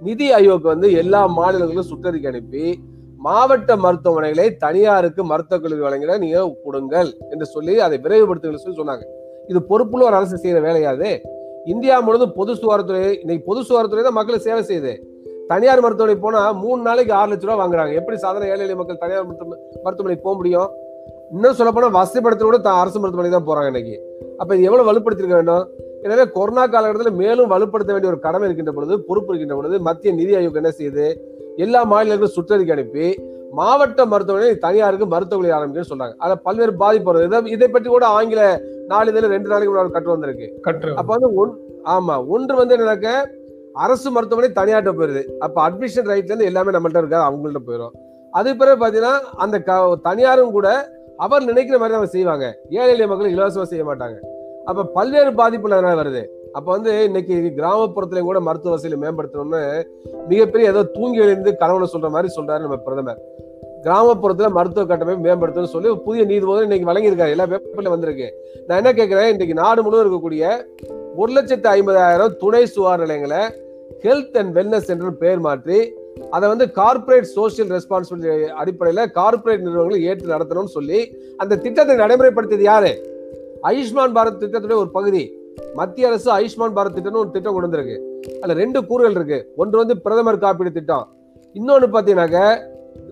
நிதி 0.06 0.26
ஆயோக் 0.36 0.72
வந்து 0.72 0.88
எல்லா 1.02 1.20
மாநிலங்களும் 1.38 1.88
சுற்றறிக்கை 1.90 2.28
அனுப்பி 2.30 2.64
மாவட்ட 3.26 3.72
மருத்துவமனைகளை 3.82 4.46
தனியாருக்கு 4.62 5.22
மருத்துவக் 5.32 5.64
கல்லூரி 5.64 5.84
வழங்கிட 5.86 6.14
நீங்க 6.22 6.38
கொடுங்கள் 6.64 7.10
என்று 7.32 7.46
சொல்லி 7.54 7.74
அதை 7.86 7.98
விரைவுபடுத்துங்கள் 8.04 8.64
சொல்லி 8.64 8.80
சொன்னாங்க. 8.80 9.04
இது 9.50 9.60
பொறுப்புள்ள 9.70 10.02
ஒரு 10.08 10.16
அரசு 10.18 10.36
செய்கிற 10.42 10.60
வேலையாது 10.66 11.08
இந்தியா 11.72 11.96
முழுவதும் 12.04 12.36
பொது 12.38 12.52
சுகாதாரத்துறை 12.60 13.02
இன்னைக்கு 13.22 13.44
பொது 13.48 13.60
சுகாதாரத்துறை 13.66 14.02
தான் 14.06 14.16
மக்களுக்கு 14.18 14.46
சேவை 14.48 14.62
செய்யுது. 14.70 14.92
தனியார் 15.50 15.82
மருத்துவமனை 15.84 16.16
போனால் 16.24 16.54
மூணு 16.62 16.80
நாளைக்கு 16.86 17.12
ஆறு 17.18 17.30
லட்ச 17.32 17.46
ரூபா 17.46 17.56
வாங்குறாங்க. 17.60 17.92
எப்படி 18.00 18.16
சாதாரண 18.24 18.48
ஏழை 18.52 18.62
எளிய 18.66 18.76
மக்கள் 18.80 19.02
தனியார் 19.02 19.26
மருத்துவ 19.28 19.48
மருத்துவமனைக்கு 19.84 20.26
போக 20.26 20.34
முடியும்? 20.40 20.70
இன்னும் 21.34 21.56
சொல்ல 21.58 21.70
போனால் 21.76 21.96
வசதிப்படுத்த 21.98 22.46
கூட 22.48 22.58
அரசு 22.82 22.98
மருத்துவமனை 23.02 23.32
தான் 23.34 23.46
போகிறாங்க 23.48 23.70
இன்னைக்கு. 23.72 23.96
அப்போ 24.40 24.52
இது 24.56 24.68
எவ்வளோ 24.70 24.86
வலுப்படுத்திருக்க 24.88 25.36
வேண்டும்? 25.40 25.64
எனவே 26.06 26.24
கொரோனா 26.36 26.64
காலகட்டத்தில் 26.74 27.20
மேலும் 27.22 27.50
வலுப்படுத்த 27.54 27.92
வேண்டிய 27.94 28.12
ஒரு 28.12 28.18
கடமை 28.26 28.46
இருக்கின்ற 28.48 28.72
பொழுது 28.78 28.94
பொறுப்பு 29.08 29.30
இருக்கின்ற 29.32 29.56
பொழுது 29.58 29.78
மத்திய 29.88 30.12
நிதி 30.20 30.32
ஆயோக் 30.38 30.60
என்ன 30.62 30.72
செய்யுது? 30.78 31.06
எல்லா 31.64 31.80
மாநிலங்களும் 31.92 32.34
சுற்றறிக்கை 32.36 32.74
அனுப்பி 32.76 33.06
மாவட்ட 33.52 34.06
மருத்துவமனை 34.06 34.56
தனியாருக்கு 34.56 35.06
மருத்துவமனை 35.06 35.58
ஆரம்பிக்கணும்னு 35.58 35.92
சொல்றாங்க. 35.94 36.14
அதுல 36.16 36.36
பல்வேறு 36.36 36.74
பாதிப்பு 36.74 37.14
வருது 37.14 37.32
இதை- 37.32 37.46
இதை 37.46 37.68
பற்றி 37.68 37.88
கூட 37.88 38.06
ஆங்கில 38.06 38.60
நாளிதழ் 38.86 39.22
ரெண்டு 39.22 39.48
நாளைக்கு 39.48 39.76
முன்னாடி 39.76 39.90
கட்டு 39.90 40.08
வந்திருக்கு. 40.08 40.58
அப்ப 40.94 41.16
வந்து 41.18 41.34
ஒன் 41.34 41.58
ஆமா 41.84 42.26
ஒன்று 42.26 42.56
வந்து 42.56 42.76
என்னன்னாக்க 42.76 43.28
அரசு 43.72 44.10
மருத்துவமனை 44.10 44.54
தனியார்ட்ட 44.54 44.92
போயிருது. 44.92 45.36
அப்ப 45.38 45.70
அட்மிஷன் 45.70 46.08
ரைட்ல 46.08 46.24
இருந்து 46.24 46.44
எல்லாமே 46.44 46.70
நம்மள்ட்ட 46.70 46.96
இருக்காது 46.96 47.36
அவங்கள்ட்ட 47.36 47.56
போயிடும் 47.66 47.90
அது 48.30 48.56
பிறகு 48.56 48.86
பாத்தீங்கன்னா 48.86 49.18
அந்த 49.36 49.58
தனியாரும் 50.02 50.50
கூட 50.50 50.90
அவர் 51.16 51.44
நினைக்கிற 51.44 51.78
மாதிரி 51.78 51.96
அவங்க 51.96 52.12
செய்வாங்க. 52.12 52.58
ஏழை 52.70 52.88
எளிய 52.88 53.06
மக்கள் 53.06 53.34
இலவசமா 53.34 53.62
செய்ய 53.62 53.84
மாட்டாங்க. 53.84 54.14
அப்ப 54.64 54.84
பல்வேறு 54.84 55.34
பாதிப்புகள் 55.34 55.78
அதனால 55.78 56.02
வருது. 56.02 56.26
அப்போ 56.52 56.72
வந்து 56.72 57.04
இன்னைக்கு 57.04 57.52
கிராமப்புறத்துலையும் 57.56 58.30
கூட 58.30 58.40
மருத்துவ 58.40 58.74
வசதியை 58.74 58.98
மேம்படுத்தணும்னு 59.02 59.60
மிகப்பெரிய 60.28 60.70
ஏதோ 60.70 60.82
தூங்கி 60.82 61.18
எழுந்து 61.18 61.56
கனவுல 61.60 61.86
சொல்ற 61.92 62.10
மாதிரி 62.10 62.34
சொல்றாரு 62.36 62.60
நம்ம 62.60 62.76
பிரதமர். 62.76 63.20
கிராமப்புறத்துல 63.84 64.50
மருத்துவ 64.50 64.86
கட்டமைப்பு 64.86 65.24
மேம்படுத்தணும்னு 65.28 65.74
சொல்லி 65.76 65.96
புதிய 65.96 66.24
நீதிபதி 66.24 66.62
இன்னைக்கு 66.62 66.90
வழங்கியிருக்காரு. 66.90 67.28
எல்லா 67.28 67.46
பேப்பர்ல 67.46 67.88
வந்திருக்கு. 67.88 68.34
நான் 68.66 68.76
என்ன 68.76 68.92
கேட்கிறேன் 68.92 69.30
இன்னைக்கு 69.30 69.54
நாடு 69.54 69.82
முழுவதும் 69.82 70.06
இருக்கக்கூடிய 70.06 70.64
ஒரு 71.16 71.32
லட்சத்து 71.32 71.68
ஐம்பதாயிரம் 71.68 72.36
துணை 72.36 72.66
சுகாதார 72.66 73.00
நிலையங்களை 73.02 73.42
ஹெல்த் 74.02 74.38
அண்ட் 74.38 74.58
வெல்னஸ் 74.58 74.88
சென்டர் 74.90 75.16
பெயர் 75.16 75.38
மாற்றி 75.38 75.94
அதை 76.30 76.48
வந்து 76.48 76.70
கார்ப்பரேட் 76.70 77.28
சோசியல் 77.36 77.70
ரெஸ்பான்சிபிலிட்டி 77.76 78.46
அடிப்படையில் 78.46 79.10
கார்ப்பரேட் 79.10 79.60
நிறுவனங்களை 79.60 80.04
ஏற்று 80.04 80.34
நடத்தணும்னு 80.36 80.74
சொல்லி 80.78 81.16
அந்த 81.36 81.56
திட்டத்தை 81.56 81.96
நடைமுறைப்படுத்தியது 81.96 82.60
யாரு? 82.60 82.92
ஆயுஷ்மான் 83.62 84.16
பாரத் 84.16 84.42
திட்டத்துடைய 84.42 84.74
ஒரு 84.74 84.90
பகுதி. 84.90 85.41
மத்திய 85.74 86.08
அரசு 86.08 86.28
ஆயுஷ்மான் 86.38 86.76
பாரத் 86.76 86.96
திட்டம்னு 86.96 87.22
ஒரு 87.22 87.30
திட்டம் 87.30 87.52
கொண்டு 87.52 87.68
வந்திருக்கு. 87.68 87.96
அதுல 88.40 88.52
ரெண்டு 88.52 88.86
கூறுகள் 88.86 89.10
இருக்கு. 89.10 89.52
ஒன்று 89.56 89.78
வந்து 89.78 90.00
பிரதமர் 90.00 90.38
காப்பீடு 90.38 90.72
திட்டம். 90.72 91.06
இன்னொன்று 91.52 91.86
பார்த்தீங்கன்னாக்க 91.86 92.40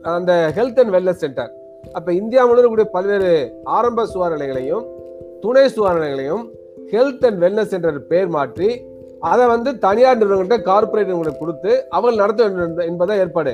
அந்த 0.03 0.53
ஹெல்த் 0.57 0.81
அண்ட் 0.81 0.95
வெல்னஸ் 0.95 1.23
சென்டர் 1.25 1.51
அப்போ 1.93 2.13
இந்தியா 2.13 2.47
முழுவதும் 2.47 2.77
இருக்கக்கூடிய 2.77 2.95
பல்வேறு 2.97 3.61
ஆரம்ப 3.65 4.07
சுகாதார 4.07 4.37
நிலையங்களையும் 4.37 4.85
துணை 5.41 5.69
சுகாதார 5.69 5.99
நிலையங்களையும் 5.99 6.45
ஹெல்த் 6.93 7.27
அண்ட் 7.27 7.43
வெல்னஸ் 7.45 7.73
சென்டர் 7.73 8.07
பேர் 8.07 8.29
மாற்றி 8.29 8.69
அதை 9.21 9.47
வந்து 9.47 9.79
தனியார் 9.79 10.19
நிறுவனங்கள்கிட்ட 10.19 10.59
கார்பரேட் 10.63 11.09
நிறுவனங்களுக்கு 11.09 11.45
கொடுத்து 11.45 11.87
அவர்கள் 11.91 12.23
நடத்த 12.23 12.49
வேண்டும் 12.49 12.79
என்பதான் 12.91 13.19
ஏற்பாடு. 13.19 13.53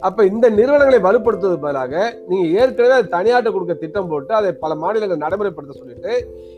அப்ப 0.00 0.24
இந்த 0.24 0.46
நிறுவனங்களை 0.50 0.98
வலுப்படுத்துவது 0.98 1.58
பதிலாக 1.64 1.94
நீங்க 2.28 2.46
ஏற்கனவே 2.60 2.94
அது 2.98 3.14
தனியார்ட்ட 3.16 3.52
கொடுக்க 3.52 3.74
திட்டம் 3.74 4.08
போட்டு 4.08 4.34
அதை 4.34 4.52
பல 4.52 4.74
மாநிலங்கள் 4.74 5.24
நடைமுறைப்படுத்த 5.24 5.78
சொல்லிட்டு 5.78 6.12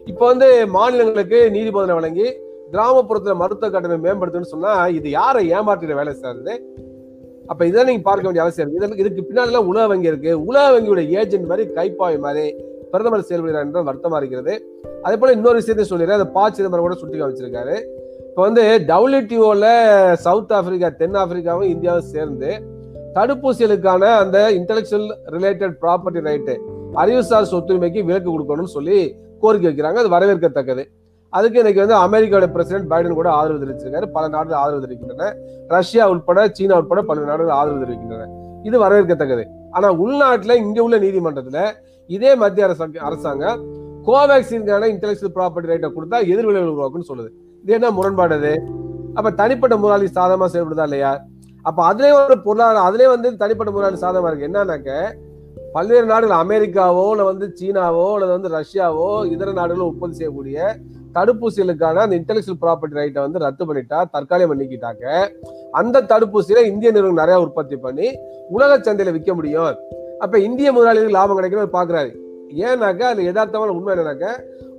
இப்ப 0.07 0.23
வந்து 0.27 0.49
மாநிலங்களுக்கு 0.67 1.51
நீதிபோதனை 1.57 1.95
வழங்கி 1.95 2.27
கிராமப்புறத்துல 2.73 3.35
மருத்துவ 3.35 3.71
கட்டணம் 3.71 4.05
மேம்படுத்தணும்னு 4.07 4.55
சொன்னா 4.55 4.73
இது 4.99 5.11
யாரை 5.11 5.43
ஏமாற்றுற 5.53 5.95
வேலை 6.01 6.13
சேர்ந்து 6.15 6.55
அப்ப 7.53 7.67
இதை 7.67 7.85
நீங்க 7.85 8.03
பார்க்க 8.03 8.27
வேண்டிய 8.27 8.43
அவசியம் 8.43 8.67
இருக்கு. 8.67 8.87
இதுக்கு 8.87 9.05
இதுக்கு 9.05 9.23
பின்னாடி 9.29 9.63
உலக 9.71 9.87
வங்கி 9.87 10.11
இருக்கு. 10.13 10.33
உலக 10.49 10.67
வங்கியோட 10.75 11.03
ஏஜென்ட் 11.21 11.49
மாதிரி 11.53 11.65
கைப்பாய் 11.79 12.19
மாதிரி 12.19 12.45
பிரதமர் 12.93 13.27
செயல்படுகிறார் 13.29 13.67
என்ற 13.67 13.83
வருத்தமா 13.89 14.17
இருக்கிறது. 14.17 14.53
அதே 15.03 15.17
போல 15.17 15.33
இன்னொரு 15.33 15.59
விஷயத்தையும் 15.61 15.91
சொல்லிடுறேன். 15.93 16.19
அதை 16.21 16.29
பா 16.37 16.51
சிதம்பரம் 16.51 16.87
கூட 16.87 16.95
சுட்டி 16.95 17.19
காமிச்சிருக்காரு. 17.19 17.75
இப்போ 18.29 18.43
வந்து 18.43 18.65
டபிள்யூடிஓல 18.91 19.67
சவுத் 20.27 20.53
ஆப்பிரிக்கா 20.59 20.89
தென் 20.89 21.19
ஆப்பிரிக்காவும் 21.23 21.71
இந்தியாவும் 21.75 22.11
சேர்ந்து 22.15 22.51
தடுப்பூசிகளுக்கான 23.15 24.05
அந்த 24.19 24.51
இன்டெலெக்சுவல் 24.51 25.09
ரிலேட்டட் 25.31 25.75
ப்ராப்பர்ட்டி 25.83 26.21
ரைட்டு 26.29 26.55
அறிவுசார் 26.95 27.51
சொத்துரிமைக்கு 27.51 28.05
விலக்கு 28.05 28.31
கொடுக்கணும்னு 28.33 28.75
சொல்லி 28.77 29.17
கோரிக்கை 29.41 29.71
வைக்கிறாங்க. 29.71 29.93
அது 29.93 30.09
வரவேற்கத்தக்கது. 30.09 30.85
அதுக்கு 31.29 31.59
இன்னைக்கு 31.59 31.87
வந்து 31.87 31.97
அமெரிக்காவோட 31.97 32.53
பிரசிடென்ட் 32.53 32.91
பைடன் 32.93 33.13
கூட 33.13 33.31
ஆதரவு 33.31 33.65
தெரிவிச்சிருக்காரு. 33.65 34.07
பல 34.07 34.29
நாடுகள் 34.29 34.59
ஆதரவு 34.59 34.87
தெரிவிக்கின்றன. 34.87 35.33
ரஷ்யா 35.69 36.11
உட்பட 36.11 36.49
சீனா 36.53 36.77
உட்பட 36.77 37.03
பல 37.03 37.21
நாடுகள் 37.21 37.55
ஆதரவு 37.55 37.85
தெரிவிக்கின்றன. 37.85 38.29
இது 38.63 38.85
வரவேற்கத்தக்கது. 38.85 39.45
ஆனா 39.71 39.93
உள்நாட்டுல 39.93 40.57
இங்க 40.57 40.83
உள்ள 40.83 40.99
நீதிமன்றத்துல 40.99 41.71
இதே 42.07 42.35
மத்திய 42.35 42.67
அரசாங்க 42.67 43.01
அரசாங்கம் 43.01 43.65
கோவேக்சினுக்கான 44.07 44.89
இன்டெலக்சுவல் 44.95 45.35
ப்ராப்பர்ட்டி 45.35 45.71
ரைட்டை 45.73 45.91
கொடுத்தா 45.91 46.19
எதிர்விளைவு 46.21 46.71
உருவாக்குன்னு 46.73 47.11
சொல்லுது. 47.15 47.29
இது 47.63 47.73
என்ன 47.73 47.91
முரண்பாடு 47.91 48.35
அது? 48.35 48.63
அப்ப 49.15 49.31
தனிப்பட்ட 49.31 49.77
முதலாளி 49.77 50.09
சாதமா 50.15 50.47
செயல்படுதா 50.53 50.83
இல்லையா? 50.83 51.25
அப்ப 51.69 51.79
அதுலயே 51.91 52.13
ஒரு 52.19 52.37
பொருளாதார 52.47 52.85
அதுலயே 52.89 53.09
வந்து 53.15 53.29
தனிப்பட்ட 53.43 53.71
முதலாளி 53.73 53.99
சாதகமா 54.05 54.29
இருக்கு. 54.31 54.49
என்னன்னாக்க 54.49 54.91
பல்வேறு 55.75 56.07
நாடுகள் 56.11 56.43
அமெரிக்காவோ 56.45 57.03
இல்ல 57.15 57.25
வந்து 57.31 57.47
சீனாவோ 57.59 58.07
இல்லை 58.15 58.29
வந்து 58.37 58.49
ரஷ்யாவோ 58.59 59.09
இதர 59.35 59.53
நாடுகளும் 59.59 59.91
உற்பத்தி 59.93 60.17
செய்யக்கூடிய 60.19 60.59
தடுப்பூசிகளுக்கான 61.17 62.03
அந்த 62.05 62.15
இன்டெலக்சுவல் 62.21 62.61
ப்ராப்பர்ட்டி 62.65 62.99
ரைட்டை 63.01 63.21
வந்து 63.27 63.43
ரத்து 63.45 63.65
பண்ணிட்டா 63.69 63.99
தற்காலிகம் 64.15 64.53
பண்ணிக்கிட்டாக்க 64.53 65.05
அந்த 65.81 66.03
தடுப்பூசியில 66.13 66.63
இந்திய 66.71 66.91
நிறுவனம் 66.97 67.21
நிறைய 67.23 67.39
உற்பத்தி 67.45 67.77
பண்ணி 67.85 68.09
உலக 68.57 68.79
சந்தையில 68.87 69.15
விற்க 69.17 69.35
முடியும். 69.35 69.75
அப்ப 70.25 70.39
இந்திய 70.47 70.69
முதலாளிகளுக்கு 70.77 71.19
லாபம் 71.19 71.39
கிடைக்கணும் 71.39 71.77
பாக்குறாரு. 71.79 72.11
ஏன்னாக்கா 72.67 73.07
அது 73.13 73.27
யதார்த்தமான 73.29 73.75
உண்மை 73.79 73.93
என்னன்னாக்க 73.95 74.27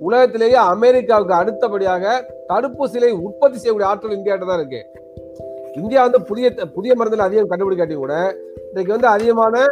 உலகத்திலேயே 0.06 0.58
அமெரிக்காவுக்கு 0.74 1.34
அடுத்தபடியாக 1.40 2.04
தடுப்பூசிகளை 2.50 3.10
உற்பத்தி 3.26 3.56
செய்யக்கூடிய 3.58 3.90
ஆற்றல் 3.90 4.16
இந்தியாட்ட 4.18 4.46
தான் 4.50 4.60
இருக்கு. 4.60 4.82
இந்தியா 5.76 6.02
வந்து 6.02 6.22
புதிய 6.22 6.50
புதிய 6.50 6.94
மருந்துகள் 6.94 7.26
அதிகம் 7.26 7.50
கண்டுபிடிக்காட்டி 7.50 7.94
கூட 7.94 8.36
இன்னைக்கு 8.66 8.92
வந்து 8.92 9.06
அதிகமான 9.06 9.66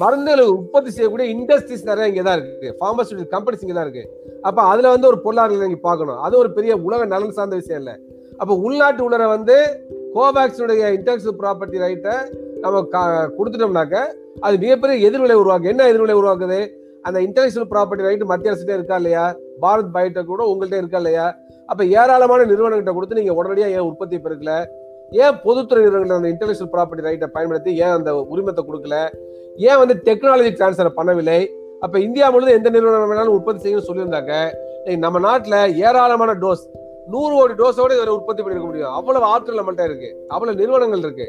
மருந்துகளை 0.00 0.40
உற்பத்தி 0.40 0.90
செய்யக்கூடிய 0.90 1.30
இண்டஸ்ட்ரீஸ் 1.30 1.84
நிறைய 1.84 2.08
இங்கே 2.08 2.22
தான் 2.22 2.38
இருக்கு. 2.38 2.76
ஃபார்மசூட்டிக்கல் 2.80 3.34
கம்பெனிஸ் 3.34 3.60
இங்கே 3.60 3.74
தான் 3.74 3.90
இருக்கு. 3.90 4.32
அப்போ 4.42 4.62
அதில் 4.62 4.86
வந்து 4.86 5.06
ஒரு 5.06 5.20
பொருளாதாரத்தை 5.20 5.68
இங்கே 5.68 5.80
பார்க்கணும். 5.80 6.16
அது 6.16 6.38
ஒரு 6.38 6.52
பெரிய 6.52 6.76
உலக 6.76 7.04
நலன் 7.04 7.30
சார்ந்த 7.30 7.56
விஷயம் 7.56 7.80
இல்லை. 7.80 8.00
அப்போ 8.36 8.54
உள்நாட்டு 8.54 9.04
உலர 9.04 9.28
வந்து 9.28 9.84
கோவேக்சினுடைய 10.14 10.98
இன்டெலக்சுவல் 10.98 11.38
ப்ராப்பர்ட்டி 11.38 11.78
ரைட்டை 11.78 12.14
நம்ம 12.60 12.82
க- 12.82 13.30
கொடுத்துட்டோம்னாக்க 13.38 14.06
அது 14.40 14.58
மிகப்பெரிய 14.58 15.08
எதிர்வினை 15.08 15.36
உருவாக்கு. 15.36 15.64
என்ன 15.64 15.92
எதிர்விலை 15.92 16.22
உருவாக்குது? 16.22 16.68
அந்த 17.02 17.20
இன்டெலக்சுவல் 17.20 17.66
ப்ராப்பர்ட்டி 17.70 18.02
ரைட் 18.02 18.22
மத்திய 18.22 18.54
அரசுகிட்ட 18.54 18.74
இருக்கா 18.74 18.96
இல்லையா? 18.96 19.36
பாரத் 19.62 19.90
பயோடெக் 19.94 20.24
கூட 20.24 20.44
உங்கள்கிட்ட 20.44 20.76
இருக்கா 20.76 20.96
இல்லையா? 20.96 21.36
அப்போ 21.66 21.84
ஏராளமான 21.84 22.44
நிறுவனங்கிட்ட 22.44 22.92
கொடுத்து 22.92 23.14
நீங்கள் 23.14 23.34
உடனடியாக 23.34 23.72
ஏன் 23.72 23.78
உற்பத்தி 23.78 24.16
பெருக்கல? 24.16 24.66
ஏன் 25.10 25.40
பொதுத்துறை 25.42 25.84
நிறுவனங்கள் 25.84 26.16
அந்த 26.16 26.28
இன்டெலக்சுவல் 26.32 26.72
ப்ராப்பர்ட்டி 26.74 27.06
ரைட்டை 27.06 27.26
பயன்படுத்தி 27.26 27.76
ஏன் 27.76 27.94
அந்த 27.96 28.26
உரிமத்தை 28.32 28.62
கொடுக்கல? 28.68 29.08
ஏன் 29.56 29.78
வந்து 29.78 29.94
டெக்னாலஜி 30.08 30.50
டிரான்ஸ்ஃபர் 30.58 30.98
பண்ணவில்லை? 30.98 31.50
அப்போ 31.80 31.98
இந்தியா 31.98 32.30
முழுவதும் 32.30 32.58
எந்த 32.58 32.70
நிறுவனம் 32.70 33.10
வேணாலும் 33.12 33.36
உற்பத்தி 33.38 33.60
செய்யணும்னு 33.64 33.88
சொல்லியிருந்தாங்க. 33.90 34.52
நம்ம 34.98 35.18
நாட்டில் 35.18 35.76
ஏராளமான 35.86 36.32
டோஸ் 36.32 36.64
நூறு 37.06 37.34
கோடி 37.34 37.54
டோஸோட 37.60 37.92
இதை 37.96 38.14
உற்பத்தி 38.14 38.42
பண்ணிருக்க 38.42 38.66
முடியும். 38.66 38.92
அவ்வளவு 38.92 39.24
ஆற்றல் 39.24 39.60
நம்மள்ட்ட 39.60 39.84
இருக்கு. 39.84 40.26
அவ்வளவு 40.28 40.58
நிறுவனங்கள் 40.60 40.98
இருக்கு. 40.98 41.28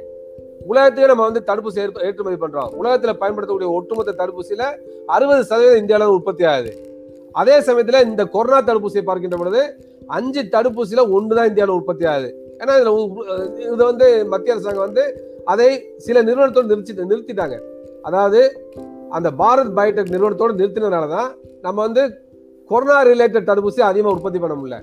உலகத்தையே 0.67 1.08
நம்ம 1.08 1.24
வந்து 1.24 1.44
தடுப்பூசி 1.48 1.80
ஏற்றுமதி 2.08 2.38
பண்றோம். 2.46 2.74
உலகத்தில் 2.74 3.17
பயன்படுத்தக்கூடிய 3.17 3.72
ஒட்டுமொத்த 3.78 4.15
தடுப்பூசியில 4.22 4.65
அறுபது 5.06 5.44
சதவீதம் 5.44 5.78
இந்தியாவில் 5.78 6.08
உற்பத்தி 6.08 6.44
ஆகுது. 6.44 6.74
அதே 7.32 7.62
சமயத்தில் 7.62 8.06
இந்த 8.10 8.26
கொரோனா 8.26 8.62
தடுப்பூசியை 8.62 9.04
பார்க்கின்ற 9.06 9.38
பொழுது 9.38 9.62
அஞ்சு 10.08 10.41
தடுப்பூசியில 10.41 11.36
தான் 11.36 11.50
இந்தியாவில் 11.52 11.78
உற்பத்தி 11.80 12.06
ஆகுது. 12.06 12.40
ஏன்னா 12.62 12.74
இதில் 12.80 12.93
இது 13.74 13.84
வந்து 13.91 14.08
மத்திய 14.32 14.56
அரசாங்கம் 14.56 14.86
வந்து 14.88 15.04
அதை 15.52 15.69
சில 16.06 16.17
நிறுவனத்தோடு 16.28 16.71
நிறுத்தி 16.71 16.93
நிறுத்திட்டாங்க. 17.12 17.56
அதாவது 18.08 18.41
அந்த 19.17 19.30
பாரத் 19.41 19.76
பயோடெக் 19.78 20.13
நிறுவனத்தோடு 20.15 20.60
நிறுத்தினதுனால 20.60 21.08
தான் 21.17 21.30
நம்ம 21.65 21.78
வந்து 21.88 22.04
கொரோனா 22.71 22.97
ரிலேட்டட் 23.12 23.47
தடுப்பூசி 23.50 23.82
அதிகமாக 23.88 24.15
உற்பத்தி 24.17 24.39
பண்ண 24.43 24.56
முடியல. 24.60 24.78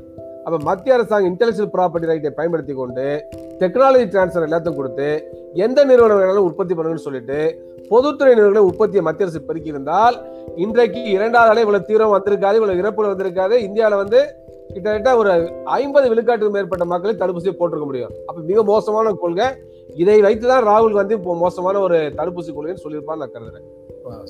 அப்போ 0.44 0.58
மத்திய 0.68 0.96
அரசாங்கம் 0.96 1.30
இன்டெலக்சுவல் 1.30 1.72
ப்ராப்பர்ட்டி 1.76 2.10
ரைட்டை 2.10 2.30
பயன்படுத்தி 2.38 2.74
கொண்டு 2.74 3.06
டெக்னாலஜி 3.60 4.06
டிரான்ஸ்ஃபர் 4.12 4.46
எல்லாத்தையும் 4.48 4.78
கொடுத்து 4.78 5.08
எந்த 5.66 5.78
நிறுவனம் 5.90 6.20
வேணாலும் 6.20 6.46
உற்பத்தி 6.48 6.74
பண்ணுங்கன்னு 6.74 7.06
சொல்லிட்டு 7.06 7.38
பொதுத்துறை 7.90 8.32
நிறுவனங்களை 8.34 8.64
உற்பத்தியை 8.70 9.02
மத்திய 9.06 9.26
அரசு 9.26 9.40
பெருக்கி 9.48 9.74
இருந்தால் 9.74 10.16
இன்றைக்கு 10.64 11.00
இரண்டாவது 11.16 11.52
அலை 11.52 11.62
இவ்வளவு 11.66 11.88
தீவிரம் 11.88 12.14
வந்திருக்காது 12.16 12.58
இவ்வளவு 12.60 12.82
இறப்புகள் 12.82 13.12
வந்திருக்காது 13.14 13.56
இந்தியாவில் 13.68 14.02
வந்து 14.02 14.20
கிட்டத்தட்ட 14.72 15.16
ஒரு 15.16 15.52
ஐம்பது 15.64 16.14
விழுக்காட்டுக்கு 16.14 16.50
மேற்பட்ட 16.50 16.84
மக்களை 16.84 17.16
தடுப்பூசியை 17.16 17.54
போட்டிருக்க 17.60 17.84
முடியும். 17.84 18.10
அப்ப 18.26 18.40
மிக 18.40 18.62
மோசமான 18.62 19.12
கொள்கை. 19.12 19.46
இதை 19.94 20.22
வைத்துதான் 20.22 20.64
ராகுல் 20.64 20.92
காந்தி 20.92 21.14
இப்போ 21.14 21.36
மோசமான 21.36 21.78
ஒரு 21.78 21.98
தடுப்பூசி 21.98 22.52
கொள்கைன்னு 22.52 22.76
சொல்லியிருப்பான்னு 22.84 23.16
நான் 23.16 23.30
கருதுறேன். 23.32 24.12
ஆ, 24.12 24.24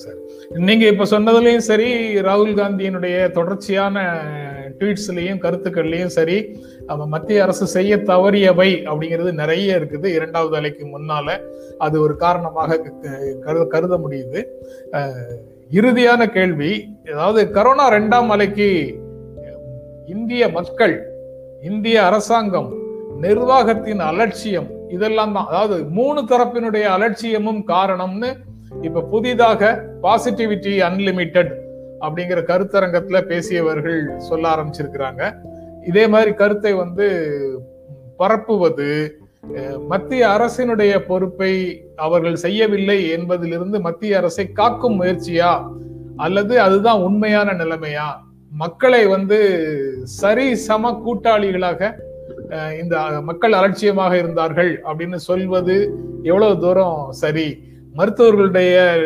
நீங்க 0.48 0.86
இப்ப 0.86 1.04
சொன்னதுலயும் 1.04 1.56
சரி 1.56 2.14
ராகுல் 2.14 2.54
காந்தியினுடைய 2.54 3.30
தொடர்ச்சியான 3.30 4.22
ட்வீட்ஸ்லயும் 4.78 5.38
கருத்துக்கள்லயும் 5.38 6.06
சரி 6.06 6.64
நம்ம 6.86 7.06
மத்திய 7.06 7.42
அரசு 7.42 7.66
செய்ய 7.66 7.96
தவறியவை 7.96 8.84
அப்படிங்கிறது 8.84 9.32
நிறைய 9.32 9.76
இருக்குது. 9.76 10.06
இரண்டாவது 10.06 10.60
அலைக்கு 10.60 10.86
முன்னால 10.86 11.40
அது 11.78 12.00
ஒரு 12.00 12.16
காரணமாக 12.16 12.76
க- 12.76 12.90
கருத 13.40 13.64
கருத 13.64 13.96
முடியுது. 13.96 14.44
இறுதியான 15.72 16.26
கேள்வி 16.26 16.96
அதாவது 17.12 17.60
கரோனா 17.60 17.88
ரெண்டாம் 17.90 18.26
அலைக்கு 18.26 18.94
இந்திய 20.14 20.42
மக்கள் 20.56 20.96
இந்திய 21.62 21.96
அரசாங்கம் 22.08 22.68
நிர்வாகத்தின் 23.24 24.02
அலட்சியம் 24.10 24.68
இதெல்லாம் 24.96 25.32
தான். 25.36 25.48
அதாவது 25.50 25.76
மூணு 25.98 26.20
தரப்பினுடைய 26.30 26.84
அலட்சியமும் 26.96 27.62
காரணம்னு 27.72 28.30
இப்ப 28.86 29.02
புதிதாக 29.12 29.70
பாசிட்டிவிட்டி 30.02 30.74
அன்லிமிட்டெட் 30.88 31.52
அப்படிங்கிற 32.04 32.40
கருத்தரங்கத்துல 32.50 33.20
பேசியவர்கள் 33.26 34.00
சொல்ல 34.28 34.44
ஆரம்பிச்சிருக்கிறாங்க. 34.54 35.22
இதே 35.86 36.04
மாதிரி 36.14 36.32
கருத்தை 36.34 36.72
வந்து 36.82 37.06
பரப்புவது 38.20 38.90
மத்திய 39.90 40.22
அரசினுடைய 40.36 40.94
பொறுப்பை 41.10 41.52
அவர்கள் 41.96 42.42
செய்யவில்லை 42.44 42.98
என்பதிலிருந்து 43.16 43.78
மத்திய 43.80 44.16
அரசை 44.20 44.46
காக்கும் 44.60 44.98
முயற்சியா? 45.00 45.52
அல்லது 46.16 46.54
அதுதான் 46.60 47.04
உண்மையான 47.08 47.52
நிலைமையா? 47.52 48.08
மக்களை 48.52 49.06
வந்து 49.06 49.60
சரி 50.02 50.54
சம 50.54 51.02
கூட்டாளிகளாக 51.06 51.92
இந்த 52.80 53.00
மக்கள் 53.00 53.52
அலட்சியமாக 53.52 54.16
இருந்தார்கள் 54.16 54.82
அப்படின்னு 54.82 55.14
சொல்வது 55.14 55.94
எவ்வளவு 56.22 56.60
தூரம் 56.60 57.06
சரி. 57.10 57.62
மருத்துவர்களுடைய 57.96 59.02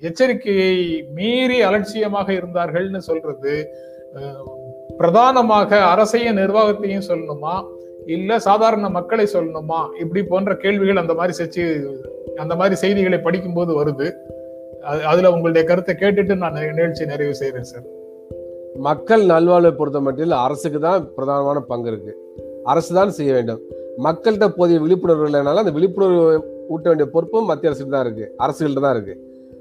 எச்சரிக்கையை 0.00 1.02
மீறி 1.14 1.62
அலட்சியமாக 1.62 2.32
இருந்தார்கள்னு 2.32 2.96
சொல்றது 2.96 3.68
பிரதானமாக 4.96 5.84
அரசையும் 5.84 6.36
நிர்வாகத்தையும் 6.36 7.02
சொல்லணுமா? 7.08 7.66
இல்ல 8.06 8.38
சாதாரண 8.38 8.88
மக்களை 8.88 9.28
சொல்லணுமா? 9.32 9.88
இப்படி 10.00 10.22
போன்ற 10.22 10.56
கேள்விகள் 10.56 10.96
அந்த 10.96 11.14
மாதிரி 11.14 11.44
செச்சு 11.44 11.84
அந்த 12.36 12.56
மாதிரி 12.56 12.74
செய்திகளை 12.74 13.18
படிக்கும்போது 13.18 13.84
வருது. 13.84 14.12
அது- 14.80 15.02
அதுல 15.02 15.30
உங்களுடைய 15.30 15.68
கருத்தை 15.68 15.94
கேட்டுட்டு 15.94 16.36
நான் 16.36 16.52
நிகழ்ச்சி 16.52 17.06
நிறைவு 17.06 17.36
செய்யறேன் 17.40 17.60
சார். 17.60 17.96
மக்கள் 18.86 19.22
நல்வாழ்வை 19.30 19.70
பொறுத்த 19.70 20.00
மட்டில் 20.00 20.34
அரசுக்கு 20.44 20.78
தான் 20.80 21.04
பிரதானமான 21.16 21.58
பங்கு 21.70 21.88
இருக்கு. 21.92 22.12
அரசு 22.64 22.94
தான் 22.94 23.10
செய்ய 23.10 23.32
வேண்டும். 23.32 23.60
மக்கள்கிட்ட 24.06 24.46
போதிய 24.56 24.80
விழிப்புணர்வு 24.80 25.26
இல்லைனாலும் 25.28 25.62
அந்த 25.64 25.72
விழிப்புணர்வு 25.78 26.22
ஊட்ட 26.68 26.86
வேண்டிய 26.88 27.10
பொறுப்பும் 27.14 27.48
மத்திய 27.50 27.70
அரசுக்கு 27.70 27.92
தான் 27.94 28.04
இருக்கு. 28.06 28.26
அரசுகள்ட்ட 28.44 28.80
தான் 28.80 28.94
இருக்கு. 28.96 29.14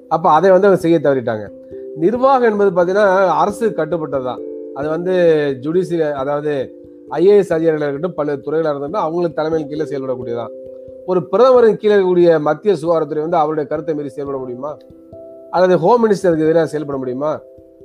அப்போ 0.10 0.30
அதை 0.30 0.52
வந்து 0.52 0.68
அவங்க 0.68 0.82
செய்ய 0.86 1.00
தவறிட்டாங்க. 1.00 1.46
நிர்வாகம் 2.04 2.50
என்பது 2.52 2.72
பார்த்தீங்கன்னா 2.72 3.08
அரசு 3.44 3.66
கட்டுப்பட்டது 3.80 4.24
தான் 4.24 4.42
அது 4.76 4.88
வந்து 4.90 5.14
ஜுடிஷியல் 5.64 6.16
அதாவது 6.22 6.54
ஐஏஎஸ் 7.20 7.54
அதிகாரிகளாக 7.58 7.90
இருக்கட்டும் 7.90 8.18
பல்வேறு 8.18 8.46
துறைகளாக 8.48 8.74
இருந்தாலும் 8.74 9.04
அவங்களுக்கு 9.06 9.40
தலைமையின் 9.40 9.70
கீழே 9.70 9.86
செயல்படக்கூடியதான் 9.92 10.54
ஒரு 11.06 11.20
பிரதமரின் 11.32 11.78
கீழே 11.82 11.94
இருக்கக்கூடிய 11.94 12.40
மத்திய 12.48 12.74
சுகாதாரத்துறை 12.82 13.22
வந்து 13.26 13.38
அவருடைய 13.38 13.66
கருத்தை 13.70 13.94
மீறி 13.96 14.10
செயல்பட 14.10 14.38
முடியுமா? 14.38 14.72
அல்லது 15.52 15.76
ஹோம் 15.78 16.02
மினிஸ்டருக்கு 16.06 16.48
எதிராக 16.48 16.66
செயல்பட 16.66 16.98
முடியுமா? 16.98 17.32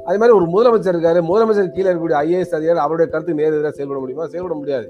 அதே 0.05 0.17
மாதிரி 0.19 0.37
ஒரு 0.39 0.47
முதலமைச்சர் 0.47 0.97
இருக்காரு. 0.97 1.21
முதலமைச்சர் 1.31 1.69
கீழே 1.69 1.89
இருக்கக்கூடிய 1.91 2.19
ஐஏஎஸ் 2.27 2.55
அதிகாரி 2.55 2.79
அவருடைய 2.79 3.13
கருத்து 3.13 3.35
நேர் 3.35 3.53
எதிராக 3.53 3.71
செயல்பட 3.71 4.01
முடியுமா? 4.01 4.27
செயல்பட 4.27 4.59
முடியாது. 4.59 4.87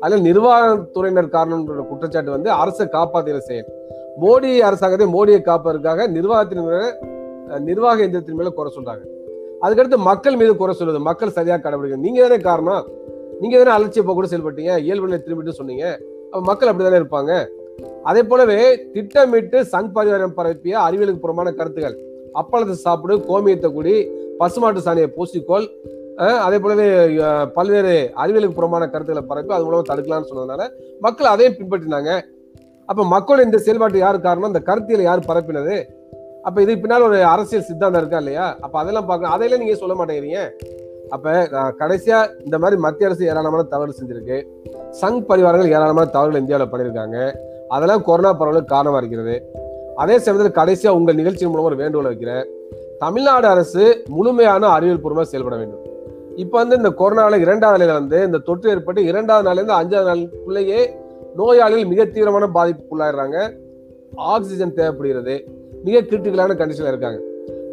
அதில் 0.00 0.22
நிர்வாகத்துறையினர் 0.22 1.34
காரணம்ன்ற 1.36 1.88
குற்றச்சாட்டு 1.88 2.30
வந்து 2.30 2.50
அரசை 2.50 2.86
காப்பாற்றுகிற 2.86 3.38
செயல். 3.38 3.68
மோடி 4.20 4.58
அரசாங்கத்தை 4.58 5.08
மோடியை 5.14 5.40
காப்பதற்காக 5.42 6.06
நிர்வாகத்தின் 6.06 6.64
மேல 6.64 6.98
நிர்வாக 7.58 8.06
எந்திரத்தின் 8.06 8.34
மேல 8.34 8.48
குறை 8.48 8.72
சொல்றாங்க. 8.76 9.04
அதுக்கடுத்து 9.62 9.96
மக்கள் 9.96 10.36
மீது 10.36 10.56
குறை 10.56 10.76
சொல்லுது. 10.78 10.98
மக்கள் 10.98 11.30
சரியாக 11.30 11.70
கடைபிடிக்க 11.70 11.96
நீங்க 11.96 12.28
தானே 12.28 12.40
காரணம்? 12.40 12.88
நீங்க 13.40 13.62
தானே 13.62 13.72
அலட்சியப்போ 13.76 14.14
கூட 14.14 14.26
செயல்பட்டீங்க? 14.26 14.78
இயல்பு 14.78 15.06
நிலை 15.06 15.22
திரும்பிட்டு 15.24 15.48
சொன்னீங்க. 15.48 16.00
அப்ப 16.30 16.40
மக்கள் 16.40 16.68
அப்படிதானே 16.68 17.02
இருப்பாங்க? 17.02 17.46
அதே 18.02 18.22
போலவே 18.22 18.90
திட்டமிட்டு 18.92 19.62
சங் 19.62 19.90
பரிவாரம் 19.94 20.34
பரப்பிய 20.34 20.78
அறிவியலுக்கு 20.78 21.18
புறமான 21.18 21.52
கருத்துக்கள். 21.52 21.98
அப்பளத்தை 22.34 22.70
சாப்பிடு 22.70 23.16
கோமியத்தை 23.16 23.72
கூடி 23.72 24.10
பசுமாட்டு 24.40 24.86
சாணியை 24.86 25.08
பூசிக்கோள். 25.16 25.66
அதே 26.46 26.58
போலவே 26.64 26.86
பல்வேறு 27.56 27.94
அறிவியலுக்கு 28.22 28.58
புறமான 28.58 28.84
கருத்துக்களை 28.92 29.24
பரப்பி 29.30 29.54
அது 29.56 29.66
மூலமாக 29.66 29.86
தடுக்கலாம்னு 29.90 30.30
சொன்னதுனால 30.30 30.62
மக்கள் 31.04 31.32
அதையும் 31.34 31.56
பின்பற்றினாங்க. 31.58 32.12
அப்போ 32.90 33.02
மக்கள் 33.14 33.44
இந்த 33.44 33.58
செயல்பாட்டு 33.64 33.98
யார் 34.04 34.18
காரணம்? 34.26 34.52
இந்த 34.52 34.62
கருத்தியலை 34.68 35.04
யார் 35.08 35.28
பரப்பினது? 35.30 35.76
அப்போ 36.46 36.58
இதுக்கு 36.64 36.82
பின்னால் 36.82 37.06
ஒரு 37.08 37.18
அரசியல் 37.34 37.66
சித்தாந்தம் 37.68 38.00
இருக்கா 38.02 38.18
இல்லையா? 38.22 38.46
அப்போ 38.64 38.76
அதெல்லாம் 38.82 39.06
பார்க்கணும். 39.08 39.34
அதையெல்லாம் 39.36 39.62
நீங்கள் 39.62 39.80
சொல்ல 39.82 39.94
மாட்டேங்கிறீங்க. 40.00 40.40
அப்போ 41.14 41.32
நான் 41.54 41.76
கடைசியாக 41.80 42.30
இந்த 42.46 42.56
மாதிரி 42.62 42.76
மத்திய 42.84 43.08
அரசு 43.08 43.28
ஏராளமான 43.30 43.64
தவறு 43.74 43.98
செஞ்சிருக்கு. 43.98 44.38
சங் 45.00 45.20
பரிவாரங்கள் 45.30 45.74
ஏராளமான 45.76 46.06
தவறுகள் 46.16 46.42
இந்தியாவில் 46.42 46.72
பண்ணியிருக்காங்க. 46.72 47.18
அதெல்லாம் 47.76 48.04
கொரோனா 48.08 48.32
பரவலுக்கு 48.40 48.74
காரணமாக 48.74 49.02
இருக்கிறது. 49.02 49.36
அதே 50.02 50.16
சமயத்தில் 50.24 50.58
கடைசியாக 50.60 50.98
உங்கள் 51.00 51.20
நிகழ்ச்சி 51.20 51.44
மூலமாக 51.46 51.70
ஒரு 51.72 51.80
வேண்டுகோள் 51.82 52.10
வைக்கிறேன். 52.12 52.46
தமிழ்நாடு 53.02 53.46
அரசு 53.46 53.84
முழுமையான 54.08 54.66
அறிவியல் 54.66 55.00
பூர்வமாக 55.00 55.28
செயல்பட 55.30 55.56
வேண்டும். 55.56 55.82
இப்போ 56.42 56.56
வந்து 56.58 56.76
இந்த 56.76 56.90
கொரோனாவில் 57.00 57.44
இரண்டாவது 57.44 57.76
நிலையில 57.76 57.96
வந்து 58.00 58.18
இந்த 58.26 58.38
தொற்று 58.38 58.70
ஏற்பட்டு 58.70 59.00
இரண்டாவது 59.04 59.46
நாள்லேருந்து 59.48 59.76
அஞ்சாவது 59.78 60.08
நாளுக்குள்ளேயே 60.10 60.80
நோயாளிகள் 61.38 61.90
மிக 61.92 62.04
தீவிரமான 62.04 62.46
பாதிப்புக்குள்ளாயிடுறாங்க. 62.56 63.38
ஆக்சிஜன் 64.34 64.74
தேவைப்படுகிறது. 64.74 65.34
மிக 65.86 66.00
கிரிட்டிக்கலான 66.00 66.56
கண்டிஷன்ல 66.60 66.92
இருக்காங்க. 66.92 67.20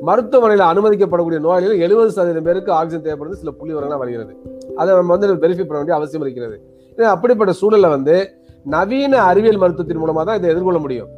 மருத்துவமனையில் 0.08 0.66
அனுமதிக்கப்படக்கூடிய 0.72 1.40
நோயாளிகள் 1.40 1.84
எழுபது 1.88 2.12
சதவீதம் 2.12 2.48
பேருக்கு 2.50 2.72
ஆக்சிஜன் 2.80 3.06
தேவைப்படுது 3.08 3.42
சில 3.42 3.52
புள்ளி 3.52 3.74
வரலாம் 3.74 4.02
வருகிறது. 4.04 4.34
அதை 4.76 4.96
நம்ம 4.96 5.16
வந்து 5.16 5.30
வெரிஃபை 5.46 5.66
பண்ண 5.68 5.80
வேண்டிய 5.82 5.98
அவசியம் 6.00 6.22
இருக்கிறது. 6.22 6.58
ஏன்னா 6.98 7.12
அப்படிப்பட்ட 7.16 7.54
சூழல்ல 7.62 7.90
வந்து 7.90 8.16
நவீன 8.66 9.24
அறிவியல் 9.30 9.62
மருத்துவத்தின் 9.62 10.04
மூலமா 10.04 10.24
தான் 10.24 10.38
இதை 10.40 10.50
எதிர்கொள்ள 10.50 10.80
முடியும். 10.80 11.10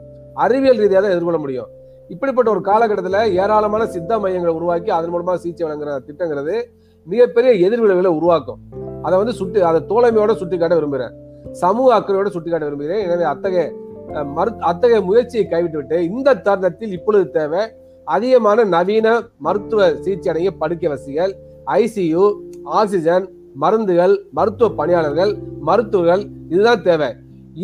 அறிவியல் 0.45 0.81
ரீதியாக 0.83 1.01
தான் 1.05 1.15
எதிர்கொள்ள 1.15 1.39
முடியும். 1.39 1.71
இப்படிப்பட்ட 2.13 2.49
ஒரு 2.55 2.61
காலகட்டத்தில் 2.69 3.19
ஏராளமான 3.43 3.83
சித்த 3.93 4.17
மையங்களை 4.23 4.53
உருவாக்கி 4.59 4.89
அதன் 4.97 5.13
மூலமாக 5.13 5.37
சிகிச்சை 5.43 5.63
வழங்குற 5.67 5.93
திட்டங்கிறது 6.07 6.55
மிகப்பெரிய 7.07 7.51
எதிர்விளைவுகளை 7.67 8.11
உருவாக்கும். 8.19 8.59
அதை 9.05 9.15
வந்து 9.21 9.33
சுட்டி 9.39 9.65
அதை 9.69 9.79
தோழமையோட 9.91 10.33
சுட்டி 10.41 10.57
காட்ட 10.57 10.75
விரும்புகிறேன் 10.79 11.15
சமூக 11.63 11.89
அக்கறையோட 11.97 12.29
சுட்டி 12.35 12.49
காட்ட 12.51 12.65
விரும்புகிறேன். 12.67 13.01
எனவே 13.07 13.25
அத்தகைய 13.33 13.65
மரு 14.37 14.51
அத்தகைய 14.69 14.99
முயற்சியை 15.09 15.45
கைவிட்டு 15.53 15.79
விட்டு 15.79 15.97
இந்த 16.09 16.35
தருணத்தில் 16.47 16.93
இப்பொழுது 16.97 17.25
தேவை 17.37 17.61
அதிகமான 18.07 18.65
நவீன 18.75 19.07
மருத்துவ 19.45 19.87
சிகிச்சை 20.03 20.29
அடைய 20.33 20.51
படுக்கை 20.61 20.87
வசதிகள் 20.93 21.33
ஐசியு 21.79 22.25
ஆக்சிஜன் 22.79 23.25
மருந்துகள் 23.63 24.15
மருத்துவ 24.37 24.67
பணியாளர்கள் 24.79 25.31
மருத்துவர்கள் 25.69 26.23
இதுதான் 26.53 26.83
தேவை. 26.87 27.09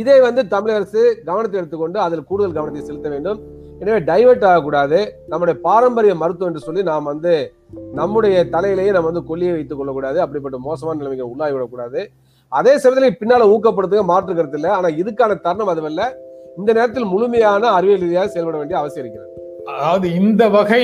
இதை 0.01 0.17
வந்து 0.27 0.41
தமிழக 0.53 0.77
அரசு 0.79 1.01
கவனத்தை 1.27 1.57
எடுத்துக்கொண்டு 1.61 1.97
அதில் 2.05 2.27
கூடுதல் 2.29 2.55
கவனத்தை 2.57 2.83
செலுத்த 2.89 3.09
வேண்டும். 3.15 3.39
எனவே 3.81 3.99
டைவெர்ட் 4.09 4.45
ஆகக்கூடாது. 4.49 4.99
நம்முடைய 5.31 5.55
பாரம்பரிய 5.67 6.13
மருத்துவம் 6.21 6.49
என்று 6.51 6.65
சொல்லி 6.65 6.81
நாம் 6.91 7.09
வந்து 7.11 7.33
நம்முடைய 7.99 8.37
தலையிலேயே 8.55 8.91
நம்ம 8.95 9.09
வந்து 9.11 9.27
கொல்லியை 9.29 9.53
வைத்துக் 9.55 9.79
கொள்ளக்கூடாது. 9.79 10.17
அப்படிப்பட்ட 10.25 10.57
மோசமான 10.67 10.97
நிலைமைக்கு 10.99 11.31
உள்ளாகி 11.33 11.55
விடக்கூடாது. 11.55 12.01
அதே 12.51 12.73
சமயத்தில் 12.83 13.19
பின்னால 13.21 13.47
ஊக்கப்படுத்துக 13.53 14.03
மாற்று 14.11 14.33
கருத்து 14.39 14.59
இல்லை. 14.59 14.71
ஆனா 14.77 14.87
இதுக்கான 15.01 15.37
தருணம் 15.45 15.71
அதுவல்ல 15.73 16.01
இந்த 16.59 16.69
நேரத்தில் 16.77 17.11
முழுமையான 17.13 17.63
அறிவியல் 17.77 18.03
ரீதியாக 18.05 18.29
செயல்பட 18.33 18.57
வேண்டிய 18.61 18.77
அவசியம் 18.81 19.03
இருக்கிறது. 19.03 19.29
அதாவது 19.73 20.07
இந்த 20.21 20.43
வகை 20.55 20.83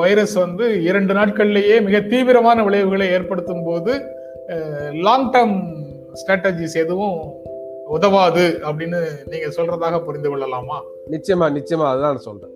வைரஸ் 0.00 0.34
வந்து 0.44 0.66
இரண்டு 0.88 1.12
நாட்கள்லேயே 1.18 1.76
மிக 1.86 2.00
தீவிரமான 2.12 2.58
விளைவுகளை 2.66 3.06
ஏற்படுத்தும் 3.16 3.64
போது 3.68 3.92
லாங் 5.06 5.28
டேர்ம் 5.34 5.56
ஸ்ட்ராட்டஜிஸ் 6.20 6.76
எதுவும் 6.82 7.18
உதவாது 7.90 8.60
அப்படின்னு 8.62 8.98
நீங்க 9.26 9.46
சொல்றதாக 9.46 10.04
புரிந்து 10.04 10.28
கொள்ளலாமா? 10.28 10.82
நிச்சயமா 11.10 11.46
நிச்சயமா 11.56 11.88
அதுதான் 11.88 12.18
சொல்றேன். 12.18 12.50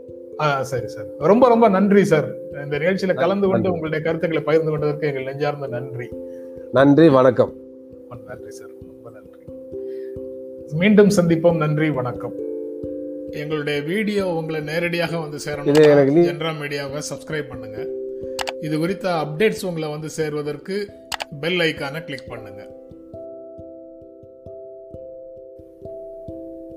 சரி 0.62 0.87
சார். 0.87 1.07
ரொம்ப 1.18 1.49
ரொம்ப 1.49 1.68
நன்றி 1.68 2.05
சார். 2.05 2.28
இந்த 2.64 2.78
நிகழ்ச்சியில 2.78 3.14
கலந்து 3.14 3.49
கொண்டு. 3.49 3.68
உங்களுடைய 3.68 4.05
கருத்துக்களை 4.05 4.47
பகிர்ந்து 4.47 4.70
கொண்டதற்கு 4.70 5.07
எங்கள் 5.07 5.24
நெஞ்சார்ந்த 5.24 5.66
நன்றி. 5.66 6.09
நன்றி 6.72 7.09
வணக்கம். 7.09 7.53
நன்றி 8.26 8.51
சார். 8.51 8.68
ரொம்ப 8.87 9.11
நன்றி. 9.11 9.41
மீண்டும் 10.72 11.09
சந்திப்போம். 11.09 11.57
நன்றி 11.57 11.91
வணக்கம். 11.91 12.32
எங்களுடைய 13.30 13.80
வீடியோ 13.80 14.26
உங்களை 14.26 14.61
நேரடியாக 14.61 15.18
வந்து 15.18 15.39
சேரணும். 15.47 16.28
ஜென்ரா 16.28 16.53
மீடியாவை 16.62 17.03
சப்ஸ்கிரைப் 17.11 17.49
பண்ணுங்க. 17.49 17.89
இது 18.61 18.78
குறித்த 18.78 19.09
அப்டேட்ஸ் 19.11 19.66
உங்களை 19.66 19.91
வந்து 19.91 20.11
சேர்வதற்கு 20.11 20.89
பெல் 21.41 21.59
ஐக்கானை 21.59 22.05
கிளிக் 22.05 22.28
பண்ணுங்க. 22.28 22.73